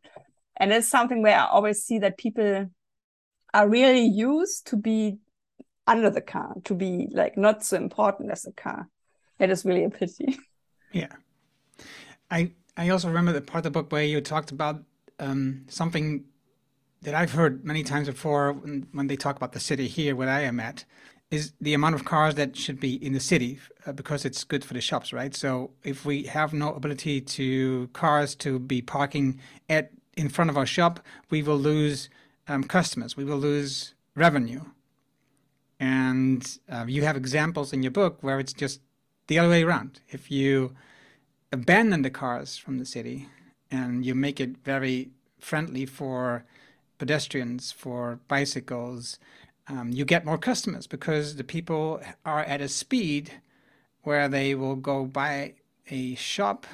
And 0.57 0.73
it's 0.73 0.89
something 0.89 1.23
where 1.23 1.39
i 1.39 1.47
always 1.47 1.83
see 1.83 1.99
that 1.99 2.17
people 2.17 2.71
are 3.55 3.69
really 3.69 4.07
used 4.07 4.69
to 4.69 4.77
be 4.77 5.19
under 5.87 6.11
the 6.11 6.21
car 6.21 6.55
to 6.65 6.75
be 6.75 7.09
like 7.11 7.37
not 7.37 7.65
so 7.65 7.77
important 7.77 8.31
as 8.31 8.43
the 8.43 8.53
car. 8.53 8.89
It 9.39 9.51
is 9.51 9.65
really 9.65 9.85
a 9.85 9.91
pity. 9.91 10.39
Yeah. 10.95 11.09
I 12.31 12.53
i 12.77 12.91
also 12.91 13.09
remember 13.09 13.33
the 13.33 13.41
part 13.41 13.65
of 13.65 13.65
the 13.65 13.71
book 13.71 13.91
where 13.91 14.05
you 14.05 14.21
talked 14.21 14.51
about 14.51 14.85
um, 15.19 15.65
something 15.69 16.25
that 17.03 17.15
I've 17.15 17.33
heard 17.33 17.65
many 17.65 17.83
times 17.83 18.09
before 18.09 18.53
when, 18.53 18.87
when, 18.93 19.07
they 19.09 19.17
talk 19.17 19.37
about 19.37 19.53
the 19.53 19.61
city 19.61 19.89
here 19.89 20.15
where 20.15 20.29
I 20.29 20.41
am 20.41 20.61
at 20.61 20.85
is 21.31 21.53
the 21.61 21.75
amount 21.75 21.95
of 21.95 22.05
cars 22.05 22.35
that 22.37 22.57
should 22.57 22.79
be 22.79 22.95
in 23.05 23.13
the 23.13 23.21
city 23.21 23.59
uh, 23.87 23.93
because 23.93 24.25
it's 24.25 24.45
good 24.45 24.65
for 24.65 24.75
the 24.75 24.81
shops, 24.81 25.13
right? 25.13 25.35
So 25.35 25.71
if 25.83 26.05
we 26.05 26.25
have 26.25 26.53
no 26.53 26.75
ability 26.75 27.23
to 27.23 27.89
cars 27.93 28.35
to 28.37 28.59
be 28.59 28.83
parking 28.83 29.41
at 29.69 29.91
in 30.17 30.29
front 30.29 30.51
of 30.51 30.59
our 30.59 30.67
shop, 30.67 31.01
we 31.31 31.43
will 31.43 31.57
lose 31.57 32.11
um, 32.47 32.65
customers. 32.65 33.17
We 33.17 33.25
will 33.25 33.39
lose 33.39 33.95
revenue. 34.15 34.61
And 35.81 36.59
uh, 36.69 36.85
you 36.87 37.03
have 37.05 37.17
examples 37.17 37.73
in 37.73 37.83
your 37.83 37.91
book 37.91 38.19
where 38.21 38.39
it's 38.39 38.53
just 38.53 38.81
the 39.27 39.39
other 39.39 39.49
way 39.49 39.63
around. 39.63 40.01
If 40.11 40.31
you 40.31 40.75
abandon 41.51 42.03
the 42.03 42.11
cars 42.11 42.57
from 42.57 42.79
the 42.79 42.87
city 42.87 43.29
and 43.71 44.05
you 44.05 44.15
make 44.15 44.39
it 44.39 44.59
very 44.65 45.11
friendly 45.39 45.87
for 45.87 46.45
pedestrians, 47.03 47.73
for 47.73 48.21
bicycles, 48.29 49.19
um, 49.67 49.91
you 49.91 50.05
get 50.05 50.25
more 50.25 50.39
customers 50.39 50.87
because 50.87 51.35
the 51.35 51.43
people 51.43 52.01
are 52.25 52.45
at 52.45 52.61
a 52.61 52.69
speed 52.69 53.33
where 54.05 54.29
they 54.29 54.55
will 54.55 54.77
go 54.77 55.05
by 55.05 55.55
a 55.91 56.15
shop 56.15 56.65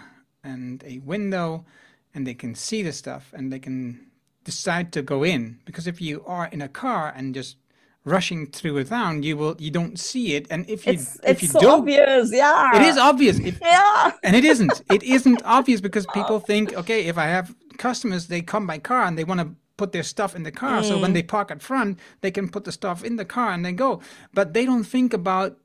and 0.45 0.85
a 0.85 0.99
window 0.99 1.65
and 2.13 2.27
they 2.27 2.35
can 2.35 2.55
see 2.55 2.83
the 2.83 2.93
stuff 2.93 3.33
and 3.33 3.51
they 3.51 3.59
can 3.59 3.99
decide 4.45 4.93
to 4.93 5.01
go 5.01 5.25
in. 5.25 5.61
Because 5.65 5.87
if 5.87 5.99
you 5.99 6.23
are 6.27 6.49
in 6.53 6.61
a 6.61 6.69
car 6.69 7.11
and 7.17 7.35
just 7.35 7.57
rushing 8.05 8.47
through 8.47 8.77
a 8.77 8.85
town 8.85 9.23
you 9.23 9.35
will 9.35 9.57
you 9.59 9.71
don't 9.71 9.99
see 9.99 10.35
it. 10.35 10.47
And 10.51 10.69
if 10.69 10.87
you 10.87 10.93
it's, 10.93 11.17
if 11.25 11.31
it's 11.31 11.43
you 11.43 11.49
so 11.49 11.61
don't 11.61 11.81
obvious 11.81 12.31
yeah. 12.35 12.77
it 12.77 12.83
is 12.83 12.99
obvious. 12.99 13.39
If, 13.39 13.59
yeah. 13.63 14.13
and 14.23 14.37
it 14.37 14.45
isn't. 14.45 14.83
It 14.91 15.03
isn't 15.03 15.41
obvious 15.47 15.81
because 15.81 16.07
people 16.19 16.39
think 16.39 16.75
okay 16.75 17.07
if 17.07 17.17
i 17.17 17.29
have 17.37 17.55
customers 17.79 18.27
they 18.27 18.43
come 18.43 18.67
by 18.67 18.79
car 18.79 19.05
and 19.05 19.17
they 19.17 19.25
want 19.25 19.41
to 19.41 19.49
put 19.79 19.93
their 19.93 20.03
stuff 20.03 20.37
in 20.37 20.43
the 20.43 20.53
car. 20.53 20.83
Mm. 20.83 20.85
So 20.85 20.99
when 20.99 21.13
mm. 21.13 21.15
they 21.15 21.23
park 21.23 21.51
at 21.51 21.63
front, 21.63 21.99
they 22.21 22.31
can 22.31 22.51
put 22.51 22.65
the 22.65 22.73
stuff 22.73 23.03
in 23.03 23.17
the 23.17 23.25
car 23.25 23.53
and 23.53 23.65
they 23.65 23.73
go. 23.73 24.03
But 24.35 24.53
they 24.53 24.67
don't 24.67 24.85
think 24.85 25.15
about 25.15 25.57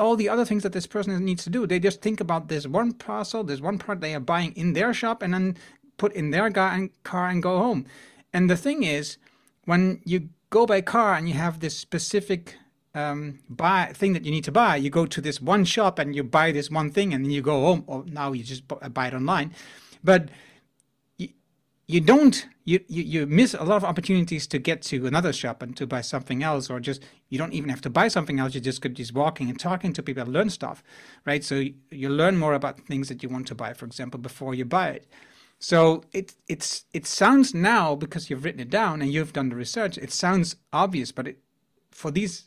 all 0.00 0.16
the 0.16 0.28
other 0.28 0.44
things 0.44 0.64
that 0.64 0.72
this 0.72 0.86
person 0.86 1.24
needs 1.24 1.44
to 1.44 1.50
do. 1.50 1.66
They 1.66 1.78
just 1.78 2.02
think 2.02 2.20
about 2.20 2.48
this 2.48 2.66
one 2.66 2.92
parcel, 2.94 3.44
this 3.44 3.60
one 3.60 3.78
part 3.78 4.00
they 4.00 4.14
are 4.14 4.20
buying 4.20 4.52
in 4.56 4.72
their 4.72 4.92
shop 4.92 5.22
and 5.22 5.32
then 5.34 5.56
put 5.98 6.12
in 6.14 6.30
their 6.30 6.50
car 6.50 7.28
and 7.28 7.42
go 7.42 7.58
home. 7.58 7.86
And 8.32 8.48
the 8.48 8.56
thing 8.56 8.82
is, 8.82 9.18
when 9.66 10.00
you 10.04 10.30
go 10.48 10.66
by 10.66 10.80
car 10.80 11.14
and 11.14 11.28
you 11.28 11.34
have 11.34 11.60
this 11.60 11.76
specific 11.76 12.56
um, 12.94 13.40
buy 13.48 13.92
thing 13.94 14.14
that 14.14 14.24
you 14.24 14.30
need 14.30 14.44
to 14.44 14.52
buy, 14.52 14.76
you 14.76 14.88
go 14.88 15.04
to 15.04 15.20
this 15.20 15.40
one 15.40 15.64
shop 15.64 15.98
and 15.98 16.16
you 16.16 16.24
buy 16.24 16.50
this 16.50 16.70
one 16.70 16.90
thing 16.90 17.12
and 17.12 17.24
then 17.24 17.30
you 17.30 17.42
go 17.42 17.60
home. 17.60 17.84
Or 17.86 18.04
now 18.06 18.32
you 18.32 18.42
just 18.42 18.66
buy 18.66 19.06
it 19.08 19.14
online. 19.14 19.54
But 20.02 20.30
you 21.90 22.00
don't 22.00 22.46
you, 22.64 22.80
you 22.88 23.02
you 23.02 23.26
miss 23.26 23.54
a 23.54 23.64
lot 23.64 23.76
of 23.76 23.84
opportunities 23.84 24.46
to 24.48 24.58
get 24.58 24.82
to 24.82 25.06
another 25.06 25.32
shop 25.32 25.62
and 25.62 25.76
to 25.76 25.86
buy 25.86 26.00
something 26.02 26.42
else 26.42 26.70
or 26.70 26.78
just 26.80 27.02
you 27.30 27.38
don't 27.38 27.52
even 27.52 27.70
have 27.70 27.80
to 27.82 27.90
buy 27.90 28.08
something 28.08 28.38
else. 28.40 28.54
You 28.54 28.60
just 28.60 28.80
could 28.82 28.94
just 28.94 29.14
walking 29.14 29.50
and 29.50 29.58
talking 29.58 29.92
to 29.94 30.02
people 30.02 30.22
and 30.22 30.32
learn 30.32 30.50
stuff 30.50 30.82
right? 31.26 31.42
So 31.44 31.56
you 31.90 32.08
learn 32.08 32.36
more 32.38 32.54
about 32.54 32.80
things 32.86 33.08
that 33.08 33.22
you 33.22 33.28
want 33.28 33.46
to 33.48 33.54
buy 33.54 33.72
for 33.74 33.86
example 33.86 34.20
before 34.20 34.54
you 34.54 34.64
buy 34.64 34.88
it. 34.90 35.06
So 35.58 36.04
it 36.12 36.34
it's 36.48 36.84
it 36.94 37.06
sounds 37.06 37.54
now 37.54 37.96
because 37.96 38.30
you've 38.30 38.44
written 38.44 38.60
it 38.60 38.70
down 38.70 39.02
and 39.02 39.12
you've 39.12 39.32
done 39.32 39.48
the 39.50 39.56
research 39.56 39.98
it 39.98 40.12
sounds 40.12 40.56
obvious 40.72 41.12
but 41.12 41.26
it, 41.28 41.38
for 41.90 42.10
these 42.12 42.46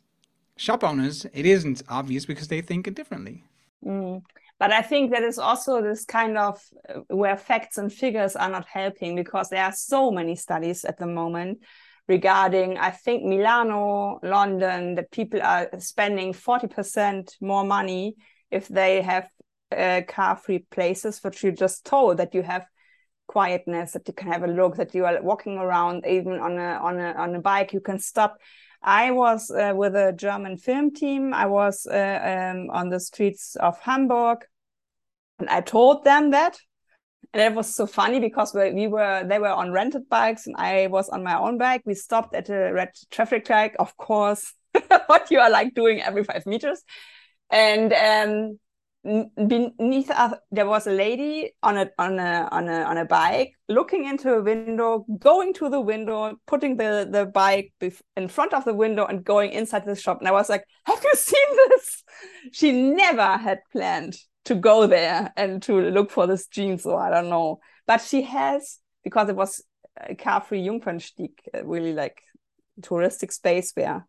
shop 0.58 0.84
owners 0.84 1.26
it 1.34 1.46
isn't 1.46 1.82
obvious 1.90 2.26
because 2.26 2.48
they 2.50 2.62
think 2.62 2.88
it 2.88 2.96
differently. 2.96 3.44
Mm. 3.86 4.24
But 4.64 4.72
I 4.72 4.82
think 4.82 5.12
that 5.12 5.24
is 5.24 5.40
also 5.40 5.82
this 5.82 6.06
kind 6.06 6.38
of 6.38 6.58
uh, 6.88 7.02
where 7.10 7.36
facts 7.36 7.78
and 7.78 7.92
figures 7.92 8.38
are 8.38 8.50
not 8.50 8.66
helping 8.66 9.14
because 9.14 9.50
there 9.50 9.66
are 9.66 9.74
so 9.74 10.10
many 10.10 10.38
studies 10.38 10.86
at 10.86 10.98
the 10.98 11.06
moment 11.06 11.66
regarding, 12.08 12.78
I 12.78 12.92
think, 12.92 13.26
Milano, 13.26 14.22
London, 14.24 14.96
that 14.96 15.12
people 15.12 15.42
are 15.42 15.68
spending 15.80 16.32
40% 16.32 17.36
more 17.42 17.66
money 17.66 18.16
if 18.52 18.70
they 18.70 19.02
have 19.02 19.28
uh, 19.76 20.04
car 20.08 20.38
free 20.38 20.60
places, 20.72 21.22
which 21.22 21.44
you 21.44 21.52
just 21.52 21.86
told 21.86 22.16
that 22.16 22.34
you 22.34 22.42
have 22.42 22.66
quietness, 23.28 23.92
that 23.92 24.08
you 24.08 24.14
can 24.14 24.32
have 24.32 24.44
a 24.44 24.48
look, 24.48 24.78
that 24.78 24.96
you 24.96 25.04
are 25.04 25.22
walking 25.22 25.58
around 25.58 26.06
even 26.08 26.40
on 26.40 26.58
a 26.58 26.80
on 26.82 27.02
a 27.02 27.12
on 27.18 27.36
a 27.36 27.42
bike, 27.42 27.74
you 27.74 27.82
can 27.82 28.00
stop. 28.00 28.38
I 28.82 29.12
was 29.12 29.52
uh, 29.52 29.74
with 29.76 29.94
a 29.94 30.14
German 30.14 30.56
film 30.56 30.94
team. 30.94 31.34
I 31.34 31.48
was 31.48 31.86
uh, 31.86 32.54
um, 32.54 32.70
on 32.70 32.88
the 32.88 33.02
streets 33.02 33.58
of 33.58 33.78
Hamburg 33.82 34.46
and 35.40 35.50
I 35.50 35.62
told 35.62 36.04
them 36.04 36.32
that. 36.32 36.58
And 37.34 37.42
it 37.42 37.56
was 37.56 37.76
so 37.76 37.88
funny 37.88 38.20
because 38.20 38.54
we 38.54 38.86
were 38.88 39.24
they 39.28 39.40
were 39.40 39.48
on 39.48 39.72
rented 39.72 40.08
bikes 40.08 40.46
and 40.46 40.56
I 40.58 40.88
was 40.88 41.10
on 41.10 41.24
my 41.24 41.38
own 41.40 41.58
bike. 41.58 41.82
We 41.86 41.96
stopped 41.96 42.36
at 42.36 42.50
a 42.50 42.72
red 42.72 42.92
traffic 43.10 43.50
light, 43.50 43.76
of 43.78 43.98
course, 43.98 44.54
what 45.08 45.32
you 45.32 45.40
are 45.40 45.50
like 45.50 45.74
doing 45.74 46.02
every 46.02 46.24
five 46.24 46.46
meters. 46.46 46.84
And 47.50 47.92
um, 47.94 48.60
beneath 49.04 50.10
us 50.12 50.34
there 50.52 50.66
was 50.66 50.88
a 50.88 50.92
lady 50.92 51.52
on 51.62 51.76
a 51.76 51.90
on 52.00 52.18
a 52.20 52.48
on 52.54 52.70
a 52.70 52.84
on 52.84 52.98
a 52.98 53.04
bike 53.04 53.52
looking 53.68 54.06
into 54.06 54.34
a 54.34 54.42
window 54.42 55.06
going 55.20 55.54
to 55.54 55.70
the 55.70 55.82
window 55.82 56.34
putting 56.48 56.78
the 56.78 57.06
the 57.12 57.26
bike 57.26 57.74
in 58.16 58.30
front 58.30 58.54
of 58.54 58.64
the 58.64 58.74
window 58.74 59.06
and 59.06 59.26
going 59.26 59.52
inside 59.52 59.86
the 59.86 59.94
shop 59.94 60.20
and 60.20 60.28
i 60.30 60.32
was 60.32 60.48
like 60.48 60.64
have 60.86 61.04
you 61.04 61.12
seen 61.16 61.58
this 61.68 62.04
she 62.54 62.72
never 62.72 63.36
had 63.36 63.60
planned 63.74 64.16
to 64.46 64.56
go 64.56 64.88
there 64.88 65.32
and 65.38 65.62
to 65.64 65.80
look 65.80 66.12
for 66.12 66.28
this 66.28 66.48
gene. 66.48 66.78
So 66.78 66.96
I 66.96 67.10
don't 67.10 67.30
know. 67.30 67.60
But 67.88 68.02
she 68.02 68.24
has 68.24 68.80
because 69.04 69.30
it 69.30 69.36
was 69.36 69.64
a 69.98 70.16
car-free 70.16 70.66
Jungfernstieg, 70.66 71.32
really 71.64 71.94
like 71.94 72.22
touristic 72.82 73.32
space 73.32 73.72
where 73.76 74.06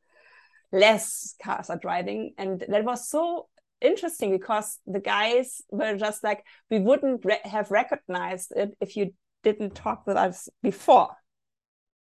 less 0.72 1.34
cars 1.42 1.70
are 1.70 1.78
driving, 1.78 2.34
and 2.38 2.64
that 2.68 2.84
was 2.84 3.08
so 3.08 3.48
interesting 3.80 4.30
because 4.30 4.78
the 4.86 5.00
guys 5.00 5.60
were 5.70 5.96
just 5.96 6.24
like 6.24 6.44
we 6.70 6.78
wouldn't 6.78 7.24
re 7.24 7.38
have 7.44 7.70
recognized 7.70 8.52
it 8.56 8.74
if 8.80 8.96
you 8.96 9.12
didn't 9.42 9.74
talk 9.74 10.06
with 10.06 10.16
us 10.16 10.48
before. 10.62 11.10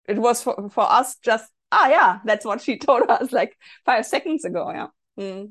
It 0.08 0.18
was 0.18 0.42
for, 0.42 0.68
for 0.70 0.90
us 0.90 1.16
just 1.16 1.50
ah 1.70 1.88
yeah 1.88 2.18
that's 2.24 2.44
what 2.44 2.60
she 2.60 2.78
told 2.86 3.08
us 3.08 3.30
like 3.30 3.56
five 3.84 4.04
seconds 4.04 4.44
ago 4.44 4.70
yeah. 4.70 4.86
Mm. 5.18 5.50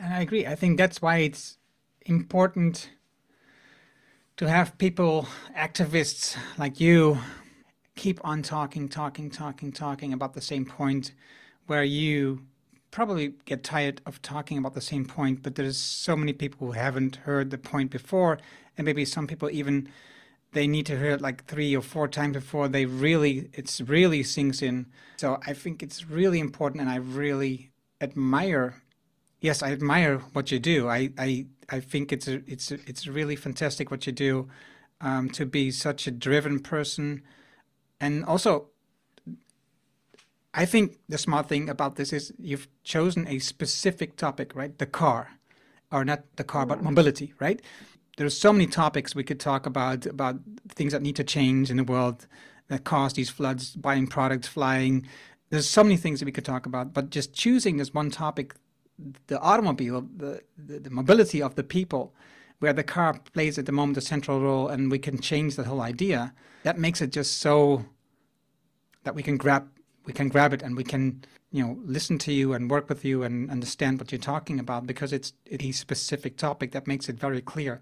I 0.00 0.22
agree. 0.22 0.46
I 0.46 0.54
think 0.54 0.78
that's 0.78 1.00
why 1.00 1.18
it's 1.18 1.56
important 2.04 2.90
to 4.36 4.48
have 4.48 4.76
people, 4.78 5.28
activists 5.56 6.36
like 6.58 6.80
you, 6.80 7.18
keep 7.96 8.20
on 8.24 8.42
talking, 8.42 8.88
talking, 8.88 9.30
talking, 9.30 9.72
talking 9.72 10.12
about 10.12 10.34
the 10.34 10.40
same 10.40 10.64
point 10.64 11.12
where 11.66 11.84
you 11.84 12.42
probably 12.90 13.34
get 13.44 13.64
tired 13.64 14.00
of 14.06 14.20
talking 14.22 14.58
about 14.58 14.74
the 14.74 14.80
same 14.80 15.04
point, 15.04 15.42
but 15.42 15.54
there's 15.54 15.76
so 15.76 16.14
many 16.16 16.32
people 16.32 16.66
who 16.66 16.72
haven't 16.72 17.16
heard 17.16 17.50
the 17.50 17.58
point 17.58 17.90
before, 17.90 18.38
and 18.76 18.84
maybe 18.84 19.04
some 19.04 19.26
people 19.26 19.50
even 19.50 19.88
they 20.52 20.68
need 20.68 20.86
to 20.86 20.96
hear 20.96 21.10
it 21.10 21.20
like 21.20 21.44
three 21.46 21.74
or 21.74 21.82
four 21.82 22.06
times 22.06 22.34
before 22.34 22.68
they 22.68 22.86
really 22.86 23.50
it's 23.52 23.80
really 23.80 24.22
sinks 24.22 24.62
in. 24.62 24.86
So 25.16 25.40
I 25.44 25.52
think 25.52 25.82
it's 25.82 26.08
really 26.08 26.38
important, 26.38 26.80
and 26.82 26.90
I 26.90 26.96
really 26.96 27.70
admire. 28.00 28.82
Yes, 29.44 29.62
I 29.62 29.72
admire 29.72 30.20
what 30.32 30.50
you 30.50 30.58
do. 30.58 30.88
I 30.88 31.10
I 31.18 31.44
I 31.68 31.80
think 31.80 32.12
it's 32.12 32.26
a, 32.26 32.40
it's 32.46 32.72
a, 32.72 32.78
it's 32.86 33.06
really 33.06 33.36
fantastic 33.36 33.90
what 33.90 34.06
you 34.06 34.12
do 34.12 34.48
um, 35.02 35.28
to 35.32 35.44
be 35.44 35.70
such 35.70 36.06
a 36.06 36.10
driven 36.10 36.60
person, 36.60 37.20
and 38.00 38.24
also 38.24 38.68
I 40.54 40.64
think 40.64 40.96
the 41.10 41.18
smart 41.18 41.46
thing 41.46 41.68
about 41.68 41.96
this 41.96 42.10
is 42.10 42.32
you've 42.38 42.68
chosen 42.84 43.28
a 43.28 43.38
specific 43.38 44.16
topic, 44.16 44.54
right? 44.54 44.78
The 44.78 44.86
car, 44.86 45.32
or 45.92 46.06
not 46.06 46.22
the 46.36 46.44
car, 46.44 46.64
but 46.64 46.82
mobility, 46.82 47.34
right? 47.38 47.60
There's 48.16 48.38
so 48.40 48.50
many 48.50 48.66
topics 48.66 49.14
we 49.14 49.24
could 49.24 49.40
talk 49.40 49.66
about 49.66 50.06
about 50.06 50.36
things 50.70 50.92
that 50.94 51.02
need 51.02 51.16
to 51.16 51.24
change 51.24 51.70
in 51.70 51.76
the 51.76 51.84
world 51.84 52.26
that 52.68 52.84
cause 52.84 53.12
these 53.12 53.28
floods, 53.28 53.76
buying 53.76 54.06
products, 54.06 54.48
flying. 54.48 55.06
There's 55.50 55.68
so 55.68 55.84
many 55.84 55.98
things 55.98 56.20
that 56.20 56.24
we 56.24 56.32
could 56.32 56.46
talk 56.46 56.64
about, 56.64 56.94
but 56.94 57.10
just 57.10 57.34
choosing 57.34 57.76
this 57.76 57.92
one 57.92 58.10
topic, 58.10 58.54
the 59.26 59.40
automobile, 59.40 60.06
the, 60.16 60.42
the, 60.56 60.78
the 60.78 60.90
mobility 60.90 61.42
of 61.42 61.54
the 61.54 61.64
people, 61.64 62.14
where 62.60 62.72
the 62.72 62.84
car 62.84 63.18
plays 63.32 63.58
at 63.58 63.66
the 63.66 63.72
moment 63.72 63.98
a 63.98 64.00
central 64.00 64.40
role, 64.40 64.68
and 64.68 64.90
we 64.90 64.98
can 64.98 65.20
change 65.20 65.56
the 65.56 65.64
whole 65.64 65.80
idea. 65.80 66.32
That 66.62 66.78
makes 66.78 67.00
it 67.00 67.10
just 67.10 67.38
so 67.38 67.84
that 69.04 69.14
we 69.14 69.22
can 69.22 69.36
grab 69.36 69.68
we 70.06 70.12
can 70.12 70.28
grab 70.28 70.52
it 70.52 70.62
and 70.62 70.76
we 70.76 70.84
can 70.84 71.24
you 71.50 71.62
know 71.62 71.78
listen 71.84 72.18
to 72.18 72.32
you 72.32 72.52
and 72.52 72.70
work 72.70 72.88
with 72.88 73.04
you 73.04 73.22
and 73.22 73.50
understand 73.50 73.98
what 73.98 74.12
you're 74.12 74.18
talking 74.18 74.58
about 74.58 74.86
because 74.86 75.12
it's 75.12 75.32
a 75.50 75.72
specific 75.72 76.36
topic 76.36 76.72
that 76.72 76.86
makes 76.86 77.08
it 77.08 77.16
very 77.18 77.40
clear 77.40 77.80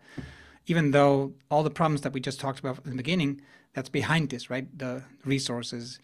even 0.66 0.92
though 0.92 1.32
all 1.50 1.62
the 1.62 1.70
problems 1.70 2.02
that 2.02 2.12
we 2.12 2.20
just 2.20 2.38
talked 2.38 2.60
about 2.60 2.78
in 2.84 2.90
the 2.90 2.96
beginning 2.96 3.40
that's 3.72 3.88
behind 3.88 4.30
this 4.30 4.50
right 4.50 4.66
the 4.78 5.02
resources 5.24 5.98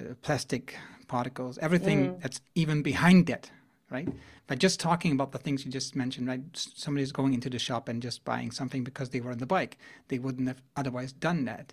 uh, 0.00 0.14
plastic 0.22 0.76
particles 1.06 1.58
everything 1.58 2.14
mm. 2.14 2.20
that's 2.22 2.40
even 2.54 2.82
behind 2.82 3.26
that 3.26 3.50
right 3.90 4.08
by 4.46 4.54
just 4.54 4.80
talking 4.80 5.12
about 5.12 5.32
the 5.32 5.38
things 5.38 5.64
you 5.64 5.70
just 5.70 5.96
mentioned 5.96 6.26
right 6.26 6.42
somebody's 6.54 7.12
going 7.12 7.34
into 7.34 7.50
the 7.50 7.58
shop 7.58 7.88
and 7.88 8.02
just 8.02 8.24
buying 8.24 8.50
something 8.50 8.84
because 8.84 9.10
they 9.10 9.20
were 9.20 9.30
on 9.30 9.38
the 9.38 9.46
bike 9.46 9.78
they 10.08 10.18
wouldn't 10.18 10.48
have 10.48 10.62
otherwise 10.76 11.12
done 11.12 11.44
that 11.44 11.72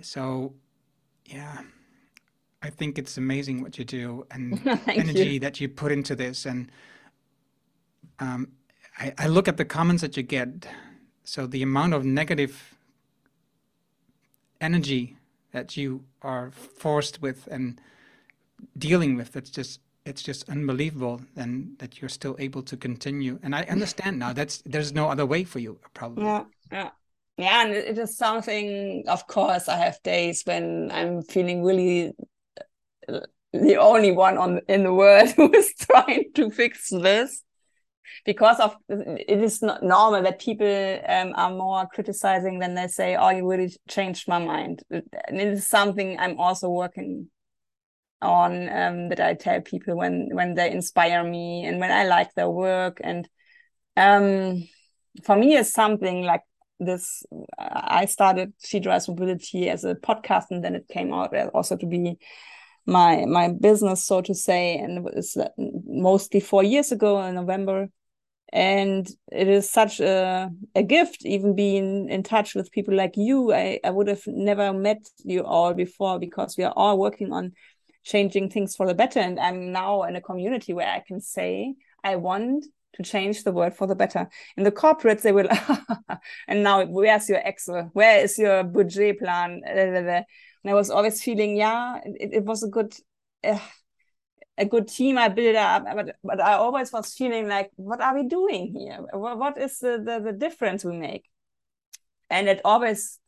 so 0.00 0.54
yeah 1.26 1.62
I 2.64 2.70
think 2.70 2.98
it's 2.98 3.18
amazing 3.18 3.60
what 3.62 3.78
you 3.78 3.84
do 3.84 4.26
and 4.30 4.58
energy 4.86 5.34
you. 5.34 5.40
that 5.40 5.60
you 5.60 5.68
put 5.68 5.92
into 5.92 6.16
this. 6.16 6.46
And 6.46 6.72
um, 8.18 8.48
I, 8.98 9.12
I 9.18 9.26
look 9.26 9.48
at 9.48 9.58
the 9.58 9.66
comments 9.66 10.00
that 10.00 10.16
you 10.16 10.22
get. 10.22 10.66
So 11.24 11.46
the 11.46 11.62
amount 11.62 11.92
of 11.92 12.06
negative 12.06 12.74
energy 14.62 15.18
that 15.52 15.76
you 15.76 16.04
are 16.22 16.50
forced 16.52 17.20
with 17.20 17.46
and 17.50 17.78
dealing 18.78 19.14
with, 19.14 19.32
that's 19.32 19.50
just 19.50 19.80
it's 20.04 20.22
just 20.22 20.48
unbelievable 20.48 21.20
and 21.36 21.78
that 21.78 22.00
you're 22.00 22.08
still 22.08 22.36
able 22.38 22.62
to 22.62 22.76
continue. 22.76 23.38
And 23.42 23.54
I 23.54 23.62
understand 23.62 24.18
now 24.18 24.32
that's 24.32 24.62
there's 24.66 24.92
no 24.92 25.08
other 25.08 25.26
way 25.26 25.44
for 25.44 25.58
you 25.58 25.78
probably. 25.94 26.24
Yeah, 26.24 26.44
yeah. 26.70 26.90
Yeah, 27.36 27.64
and 27.64 27.72
it 27.72 27.98
is 27.98 28.16
something, 28.16 29.04
of 29.08 29.26
course, 29.26 29.68
I 29.68 29.76
have 29.78 30.00
days 30.04 30.42
when 30.44 30.92
I'm 30.92 31.22
feeling 31.22 31.64
really 31.64 32.12
the 33.52 33.76
only 33.76 34.12
one 34.12 34.38
on 34.38 34.60
in 34.68 34.84
the 34.84 34.92
world 34.92 35.30
who 35.36 35.52
is 35.52 35.74
trying 35.74 36.30
to 36.34 36.50
fix 36.50 36.90
this 36.90 37.42
because 38.24 38.58
of 38.60 38.76
it 38.88 39.42
is 39.42 39.62
not 39.62 39.82
normal 39.82 40.22
that 40.22 40.40
people 40.40 41.00
um, 41.08 41.32
are 41.36 41.50
more 41.50 41.86
criticizing 41.86 42.58
than 42.58 42.74
they 42.74 42.86
say 42.88 43.16
oh 43.16 43.30
you 43.30 43.48
really 43.48 43.74
changed 43.88 44.28
my 44.28 44.38
mind 44.38 44.82
and 44.90 45.40
it 45.40 45.48
is 45.48 45.66
something 45.66 46.18
i'm 46.18 46.38
also 46.38 46.68
working 46.68 47.28
on 48.22 48.68
um, 48.70 49.08
that 49.08 49.20
i 49.20 49.34
tell 49.34 49.60
people 49.60 49.96
when 49.96 50.28
when 50.32 50.54
they 50.54 50.70
inspire 50.70 51.22
me 51.24 51.64
and 51.64 51.78
when 51.80 51.90
i 51.90 52.04
like 52.04 52.32
their 52.34 52.50
work 52.50 53.00
and 53.02 53.28
um, 53.96 54.66
for 55.24 55.36
me 55.36 55.56
it's 55.56 55.72
something 55.72 56.24
like 56.24 56.42
this 56.80 57.22
i 57.58 58.04
started 58.04 58.52
she 58.64 58.80
drives 58.80 59.08
mobility 59.08 59.68
as 59.68 59.84
a 59.84 59.94
podcast 59.94 60.46
and 60.50 60.64
then 60.64 60.74
it 60.74 60.88
came 60.88 61.12
out 61.12 61.34
also 61.54 61.76
to 61.76 61.86
be 61.86 62.18
my 62.86 63.24
my 63.26 63.48
business, 63.48 64.04
so 64.04 64.20
to 64.22 64.34
say, 64.34 64.76
and 64.76 64.98
it 64.98 65.14
was 65.14 65.36
uh, 65.36 65.48
mostly 65.58 66.40
four 66.40 66.62
years 66.62 66.92
ago 66.92 67.22
in 67.22 67.34
November. 67.34 67.88
And 68.52 69.08
it 69.32 69.48
is 69.48 69.68
such 69.68 69.98
a, 69.98 70.48
a 70.76 70.82
gift, 70.84 71.24
even 71.24 71.56
being 71.56 72.08
in 72.08 72.22
touch 72.22 72.54
with 72.54 72.70
people 72.70 72.94
like 72.94 73.14
you. 73.16 73.52
I, 73.52 73.80
I 73.82 73.90
would 73.90 74.06
have 74.06 74.22
never 74.28 74.72
met 74.72 74.98
you 75.24 75.44
all 75.44 75.74
before 75.74 76.20
because 76.20 76.56
we 76.56 76.62
are 76.62 76.72
all 76.76 76.96
working 76.96 77.32
on 77.32 77.52
changing 78.04 78.50
things 78.50 78.76
for 78.76 78.86
the 78.86 78.94
better. 78.94 79.18
And 79.18 79.40
I'm 79.40 79.72
now 79.72 80.04
in 80.04 80.16
a 80.16 80.20
community 80.20 80.72
where 80.72 80.88
I 80.88 81.00
can 81.00 81.20
say, 81.20 81.74
I 82.02 82.16
want 82.16 82.66
to 82.94 83.02
change 83.02 83.42
the 83.42 83.52
world 83.52 83.74
for 83.74 83.86
the 83.86 83.94
better. 83.94 84.28
In 84.56 84.64
the 84.64 84.70
corporates, 84.70 85.22
they 85.22 85.32
will, 85.32 85.48
and 86.48 86.62
now 86.62 86.84
where's 86.84 87.28
your 87.28 87.40
Excel? 87.44 87.90
Where 87.92 88.20
is 88.20 88.38
your 88.38 88.62
budget 88.62 89.18
plan? 89.18 89.62
And 89.64 90.24
I 90.66 90.74
was 90.74 90.90
always 90.90 91.22
feeling, 91.22 91.56
yeah, 91.56 91.98
it, 92.04 92.30
it 92.34 92.44
was 92.44 92.62
a 92.62 92.68
good, 92.68 92.94
uh, 93.42 93.58
a 94.56 94.64
good 94.64 94.86
team 94.86 95.18
I 95.18 95.28
built 95.28 95.56
up, 95.56 95.84
but 95.84 96.16
but 96.22 96.40
I 96.40 96.54
always 96.54 96.92
was 96.92 97.12
feeling 97.12 97.48
like, 97.48 97.72
what 97.74 98.00
are 98.00 98.14
we 98.14 98.28
doing 98.28 98.72
here? 98.72 99.00
What, 99.12 99.36
what 99.38 99.58
is 99.58 99.80
the, 99.80 100.00
the 100.04 100.20
the 100.24 100.32
difference 100.32 100.84
we 100.84 100.96
make? 100.96 101.24
And 102.30 102.48
it 102.48 102.60
always 102.64 103.18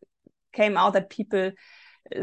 came 0.52 0.76
out 0.76 0.92
that 0.92 1.10
people 1.10 1.50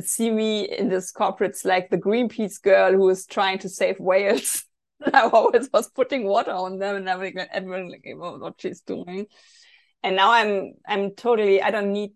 see 0.01 0.29
me 0.29 0.63
in 0.63 0.89
this 0.89 1.11
corporates 1.11 1.65
like 1.65 1.89
the 1.89 1.97
Greenpeace 1.97 2.61
girl 2.61 2.93
who 2.93 3.09
is 3.09 3.25
trying 3.25 3.59
to 3.59 3.69
save 3.69 3.99
whales. 3.99 4.63
I 5.13 5.23
always 5.23 5.69
was 5.73 5.89
putting 5.89 6.25
water 6.25 6.51
on 6.51 6.79
them 6.79 6.95
and 6.95 7.09
everything, 7.09 7.45
everyone 7.51 7.89
like 7.89 8.05
oh, 8.15 8.37
what 8.37 8.55
she's 8.59 8.81
doing. 8.81 9.27
And 10.03 10.15
now 10.15 10.31
I'm 10.31 10.73
I'm 10.87 11.11
totally 11.11 11.61
I 11.61 11.71
don't 11.71 11.93
need 11.93 12.13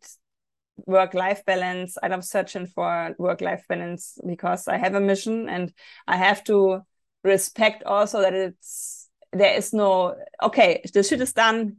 work 0.85 1.13
life 1.13 1.43
balance. 1.45 1.97
I 2.01 2.07
love 2.07 2.23
searching 2.23 2.67
for 2.67 3.15
work 3.17 3.41
life 3.41 3.65
balance 3.67 4.17
because 4.25 4.67
I 4.67 4.77
have 4.77 4.95
a 4.95 5.01
mission 5.01 5.49
and 5.49 5.73
I 6.07 6.17
have 6.17 6.43
to 6.45 6.81
respect 7.23 7.83
also 7.83 8.21
that 8.21 8.33
it's 8.33 9.09
there 9.33 9.55
is 9.55 9.73
no 9.73 10.15
okay, 10.41 10.81
the 10.93 11.03
shit 11.03 11.21
is 11.21 11.33
done. 11.33 11.77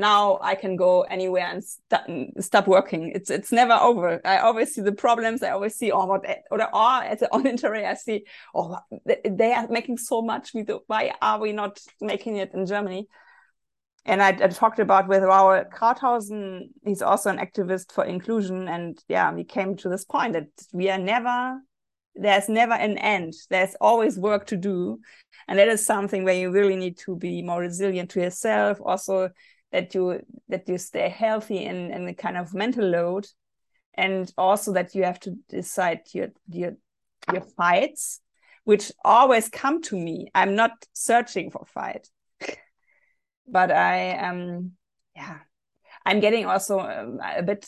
Now 0.00 0.38
I 0.40 0.54
can 0.54 0.76
go 0.76 1.02
anywhere 1.02 1.46
and 1.46 1.62
st 1.62 2.42
stop 2.42 2.66
working. 2.66 3.12
It's 3.14 3.30
it's 3.30 3.52
never 3.52 3.74
over. 3.74 4.20
I 4.24 4.38
always 4.38 4.74
see 4.74 4.80
the 4.80 4.92
problems. 4.92 5.42
I 5.42 5.50
always 5.50 5.76
see 5.76 5.92
oh 5.92 6.06
what 6.06 6.24
or 6.50 6.62
or 6.62 7.28
on 7.32 7.46
internet 7.46 7.84
I 7.84 7.94
see 7.94 8.24
oh 8.54 8.78
they 9.40 9.52
are 9.52 9.68
making 9.68 9.98
so 9.98 10.22
much. 10.22 10.54
We 10.54 10.62
do, 10.62 10.80
why 10.86 11.12
are 11.20 11.38
we 11.38 11.52
not 11.52 11.78
making 12.00 12.36
it 12.36 12.50
in 12.54 12.66
Germany? 12.66 13.08
and 14.06 14.22
I, 14.22 14.28
I, 14.28 14.48
talked 14.48 14.78
about 14.78 15.08
with 15.08 15.22
Raoul 15.22 15.64
Krauthausen, 15.72 16.70
he's 16.84 17.02
also 17.02 17.30
an 17.30 17.38
activist 17.38 17.92
for 17.92 18.04
inclusion. 18.04 18.66
And 18.66 18.98
yeah, 19.08 19.32
we 19.32 19.44
came 19.44 19.76
to 19.76 19.88
this 19.88 20.04
point 20.04 20.32
that 20.32 20.48
we 20.72 20.88
are 20.88 20.98
never, 20.98 21.60
there's 22.14 22.48
never 22.48 22.72
an 22.72 22.96
end. 22.98 23.34
There's 23.50 23.74
always 23.80 24.18
work 24.18 24.46
to 24.46 24.56
do. 24.56 25.00
And 25.48 25.58
that 25.58 25.68
is 25.68 25.84
something 25.84 26.24
where 26.24 26.34
you 26.34 26.50
really 26.50 26.76
need 26.76 26.96
to 26.98 27.16
be 27.16 27.42
more 27.42 27.60
resilient 27.60 28.10
to 28.10 28.20
yourself. 28.20 28.78
Also 28.82 29.30
that 29.72 29.94
you, 29.94 30.20
that 30.48 30.68
you 30.68 30.78
stay 30.78 31.08
healthy 31.08 31.64
in, 31.64 31.90
in 31.92 32.06
the 32.06 32.14
kind 32.14 32.36
of 32.36 32.54
mental 32.54 32.84
load. 32.84 33.26
And 33.94 34.32
also 34.38 34.72
that 34.74 34.94
you 34.94 35.04
have 35.04 35.20
to 35.20 35.36
decide 35.48 36.02
your, 36.12 36.28
your, 36.48 36.76
your 37.32 37.42
fights, 37.42 38.20
which 38.64 38.92
always 39.04 39.48
come 39.48 39.82
to 39.82 39.96
me. 39.96 40.28
I'm 40.34 40.54
not 40.54 40.72
searching 40.92 41.50
for 41.50 41.64
fight 41.66 42.08
but 43.46 43.70
I 43.70 44.12
um 44.18 44.72
yeah 45.14 45.38
I'm 46.04 46.20
getting 46.20 46.46
also 46.46 46.78
um, 46.80 47.20
a 47.22 47.42
bit 47.42 47.66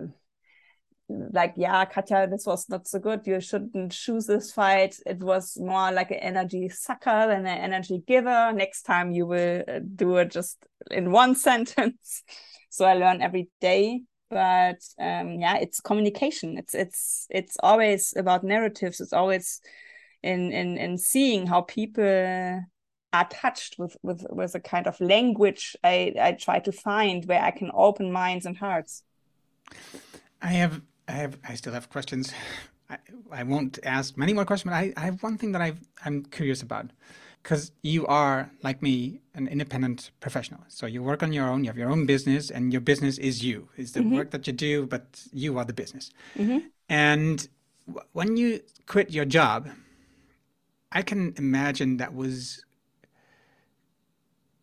uh, 0.00 0.06
like 1.32 1.54
yeah 1.56 1.84
Katja 1.84 2.28
this 2.30 2.46
was 2.46 2.68
not 2.68 2.86
so 2.86 2.98
good. 2.98 3.26
You 3.26 3.40
shouldn't 3.40 3.92
choose 3.92 4.26
this 4.26 4.52
fight. 4.52 4.96
It 5.06 5.20
was 5.20 5.56
more 5.60 5.92
like 5.92 6.10
an 6.10 6.18
energy 6.18 6.68
sucker 6.68 7.26
than 7.28 7.46
an 7.46 7.58
energy 7.58 8.02
giver. 8.06 8.52
Next 8.52 8.82
time 8.82 9.12
you 9.12 9.26
will 9.26 9.62
uh, 9.66 9.80
do 9.96 10.16
it 10.16 10.30
just 10.30 10.58
in 10.90 11.10
one 11.10 11.34
sentence. 11.48 12.22
So 12.70 12.84
I 12.84 12.94
learn 12.94 13.22
every 13.22 13.50
day. 13.60 14.02
But 14.30 14.80
um 14.98 15.40
yeah 15.40 15.56
it's 15.56 15.80
communication. 15.80 16.58
It's 16.58 16.74
it's 16.74 17.26
it's 17.30 17.56
always 17.62 18.14
about 18.16 18.44
narratives. 18.44 19.00
It's 19.00 19.12
always 19.12 19.60
in 20.22 20.52
in 20.52 20.78
in 20.78 20.98
seeing 20.98 21.46
how 21.46 21.62
people 21.62 22.62
are 23.12 23.28
touched 23.28 23.78
with 23.78 23.96
with 24.02 24.26
with 24.30 24.54
a 24.54 24.60
kind 24.60 24.86
of 24.86 25.00
language 25.00 25.76
I 25.84 26.14
I 26.18 26.32
try 26.32 26.60
to 26.60 26.72
find 26.72 27.24
where 27.26 27.42
I 27.42 27.50
can 27.50 27.70
open 27.74 28.10
minds 28.10 28.46
and 28.46 28.56
hearts. 28.56 29.02
I 30.40 30.48
have 30.48 30.82
I 31.12 31.16
have 31.16 31.38
I 31.48 31.54
still 31.54 31.74
have 31.74 31.88
questions. 31.90 32.32
I, 32.90 32.98
I 33.30 33.42
won't 33.44 33.78
ask 33.84 34.16
many 34.18 34.32
more 34.32 34.44
questions, 34.44 34.70
but 34.70 34.76
I, 34.76 34.92
I 34.96 35.00
have 35.00 35.22
one 35.22 35.38
thing 35.38 35.52
that 35.52 35.62
I 35.62 35.74
I'm 36.04 36.24
curious 36.24 36.62
about. 36.62 36.90
Because 37.42 37.72
you 37.82 38.06
are, 38.06 38.52
like 38.62 38.82
me, 38.82 39.20
an 39.34 39.48
independent 39.48 40.12
professional. 40.20 40.60
So 40.68 40.86
you 40.86 41.02
work 41.02 41.24
on 41.24 41.32
your 41.32 41.48
own, 41.48 41.64
you 41.64 41.70
have 41.70 41.76
your 41.76 41.90
own 41.90 42.06
business, 42.06 42.50
and 42.50 42.72
your 42.72 42.80
business 42.80 43.18
is 43.18 43.42
you. 43.42 43.68
It's 43.76 43.92
the 43.92 44.00
mm-hmm. 44.00 44.14
work 44.14 44.30
that 44.30 44.46
you 44.46 44.52
do, 44.52 44.86
but 44.86 45.24
you 45.32 45.58
are 45.58 45.64
the 45.64 45.72
business. 45.72 46.12
Mm-hmm. 46.38 46.58
And 46.88 47.48
w- 47.88 48.06
when 48.12 48.36
you 48.36 48.60
quit 48.86 49.10
your 49.10 49.24
job, 49.24 49.68
I 50.92 51.02
can 51.02 51.34
imagine 51.36 51.96
that 51.96 52.14
was 52.14 52.64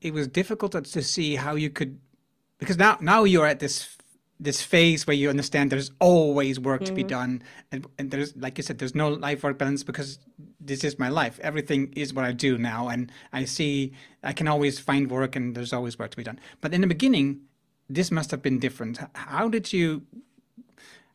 it 0.02 0.14
was 0.14 0.30
difficult 0.30 0.72
to 0.72 1.02
see 1.04 1.36
how 1.36 1.56
you 1.56 1.70
could 1.70 2.00
because 2.60 2.78
now 2.78 2.98
now 3.02 3.26
you're 3.26 3.48
at 3.48 3.60
this 3.60 3.98
this 4.40 4.62
phase 4.62 5.06
where 5.06 5.16
you 5.16 5.30
understand 5.30 5.70
there's 5.70 5.92
always 6.00 6.60
work 6.60 6.82
mm-hmm. 6.82 6.86
to 6.86 6.94
be 6.94 7.02
mm-hmm. 7.02 7.10
done 7.10 7.44
and, 7.72 7.86
and 7.98 8.12
there's 8.12 8.36
like 8.38 8.58
you 8.58 8.64
said 8.64 8.78
there's 8.78 8.96
no 8.96 9.10
life 9.10 9.44
work 9.44 9.58
balance 9.58 9.84
because 9.84 10.20
this 10.60 10.84
is 10.84 11.00
my 11.00 11.10
life. 11.10 11.40
Everything 11.42 11.92
is 11.96 12.14
what 12.14 12.26
I 12.26 12.32
do 12.32 12.58
now, 12.58 12.90
and 12.90 13.12
I 13.34 13.46
see 13.46 13.94
I 14.24 14.34
can 14.34 14.48
always 14.48 14.80
find 14.80 15.10
work, 15.10 15.36
and 15.36 15.56
there's 15.56 15.74
always 15.74 15.98
work 15.98 16.12
to 16.12 16.18
be 16.18 16.24
done. 16.24 16.40
But 16.62 16.74
in 16.74 16.82
the 16.82 16.88
beginning, 16.88 17.42
this 17.90 18.12
must 18.12 18.32
have 18.32 18.42
been 18.42 18.60
different. 18.60 19.00
How 19.14 19.48
did 19.50 19.74
you 19.74 20.04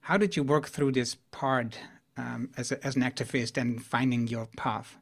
how 0.02 0.16
did 0.16 0.36
you 0.36 0.42
work 0.42 0.68
through 0.68 0.92
this 0.92 1.16
part 1.30 1.78
um, 2.16 2.50
as 2.56 2.72
a, 2.72 2.84
as 2.86 2.96
an 2.96 3.02
activist 3.02 3.56
and 3.56 3.82
finding 3.84 4.26
your 4.26 4.48
path? 4.56 4.98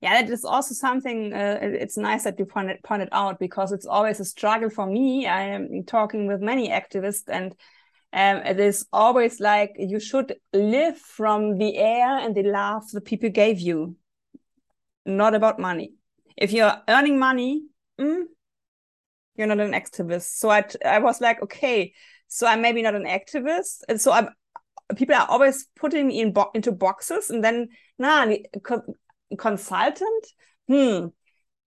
Yeah, 0.00 0.22
that 0.22 0.30
is 0.30 0.44
also 0.44 0.74
something. 0.74 1.32
Uh, 1.34 1.58
it's 1.60 1.98
nice 1.98 2.24
that 2.24 2.38
you 2.38 2.46
pointed 2.46 2.82
pointed 2.82 3.10
out 3.12 3.38
because 3.38 3.70
it's 3.70 3.86
always 3.86 4.18
a 4.18 4.24
struggle 4.24 4.70
for 4.70 4.86
me. 4.86 5.26
I 5.26 5.42
am 5.42 5.84
talking 5.84 6.26
with 6.26 6.40
many 6.40 6.70
activists 6.70 7.24
and 7.28 7.54
um, 8.12 8.38
it 8.46 8.58
is 8.58 8.86
always 8.92 9.40
like 9.40 9.72
you 9.78 10.00
should 10.00 10.34
live 10.52 10.96
from 10.96 11.58
the 11.58 11.76
air 11.76 12.18
and 12.18 12.34
the 12.34 12.42
love 12.44 12.90
the 12.92 13.00
people 13.00 13.28
gave 13.28 13.60
you, 13.60 13.96
not 15.04 15.34
about 15.34 15.58
money. 15.58 15.94
If 16.36 16.52
you're 16.52 16.74
earning 16.88 17.18
money, 17.18 17.62
mm, 18.00 18.22
you're 19.36 19.46
not 19.46 19.60
an 19.60 19.72
activist. 19.72 20.38
So 20.38 20.50
I, 20.50 20.64
I 20.84 20.98
was 20.98 21.20
like, 21.20 21.42
okay, 21.42 21.92
so 22.28 22.46
I'm 22.46 22.62
maybe 22.62 22.82
not 22.82 22.94
an 22.94 23.04
activist, 23.04 23.82
and 23.88 24.00
so 24.00 24.12
I'm. 24.12 24.28
People 24.96 25.14
are 25.14 25.26
always 25.28 25.68
putting 25.76 26.08
me 26.08 26.20
in 26.20 26.32
bo 26.32 26.50
into 26.52 26.72
boxes, 26.72 27.30
and 27.30 27.44
then 27.44 27.68
nah, 27.98 28.26
consultant. 29.38 30.26
Hmm, 30.68 31.06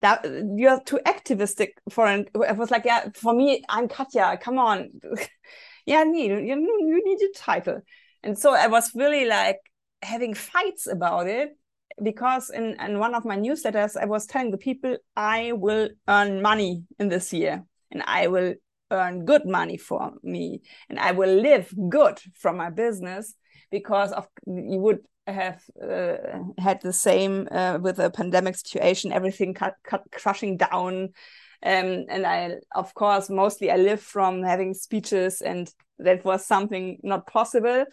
that 0.01 0.25
you're 0.57 0.81
too 0.85 1.01
activistic 1.05 1.77
for 1.91 2.07
it. 2.11 2.29
I 2.47 2.53
was 2.53 2.71
like, 2.71 2.85
yeah, 2.85 3.09
for 3.15 3.35
me, 3.35 3.65
I'm 3.69 3.89
Katja 3.89 4.39
Come 4.41 4.59
on. 4.59 4.91
yeah, 5.87 6.05
need 6.05 6.31
you, 6.31 6.39
you 6.39 7.03
need 7.05 7.21
a 7.23 7.39
title. 7.39 7.81
And 8.23 8.39
so 8.39 8.55
I 8.55 8.67
was 8.67 8.93
really 8.95 9.25
like 9.25 9.59
having 10.03 10.35
fights 10.35 10.87
about 10.87 11.27
it 11.27 11.51
because 12.03 12.51
in, 12.51 12.77
in 12.81 12.99
one 12.99 13.15
of 13.15 13.25
my 13.25 13.37
newsletters, 13.37 13.97
I 13.97 14.05
was 14.05 14.27
telling 14.27 14.51
the 14.51 14.59
people 14.59 14.97
I 15.17 15.53
will 15.53 15.89
earn 16.07 16.43
money 16.43 16.85
in 16.99 17.09
this 17.09 17.33
year 17.33 17.65
and 17.91 18.03
I 18.07 18.29
will 18.29 18.55
earn 18.91 19.25
good 19.25 19.47
money 19.47 19.77
for 19.77 20.13
me 20.23 20.63
and 20.89 20.99
I 20.99 21.13
will 21.13 21.35
live 21.35 21.73
good 21.89 22.19
from 22.35 22.57
my 22.57 22.71
business 22.71 23.35
because 23.71 24.13
of 24.13 24.27
you 24.47 24.79
would 24.79 25.01
have 25.31 25.63
uh, 25.83 26.17
had 26.59 26.81
the 26.83 26.93
same 26.93 27.49
uh, 27.51 27.79
with 27.81 27.97
the 27.97 28.11
pandemic 28.11 28.57
situation, 28.57 29.13
everything 29.13 29.55
cut, 29.55 29.77
cut, 29.85 30.03
crushing 30.13 30.57
down, 30.57 31.11
um, 31.63 32.05
and 32.09 32.27
I, 32.27 32.57
of 32.75 32.95
course, 32.95 33.29
mostly 33.29 33.71
I 33.71 33.77
live 33.77 34.01
from 34.01 34.43
having 34.43 34.75
speeches, 34.75 35.41
and 35.41 35.73
that 35.99 36.25
was 36.25 36.47
something 36.47 36.99
not 37.03 37.27
possible. 37.27 37.85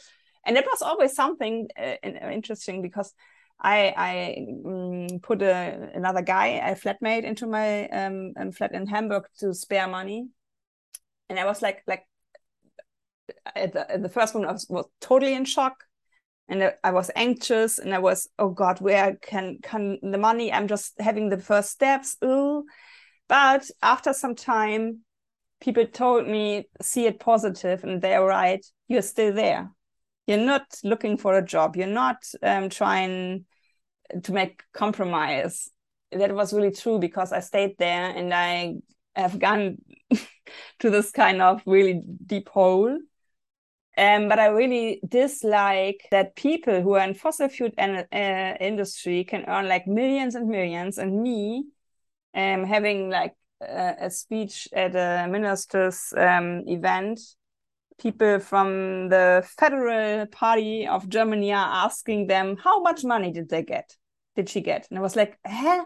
And 0.45 0.57
it 0.57 0.65
was 0.65 0.81
always 0.81 1.15
something 1.15 1.67
uh, 1.77 1.95
interesting 2.03 2.81
because 2.81 3.13
I 3.59 3.93
I 3.97 4.45
um, 4.65 5.19
put 5.21 5.41
a, 5.41 5.89
another 5.95 6.21
guy, 6.21 6.47
a 6.47 6.75
flatmate, 6.75 7.23
into 7.23 7.47
my 7.47 7.87
um, 7.89 8.33
um, 8.37 8.51
flat 8.51 8.73
in 8.73 8.85
Hamburg 8.87 9.25
to 9.39 9.53
spare 9.53 9.87
money, 9.87 10.27
and 11.29 11.39
I 11.39 11.45
was 11.45 11.61
like 11.61 11.81
like 11.87 12.05
at 13.55 13.73
the, 13.73 13.91
at 13.91 14.03
the 14.03 14.09
first 14.09 14.35
moment 14.35 14.49
I 14.49 14.53
was, 14.53 14.67
was 14.69 14.85
totally 15.01 15.33
in 15.33 15.45
shock 15.45 15.83
and 16.47 16.73
I 16.83 16.91
was 16.91 17.09
anxious 17.15 17.79
and 17.79 17.93
I 17.93 17.99
was 17.99 18.29
oh 18.37 18.49
god 18.49 18.81
where 18.81 19.15
can 19.15 19.59
can 19.61 19.97
the 20.01 20.17
money 20.17 20.51
I'm 20.51 20.67
just 20.67 20.93
having 20.99 21.29
the 21.29 21.39
first 21.39 21.71
steps 21.71 22.17
ooh 22.23 22.65
but 23.27 23.69
after 23.81 24.13
some 24.13 24.35
time, 24.35 25.01
people 25.59 25.85
told 25.87 26.27
me, 26.27 26.69
see 26.81 27.05
it 27.05 27.19
positive, 27.19 27.83
and 27.83 28.01
they're 28.01 28.23
right. 28.23 28.65
You're 28.87 29.01
still 29.01 29.33
there. 29.33 29.71
You're 30.27 30.37
not 30.37 30.65
looking 30.83 31.17
for 31.17 31.37
a 31.37 31.45
job. 31.45 31.75
You're 31.75 31.87
not 31.87 32.17
um, 32.41 32.69
trying 32.69 33.45
to 34.23 34.31
make 34.31 34.63
compromise. 34.73 35.69
That 36.11 36.33
was 36.33 36.53
really 36.53 36.71
true 36.71 36.99
because 36.99 37.31
I 37.31 37.39
stayed 37.39 37.77
there 37.77 38.09
and 38.09 38.33
I 38.33 38.75
have 39.15 39.39
gone 39.39 39.77
to 40.79 40.89
this 40.89 41.11
kind 41.11 41.41
of 41.41 41.61
really 41.65 42.01
deep 42.25 42.49
hole. 42.49 42.99
Um, 43.97 44.27
but 44.27 44.39
I 44.39 44.47
really 44.47 44.99
dislike 45.07 46.05
that 46.11 46.35
people 46.35 46.81
who 46.81 46.95
are 46.95 47.07
in 47.07 47.13
fossil 47.13 47.47
fuel 47.47 47.71
en- 47.77 48.07
uh, 48.11 48.57
industry 48.59 49.23
can 49.23 49.45
earn 49.47 49.69
like 49.69 49.87
millions 49.87 50.35
and 50.35 50.49
millions, 50.49 50.97
and 50.97 51.21
me 51.21 51.65
um, 52.33 52.65
having 52.65 53.09
like 53.09 53.33
a, 53.61 53.95
a, 54.01 54.09
speech 54.09 54.67
at 54.73 54.95
a 54.95 55.27
minister's 55.29 56.13
um, 56.17 56.63
event, 56.67 57.21
people 57.97 58.39
from 58.39 59.07
the 59.09 59.47
Federal 59.57 60.25
Party 60.27 60.87
of 60.87 61.07
Germany 61.07 61.53
are 61.53 61.85
asking 61.85 62.27
them 62.27 62.57
how 62.57 62.81
much 62.81 63.03
money 63.03 63.31
did 63.31 63.49
they 63.49 63.63
get? 63.63 63.95
Did 64.35 64.49
she 64.49 64.61
get? 64.61 64.87
And 64.89 64.99
I 64.99 65.01
was 65.01 65.15
like, 65.15 65.39
huh? 65.45 65.85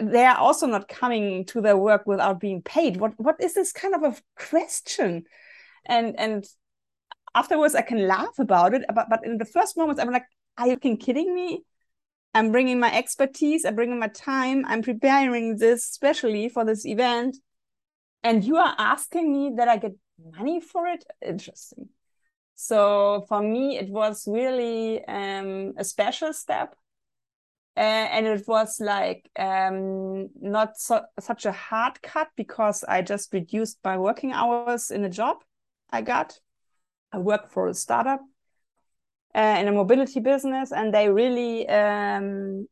They 0.00 0.24
are 0.24 0.38
also 0.38 0.66
not 0.66 0.88
coming 0.88 1.44
to 1.46 1.60
their 1.60 1.76
work 1.76 2.06
without 2.06 2.40
being 2.40 2.62
paid. 2.62 2.96
What 2.96 3.12
what 3.18 3.40
is 3.40 3.54
this 3.54 3.72
kind 3.72 3.94
of 3.94 4.02
a 4.04 4.16
question? 4.36 5.24
And 5.86 6.18
and 6.18 6.44
afterwards 7.34 7.74
I 7.74 7.82
can 7.82 8.06
laugh 8.06 8.38
about 8.38 8.74
it, 8.74 8.84
but 8.94 9.08
but 9.08 9.24
in 9.24 9.38
the 9.38 9.44
first 9.44 9.76
moments 9.76 10.00
I'm 10.00 10.10
like, 10.10 10.26
are 10.58 10.68
you 10.68 10.76
kidding 10.76 11.34
me? 11.34 11.64
I'm 12.34 12.50
bringing 12.50 12.80
my 12.80 12.94
expertise, 12.94 13.64
I'm 13.64 13.74
bringing 13.74 13.98
my 13.98 14.08
time, 14.08 14.64
I'm 14.66 14.82
preparing 14.82 15.58
this 15.58 15.84
specially 15.84 16.48
for 16.48 16.64
this 16.64 16.86
event. 16.86 17.36
And 18.22 18.44
you 18.44 18.56
are 18.56 18.74
asking 18.78 19.30
me 19.30 19.52
that 19.56 19.68
I 19.68 19.76
get 19.76 19.92
money 20.36 20.60
for 20.60 20.86
it? 20.86 21.04
Interesting. 21.20 21.88
So 22.54 23.24
for 23.28 23.42
me, 23.42 23.76
it 23.78 23.90
was 23.90 24.26
really 24.26 25.04
um, 25.06 25.74
a 25.76 25.84
special 25.84 26.32
step. 26.32 26.74
Uh, 27.76 27.80
and 27.80 28.26
it 28.26 28.46
was 28.46 28.80
like 28.80 29.30
um, 29.38 30.28
not 30.40 30.76
so, 30.76 31.02
such 31.18 31.46
a 31.46 31.52
hard 31.52 32.00
cut 32.02 32.28
because 32.36 32.84
I 32.84 33.00
just 33.00 33.32
reduced 33.32 33.78
my 33.82 33.96
working 33.96 34.32
hours 34.32 34.90
in 34.90 35.04
a 35.04 35.10
job 35.10 35.38
I 35.92 36.02
got. 36.02 36.38
I 37.12 37.18
work 37.18 37.50
for 37.50 37.68
a 37.68 37.74
startup 37.74 38.20
uh, 39.34 39.56
in 39.60 39.68
a 39.68 39.72
mobility 39.72 40.20
business, 40.20 40.72
and 40.72 40.92
they 40.92 41.08
really 41.10 41.68
um, 41.68 42.66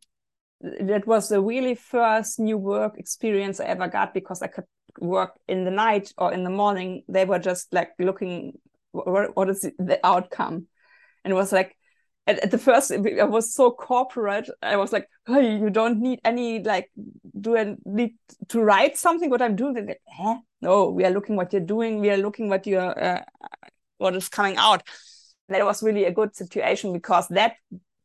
that 0.60 1.06
was 1.06 1.28
the 1.28 1.40
really 1.40 1.74
first 1.74 2.38
new 2.38 2.58
work 2.58 2.98
experience 2.98 3.60
I 3.60 3.64
ever 3.66 3.88
got 3.88 4.14
because 4.14 4.42
I 4.42 4.46
could 4.46 4.64
work 4.98 5.38
in 5.46 5.64
the 5.64 5.70
night 5.70 6.12
or 6.18 6.32
in 6.32 6.44
the 6.44 6.50
morning. 6.50 7.02
They 7.08 7.24
were 7.24 7.38
just 7.38 7.72
like 7.72 7.90
looking 7.98 8.58
what, 8.92 9.36
what 9.36 9.50
is 9.50 9.60
the 9.78 10.00
outcome, 10.04 10.66
and 11.24 11.32
it 11.32 11.34
was 11.34 11.52
like 11.52 11.76
at, 12.26 12.38
at 12.40 12.50
the 12.50 12.58
first 12.58 12.92
I 12.92 13.24
was 13.24 13.54
so 13.54 13.70
corporate. 13.70 14.48
I 14.62 14.76
was 14.76 14.92
like, 14.92 15.08
you 15.28 15.70
don't 15.70 16.00
need 16.00 16.20
any 16.24 16.62
like 16.62 16.90
do 17.40 17.56
I 17.56 17.76
need 17.84 18.14
to 18.48 18.60
write 18.60 18.96
something 18.96 19.30
what 19.30 19.42
I'm 19.42 19.56
doing? 19.56 19.74
They're 19.74 19.86
like, 19.86 20.02
eh? 20.20 20.36
No, 20.62 20.90
we 20.90 21.04
are 21.04 21.10
looking 21.10 21.36
what 21.36 21.52
you're 21.52 21.62
doing. 21.62 22.00
We 22.00 22.10
are 22.10 22.18
looking 22.18 22.48
what 22.48 22.66
you're 22.66 23.02
uh, 23.02 23.22
what 23.98 24.16
is 24.16 24.28
coming 24.28 24.56
out 24.56 24.82
that 25.50 25.64
was 25.64 25.82
really 25.82 26.04
a 26.04 26.12
good 26.12 26.34
situation 26.34 26.92
because 26.92 27.28
that 27.28 27.54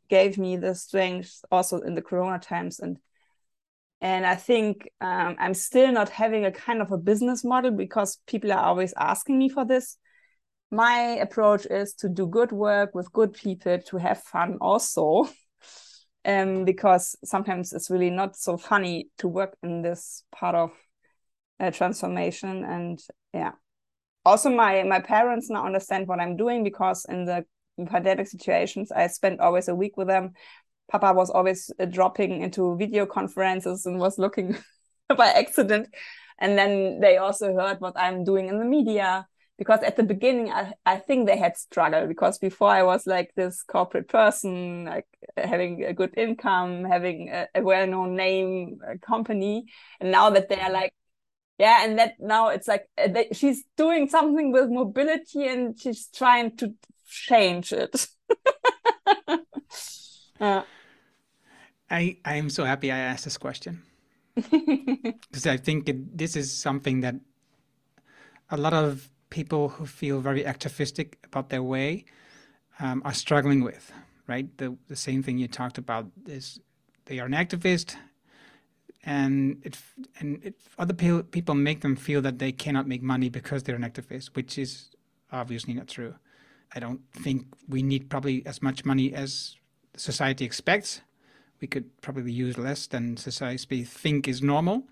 gave 0.10 0.38
me 0.38 0.58
the 0.58 0.76
strength 0.76 1.44
also 1.52 1.80
in 1.80 1.96
the 1.96 2.02
corona 2.02 2.40
times 2.40 2.80
and 2.80 2.98
and 4.02 4.26
i 4.26 4.36
think 4.36 4.90
um, 5.02 5.36
i'm 5.40 5.54
still 5.54 5.92
not 5.92 6.10
having 6.10 6.46
a 6.46 6.52
kind 6.52 6.82
of 6.82 6.92
a 6.92 6.98
business 6.98 7.44
model 7.44 7.72
because 7.72 8.20
people 8.28 8.52
are 8.52 8.66
always 8.66 8.94
asking 8.98 9.38
me 9.38 9.50
for 9.50 9.66
this 9.66 9.98
my 10.72 11.00
approach 11.22 11.66
is 11.66 11.94
to 11.96 12.10
do 12.10 12.28
good 12.28 12.52
work 12.52 12.94
with 12.94 13.12
good 13.14 13.34
people 13.34 13.80
to 13.88 13.98
have 13.98 14.22
fun 14.24 14.58
also. 14.62 15.30
Um, 16.28 16.66
because 16.66 17.16
sometimes 17.24 17.72
it's 17.72 17.92
really 17.92 18.10
not 18.10 18.36
so 18.36 18.58
funny 18.58 19.10
to 19.20 19.28
work 19.28 19.56
in 19.62 19.84
this 19.84 20.24
part 20.32 20.56
of 20.56 20.72
uh, 21.60 21.70
transformation 21.70 22.64
and 22.66 23.00
yeah. 23.32 23.52
Also 24.26 24.50
my 24.50 24.82
my 24.82 25.00
parents 25.00 25.52
now 25.52 25.64
understand 25.64 26.08
what 26.08 26.20
i'm 26.20 26.36
doing 26.36 26.64
because 26.64 27.06
in 27.08 27.26
the 27.26 27.46
pandemic 27.86 28.26
situations 28.26 28.92
i 28.92 29.06
spent 29.06 29.40
always 29.40 29.68
a 29.68 29.76
week 29.76 29.98
with 29.98 30.08
them. 30.08 30.34
Papa 30.90 31.14
was 31.14 31.30
always 31.30 31.70
uh, 31.80 31.86
dropping 31.86 32.42
into 32.42 32.76
video 32.76 33.06
conferences 33.06 33.86
and 33.86 34.00
was 34.00 34.18
looking 34.18 34.58
by 35.16 35.28
accident. 35.28 35.94
And 36.40 36.58
then 36.58 37.00
they 37.02 37.18
also 37.18 37.54
heard 37.54 37.82
what 37.82 37.94
i'm 37.98 38.24
doing 38.24 38.48
in 38.48 38.58
the 38.58 38.66
media 38.66 39.28
because 39.58 39.82
at 39.82 39.96
the 39.96 40.04
beginning 40.04 40.52
I, 40.52 40.74
I 40.86 40.98
think 40.98 41.28
they 41.28 41.38
had 41.38 41.58
struggled 41.58 42.10
because 42.10 42.38
before 42.38 42.70
i 42.70 42.84
was 42.84 43.08
like 43.08 43.34
this 43.36 43.64
corporate 43.64 44.08
person 44.08 44.86
like 44.86 45.08
having 45.38 45.84
a 45.84 45.94
good 45.94 46.14
income 46.18 46.84
having 46.86 47.30
a, 47.30 47.48
a 47.56 47.62
well-known 47.62 48.16
name 48.16 48.80
a 48.88 48.98
company. 48.98 49.66
And 50.00 50.12
now 50.12 50.30
that 50.30 50.50
they 50.50 50.60
are 50.60 50.72
like 50.72 50.94
yeah 51.58 51.86
and 51.86 51.98
that 52.00 52.16
now 52.20 52.50
it's 52.50 52.68
like 52.68 52.88
uh, 52.98 53.08
that 53.08 53.36
she's 53.36 53.64
doing 53.78 54.10
something 54.10 54.52
with 54.52 54.70
mobility 54.70 55.48
and 55.48 55.80
she's 55.80 56.08
trying 56.08 56.56
to 56.58 56.74
change 57.08 57.72
it. 57.74 58.08
Uh. 60.38 60.64
i 61.90 62.18
i 62.26 62.36
am 62.36 62.50
so 62.50 62.66
happy 62.66 62.92
i 62.92 62.98
asked 62.98 63.24
this 63.24 63.38
question. 63.38 63.82
Because 64.36 65.48
i 65.48 65.56
think 65.56 65.88
it, 65.88 66.18
this 66.18 66.36
is 66.36 66.52
something 66.52 67.00
that 67.02 67.16
a 68.50 68.58
lot 68.58 68.74
of 68.74 69.10
people 69.40 69.64
who 69.76 69.86
feel 69.86 70.18
very 70.30 70.44
activistic 70.54 71.08
about 71.28 71.46
their 71.50 71.64
way 71.76 72.06
um, 72.80 73.02
are 73.06 73.14
struggling 73.26 73.62
with 73.70 73.86
right? 74.28 74.56
The 74.58 74.76
the 74.88 74.96
same 74.96 75.24
thing 75.24 75.38
you 75.38 75.48
talked 75.48 75.78
about 75.78 76.08
is 76.28 76.60
they 77.06 77.20
are 77.20 77.26
an 77.26 77.34
activist, 77.34 77.96
and 79.04 79.62
it 79.64 79.78
and 80.20 80.44
it, 80.44 80.56
other 80.78 80.94
pe- 80.94 81.24
people 81.24 81.56
make 81.56 81.82
them 81.82 81.96
feel 81.96 82.22
that 82.22 82.40
they 82.40 82.52
cannot 82.52 82.88
make 82.88 83.04
money 83.04 83.30
because 83.30 83.64
they're 83.64 83.76
an 83.76 83.84
activist, 83.84 84.36
which 84.36 84.58
is 84.58 84.90
obviously 85.32 85.74
not 85.74 85.88
true. 85.88 86.16
I 86.76 86.80
don't 86.80 87.02
think 87.14 87.46
we 87.70 87.84
need 87.84 88.10
probably 88.10 88.46
as 88.46 88.62
much 88.62 88.86
money 88.86 89.14
as 89.14 89.56
society 89.96 90.46
expects. 90.46 91.02
We 91.62 91.68
could 91.68 91.86
probably 92.02 92.32
use 92.32 92.58
less 92.58 92.88
than 92.88 93.18
society 93.18 93.84
think 93.84 94.28
is 94.28 94.42
normal. 94.42 94.84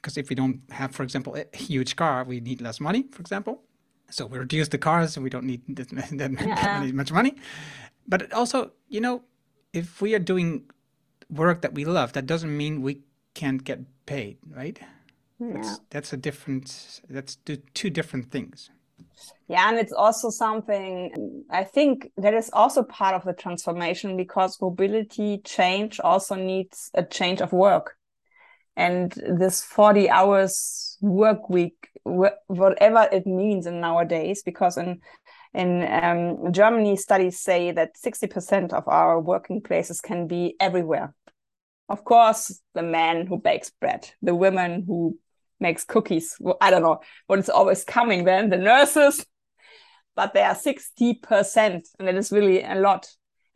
Because 0.00 0.18
if 0.18 0.28
we 0.28 0.36
don't 0.36 0.60
have, 0.70 0.92
for 0.94 1.02
example, 1.02 1.34
a 1.34 1.56
huge 1.56 1.96
car, 1.96 2.24
we 2.24 2.38
need 2.40 2.60
less 2.60 2.78
money, 2.78 3.06
for 3.10 3.20
example. 3.22 3.62
So 4.10 4.26
we 4.26 4.38
reduce 4.38 4.68
the 4.68 4.78
cars 4.78 5.16
and 5.16 5.24
we 5.24 5.30
don't 5.30 5.46
need 5.46 5.62
that, 5.76 5.88
that 6.12 6.30
Yeah. 6.32 6.84
much 6.92 7.12
money. 7.12 7.34
But 8.06 8.32
also, 8.32 8.72
you 8.88 9.00
know, 9.00 9.22
if 9.72 10.00
we 10.00 10.14
are 10.14 10.18
doing 10.18 10.64
work 11.30 11.62
that 11.62 11.74
we 11.74 11.84
love, 11.84 12.12
that 12.12 12.26
doesn't 12.26 12.54
mean 12.56 12.82
we 12.82 13.00
can't 13.34 13.64
get 13.64 13.80
paid, 14.06 14.38
right? 14.50 14.78
That's, 15.50 15.80
that's 15.90 16.12
a 16.12 16.16
different, 16.16 17.00
that's 17.08 17.36
two, 17.36 17.56
two 17.74 17.90
different 17.90 18.30
things. 18.30 18.70
Yeah, 19.48 19.68
and 19.68 19.78
it's 19.78 19.92
also 19.92 20.30
something 20.30 21.44
I 21.50 21.64
think 21.64 22.10
that 22.16 22.34
is 22.34 22.50
also 22.52 22.82
part 22.82 23.14
of 23.14 23.24
the 23.24 23.34
transformation 23.34 24.16
because 24.16 24.60
mobility 24.60 25.38
change 25.44 26.00
also 26.00 26.34
needs 26.34 26.90
a 26.94 27.04
change 27.04 27.40
of 27.40 27.52
work. 27.52 27.96
And 28.76 29.12
this 29.38 29.62
40 29.62 30.08
hours 30.10 30.96
work 31.00 31.48
week, 31.50 31.90
wh- 32.04 32.38
whatever 32.46 33.08
it 33.10 33.26
means 33.26 33.66
in 33.66 33.80
nowadays, 33.80 34.42
because 34.42 34.76
in 34.76 35.00
in 35.52 35.82
um, 35.84 36.52
Germany, 36.52 36.96
studies 36.96 37.38
say 37.38 37.70
that 37.70 37.96
60% 37.96 38.72
of 38.72 38.88
our 38.88 39.20
working 39.20 39.60
places 39.60 40.00
can 40.00 40.26
be 40.26 40.56
everywhere. 40.58 41.14
Of 41.88 42.04
course, 42.04 42.60
the 42.74 42.82
man 42.82 43.26
who 43.26 43.38
bakes 43.38 43.70
bread, 43.70 44.10
the 44.20 44.34
women 44.34 44.82
who 44.84 45.16
makes 45.60 45.84
cookies. 45.84 46.36
Well, 46.40 46.56
I 46.60 46.70
don't 46.70 46.82
know 46.82 47.00
what 47.28 47.38
is 47.38 47.48
always 47.48 47.84
coming 47.84 48.24
then, 48.24 48.50
the 48.50 48.56
nurses, 48.56 49.24
but 50.16 50.34
they 50.34 50.42
are 50.42 50.54
60%, 50.54 51.86
and 51.98 52.08
that 52.08 52.16
is 52.16 52.32
really 52.32 52.62
a 52.62 52.74
lot. 52.74 53.06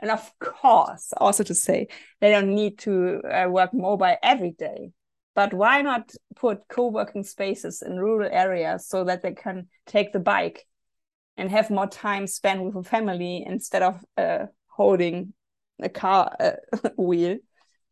And 0.01 0.11
of 0.11 0.33
course, 0.39 1.13
also 1.17 1.43
to 1.45 1.55
say, 1.55 1.89
they 2.21 2.31
don't 2.31 2.55
need 2.55 2.79
to 2.81 3.21
uh, 3.23 3.49
work 3.49 3.75
mobile 3.75 4.17
every 4.23 4.53
day. 4.53 4.93
But 5.39 5.55
why 5.55 5.83
not 5.83 6.11
put 6.35 6.67
co 6.67 6.89
working 6.89 7.23
spaces 7.23 7.81
in 7.81 8.01
rural 8.01 8.29
areas 8.29 8.89
so 8.89 9.05
that 9.05 9.23
they 9.23 9.35
can 9.35 9.69
take 9.87 10.13
the 10.13 10.19
bike 10.19 10.67
and 11.37 11.49
have 11.49 11.71
more 11.71 11.87
time 11.87 12.27
spent 12.27 12.65
with 12.65 12.75
a 12.75 12.83
family 12.83 13.45
instead 13.47 13.85
of 13.85 14.05
uh, 14.17 14.47
holding 14.67 15.35
a 15.81 15.89
car 15.89 16.35
uh, 16.41 16.57
wheel? 16.99 17.37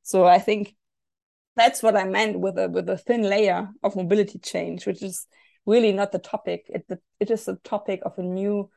So 0.03 0.25
I 0.25 0.41
think 0.41 0.75
that's 1.55 1.85
what 1.85 1.95
I 1.95 2.03
meant 2.07 2.41
with 2.41 2.59
a 2.59 2.69
with 2.69 2.89
a 2.89 2.99
thin 2.99 3.23
layer 3.23 3.69
of 3.85 3.95
mobility 3.95 4.41
change, 4.41 4.85
which 4.85 5.01
is 5.01 5.29
really 5.67 5.93
not 5.93 6.11
the 6.11 6.19
topic. 6.19 6.65
It 6.69 6.85
it 7.21 7.31
is 7.31 7.47
a 7.47 7.61
topic 7.63 8.01
of 8.05 8.19
a 8.19 8.25
new 8.25 8.71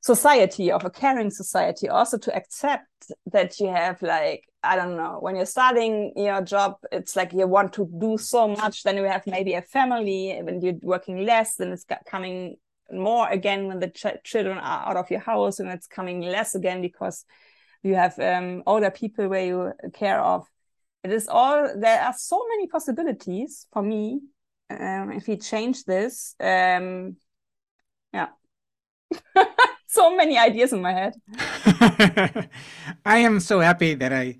society, 0.00 0.70
of 0.72 0.84
a 0.84 0.90
caring 0.90 1.30
society, 1.30 1.88
also 1.88 2.18
to 2.18 2.34
accept 2.34 2.86
that 3.32 3.58
you 3.60 3.68
have 3.68 4.00
like 4.02 4.44
I 4.62 4.76
don't 4.76 4.96
know 4.96 5.18
when 5.20 5.36
you're 5.36 5.46
starting 5.46 6.12
your 6.16 6.42
job, 6.42 6.76
it's 6.92 7.16
like 7.16 7.32
you 7.32 7.46
want 7.46 7.72
to 7.74 7.88
do 7.98 8.18
so 8.18 8.48
much. 8.48 8.82
Then 8.82 8.96
you 8.98 9.04
have 9.04 9.26
maybe 9.26 9.54
a 9.54 9.62
family. 9.62 10.38
When 10.42 10.60
you're 10.60 10.74
working 10.82 11.24
less, 11.24 11.56
then 11.56 11.72
it's 11.72 11.86
coming 12.06 12.56
more 12.92 13.28
again 13.28 13.68
when 13.68 13.78
the 13.80 13.88
ch- 13.88 14.22
children 14.24 14.58
are 14.58 14.88
out 14.88 14.96
of 14.96 15.10
your 15.10 15.20
house, 15.20 15.60
and 15.60 15.70
it's 15.70 15.86
coming 15.86 16.20
less 16.20 16.54
again 16.54 16.82
because 16.82 17.24
you 17.82 17.94
have 17.94 18.18
um, 18.18 18.62
older 18.66 18.90
people 18.90 19.28
where 19.28 19.46
you 19.46 19.72
care 19.94 20.20
of 20.20 20.46
it 21.02 21.12
is 21.12 21.28
all 21.28 21.72
there 21.78 22.02
are 22.02 22.12
so 22.16 22.44
many 22.48 22.66
possibilities 22.66 23.66
for 23.72 23.82
me 23.82 24.20
um, 24.70 25.12
if 25.12 25.26
we 25.26 25.36
change 25.36 25.84
this 25.84 26.34
um 26.40 27.16
yeah 28.12 28.28
so 29.90 30.14
many 30.14 30.38
ideas 30.38 30.72
in 30.72 30.80
my 30.80 30.92
head 30.92 31.14
I 33.04 33.18
am 33.18 33.40
so 33.40 33.60
happy 33.60 33.94
that 33.94 34.12
I 34.12 34.36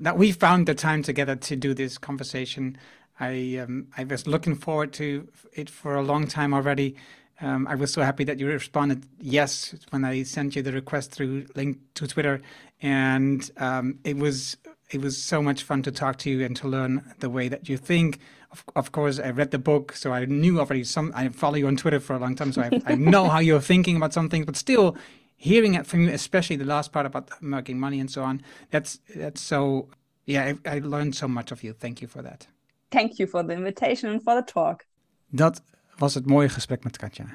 that 0.00 0.18
we 0.18 0.32
found 0.32 0.66
the 0.66 0.74
time 0.74 1.02
together 1.02 1.36
to 1.36 1.56
do 1.56 1.74
this 1.74 1.98
conversation. 1.98 2.76
I 3.20 3.58
um, 3.62 3.88
I 3.96 4.04
was 4.04 4.26
looking 4.26 4.54
forward 4.54 4.92
to 4.94 5.28
it 5.52 5.70
for 5.70 5.96
a 5.96 6.02
long 6.02 6.26
time 6.26 6.54
already. 6.54 6.96
Um, 7.40 7.66
I 7.66 7.74
was 7.74 7.92
so 7.92 8.02
happy 8.02 8.24
that 8.24 8.38
you 8.38 8.46
responded 8.46 9.04
yes 9.20 9.74
when 9.90 10.04
I 10.04 10.22
sent 10.22 10.54
you 10.54 10.62
the 10.62 10.72
request 10.72 11.10
through 11.10 11.46
link 11.54 11.78
to 11.94 12.06
Twitter, 12.06 12.40
and 12.80 13.50
um, 13.56 13.98
it 14.04 14.16
was 14.16 14.56
it 14.90 15.00
was 15.00 15.20
so 15.22 15.42
much 15.42 15.62
fun 15.62 15.82
to 15.82 15.90
talk 15.92 16.18
to 16.18 16.30
you 16.30 16.44
and 16.44 16.56
to 16.56 16.68
learn 16.68 17.02
the 17.18 17.30
way 17.30 17.48
that 17.48 17.68
you 17.68 17.76
think. 17.76 18.18
Of, 18.54 18.64
of 18.74 18.90
course, 18.90 19.18
I 19.18 19.30
read 19.30 19.50
the 19.50 19.58
book, 19.58 19.92
so 19.92 20.12
I 20.12 20.26
knew 20.26 20.60
already 20.60 20.84
some. 20.84 21.12
I 21.14 21.28
follow 21.28 21.56
you 21.56 21.66
on 21.66 21.76
Twitter 21.76 22.00
for 22.00 22.16
a 22.16 22.18
long 22.18 22.36
time, 22.36 22.52
so 22.52 22.62
I, 22.62 22.70
I 22.92 22.94
know 22.94 23.28
how 23.28 23.40
you're 23.40 23.60
thinking 23.60 23.96
about 23.96 24.12
some 24.12 24.28
things. 24.28 24.46
But 24.46 24.56
still, 24.56 24.96
hearing 25.36 25.74
it 25.74 25.86
from 25.86 26.00
you, 26.02 26.10
especially 26.12 26.56
the 26.56 26.64
last 26.64 26.92
part 26.92 27.06
about 27.06 27.30
making 27.40 27.80
money 27.80 28.00
and 28.00 28.10
so 28.10 28.22
on, 28.22 28.42
that's 28.70 29.00
that's 29.16 29.40
so. 29.40 29.88
Yeah, 30.26 30.52
I, 30.64 30.76
I 30.76 30.78
learned 30.78 31.14
so 31.14 31.28
much 31.28 31.52
of 31.52 31.62
you. 31.62 31.74
Thank 31.74 32.00
you 32.00 32.08
for 32.08 32.22
that. 32.22 32.46
thank 32.94 33.18
you 33.18 33.26
for 33.26 33.46
the 33.46 33.52
invitation 33.52 34.12
and 34.12 34.22
for 34.22 34.34
the 34.34 34.52
talk 34.52 34.84
Dat 35.28 35.62
was 35.96 36.14
het 36.14 36.26
mooie 36.26 36.48
gesprek 36.48 36.84
met 36.84 36.96
Katja. 36.96 37.26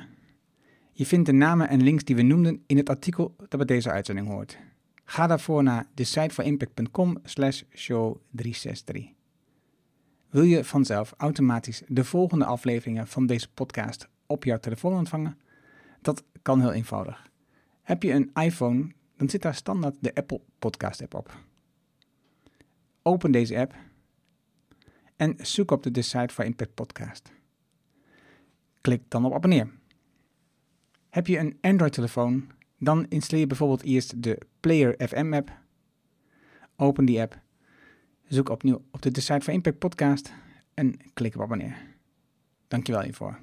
Je 0.91 1.05
vindt 1.05 1.25
de 1.25 1.31
namen 1.31 1.69
en 1.69 1.83
links 1.83 2.03
die 2.03 2.15
we 2.15 2.21
noemden 2.21 2.63
in 2.65 2.77
het 2.77 2.89
artikel 2.89 3.35
dat 3.37 3.49
bij 3.49 3.65
deze 3.65 3.91
uitzending 3.91 4.27
hoort. 4.27 4.57
Ga 5.05 5.27
daarvoor 5.27 5.63
naar 5.63 5.87
de 5.93 6.03
siteforimpact.com 6.03 7.17
slash 7.23 7.61
show 7.73 8.17
363. 8.31 9.18
Wil 10.29 10.43
je 10.43 10.63
vanzelf 10.63 11.13
automatisch 11.17 11.81
de 11.87 12.03
volgende 12.03 12.45
afleveringen 12.45 13.07
van 13.07 13.25
deze 13.25 13.49
podcast 13.49 14.07
op 14.25 14.43
jouw 14.43 14.59
telefoon 14.59 14.93
ontvangen? 14.93 15.37
Dat 16.01 16.23
kan 16.41 16.59
heel 16.59 16.71
eenvoudig. 16.71 17.29
Heb 17.81 18.03
je 18.03 18.11
een 18.11 18.31
iPhone, 18.33 18.91
dan 19.17 19.29
zit 19.29 19.41
daar 19.41 19.55
standaard 19.55 19.95
de 19.99 20.15
Apple 20.15 20.41
Podcast 20.59 21.01
app 21.01 21.13
op. 21.13 21.37
Open 23.01 23.31
deze 23.31 23.57
app 23.57 23.75
en 25.15 25.35
zoek 25.37 25.71
op 25.71 25.83
de 25.83 25.91
Decide 25.91 26.33
for 26.33 26.45
Impact 26.45 26.73
podcast. 26.73 27.31
Klik 28.81 29.01
dan 29.07 29.25
op 29.25 29.33
abonneer. 29.33 29.69
Heb 31.09 31.27
je 31.27 31.37
een 31.37 31.57
Android-telefoon, 31.61 32.51
dan 32.77 33.05
installeer 33.07 33.41
je 33.41 33.47
bijvoorbeeld 33.47 33.83
eerst 33.83 34.23
de 34.23 34.39
Player 34.59 35.07
FM 35.07 35.33
app. 35.33 35.57
Open 36.75 37.05
die 37.05 37.21
app, 37.21 37.39
zoek 38.29 38.49
opnieuw 38.49 38.85
op 38.91 39.01
de 39.01 39.11
Decide 39.11 39.41
for 39.41 39.53
Impact 39.53 39.79
podcast 39.79 40.33
en 40.73 40.99
klik 41.13 41.35
op 41.35 41.41
abonneer. 41.41 41.77
Dankjewel 42.67 43.01
hiervoor. 43.01 43.39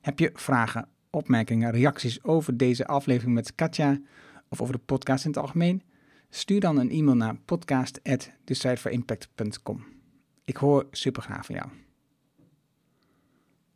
Heb 0.00 0.18
je 0.18 0.30
vragen, 0.34 0.88
opmerkingen, 1.10 1.70
reacties 1.70 2.22
over 2.22 2.56
deze 2.56 2.86
aflevering 2.86 3.34
met 3.34 3.54
Katja 3.54 4.00
of 4.48 4.60
over 4.60 4.74
de 4.74 4.80
podcast 4.86 5.24
in 5.24 5.30
het 5.30 5.38
algemeen? 5.38 5.82
Stuur 6.28 6.60
dan 6.60 6.78
een 6.78 6.90
e-mail 6.90 7.16
naar 7.16 7.36
podcast@decideforimpact.com. 7.36 9.84
Ik 10.44 10.56
hoor 10.56 10.86
super 10.90 11.22
graag 11.22 11.46
van 11.46 11.54
jou. 11.54 11.68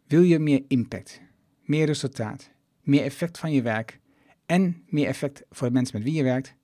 Wil 0.06 0.22
je 0.22 0.38
meer 0.38 0.64
impact, 0.68 1.20
meer 1.64 1.86
resultaat, 1.86 2.50
meer 2.82 3.02
effect 3.02 3.38
van 3.38 3.52
je 3.52 3.62
werk 3.62 4.00
en 4.46 4.82
meer 4.86 5.06
effect 5.06 5.42
voor 5.50 5.66
de 5.66 5.72
mensen 5.72 5.96
met 5.96 6.06
wie 6.06 6.14
je 6.14 6.22
werkt? 6.22 6.58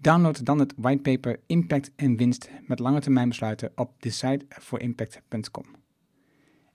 Download 0.00 0.44
dan 0.44 0.58
het 0.58 0.74
whitepaper 0.76 1.40
Impact 1.46 1.90
en 1.96 2.16
Winst 2.16 2.50
met 2.62 2.78
lange 2.78 3.00
termijn 3.00 3.28
besluiten 3.28 3.72
op 3.74 4.02
decideforimpact.com. 4.02 5.64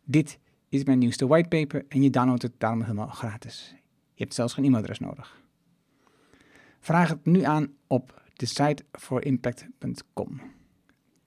Dit 0.04 0.40
is 0.70 0.84
mijn 0.84 1.00
nieuwste 1.00 1.28
whitepaper 1.28 1.86
en 1.90 2.02
je 2.02 2.10
downloadt 2.10 2.42
het 2.42 2.54
daarom 2.58 2.82
helemaal 2.82 3.08
gratis. 3.08 3.76
Je 4.14 4.24
hebt 4.24 4.34
zelfs 4.34 4.54
geen 4.54 4.66
e-mailadres 4.66 5.00
nodig. 5.00 5.42
Vraag 6.80 7.10
het 7.10 7.26
nu 7.26 7.44
aan 7.44 7.74
op 7.88 8.22
decideforimpact.com. 8.34 10.42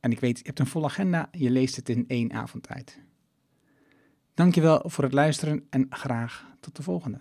En 0.00 0.10
ik 0.10 0.20
weet, 0.20 0.38
je 0.38 0.44
hebt 0.44 0.58
een 0.58 0.66
volle 0.66 0.86
agenda, 0.86 1.28
je 1.30 1.50
leest 1.50 1.76
het 1.76 1.88
in 1.88 2.04
één 2.08 2.32
avondtijd. 2.32 3.00
Dankjewel 4.34 4.82
voor 4.84 5.04
het 5.04 5.12
luisteren 5.12 5.66
en 5.70 5.86
graag 5.90 6.46
tot 6.60 6.76
de 6.76 6.82
volgende. 6.82 7.20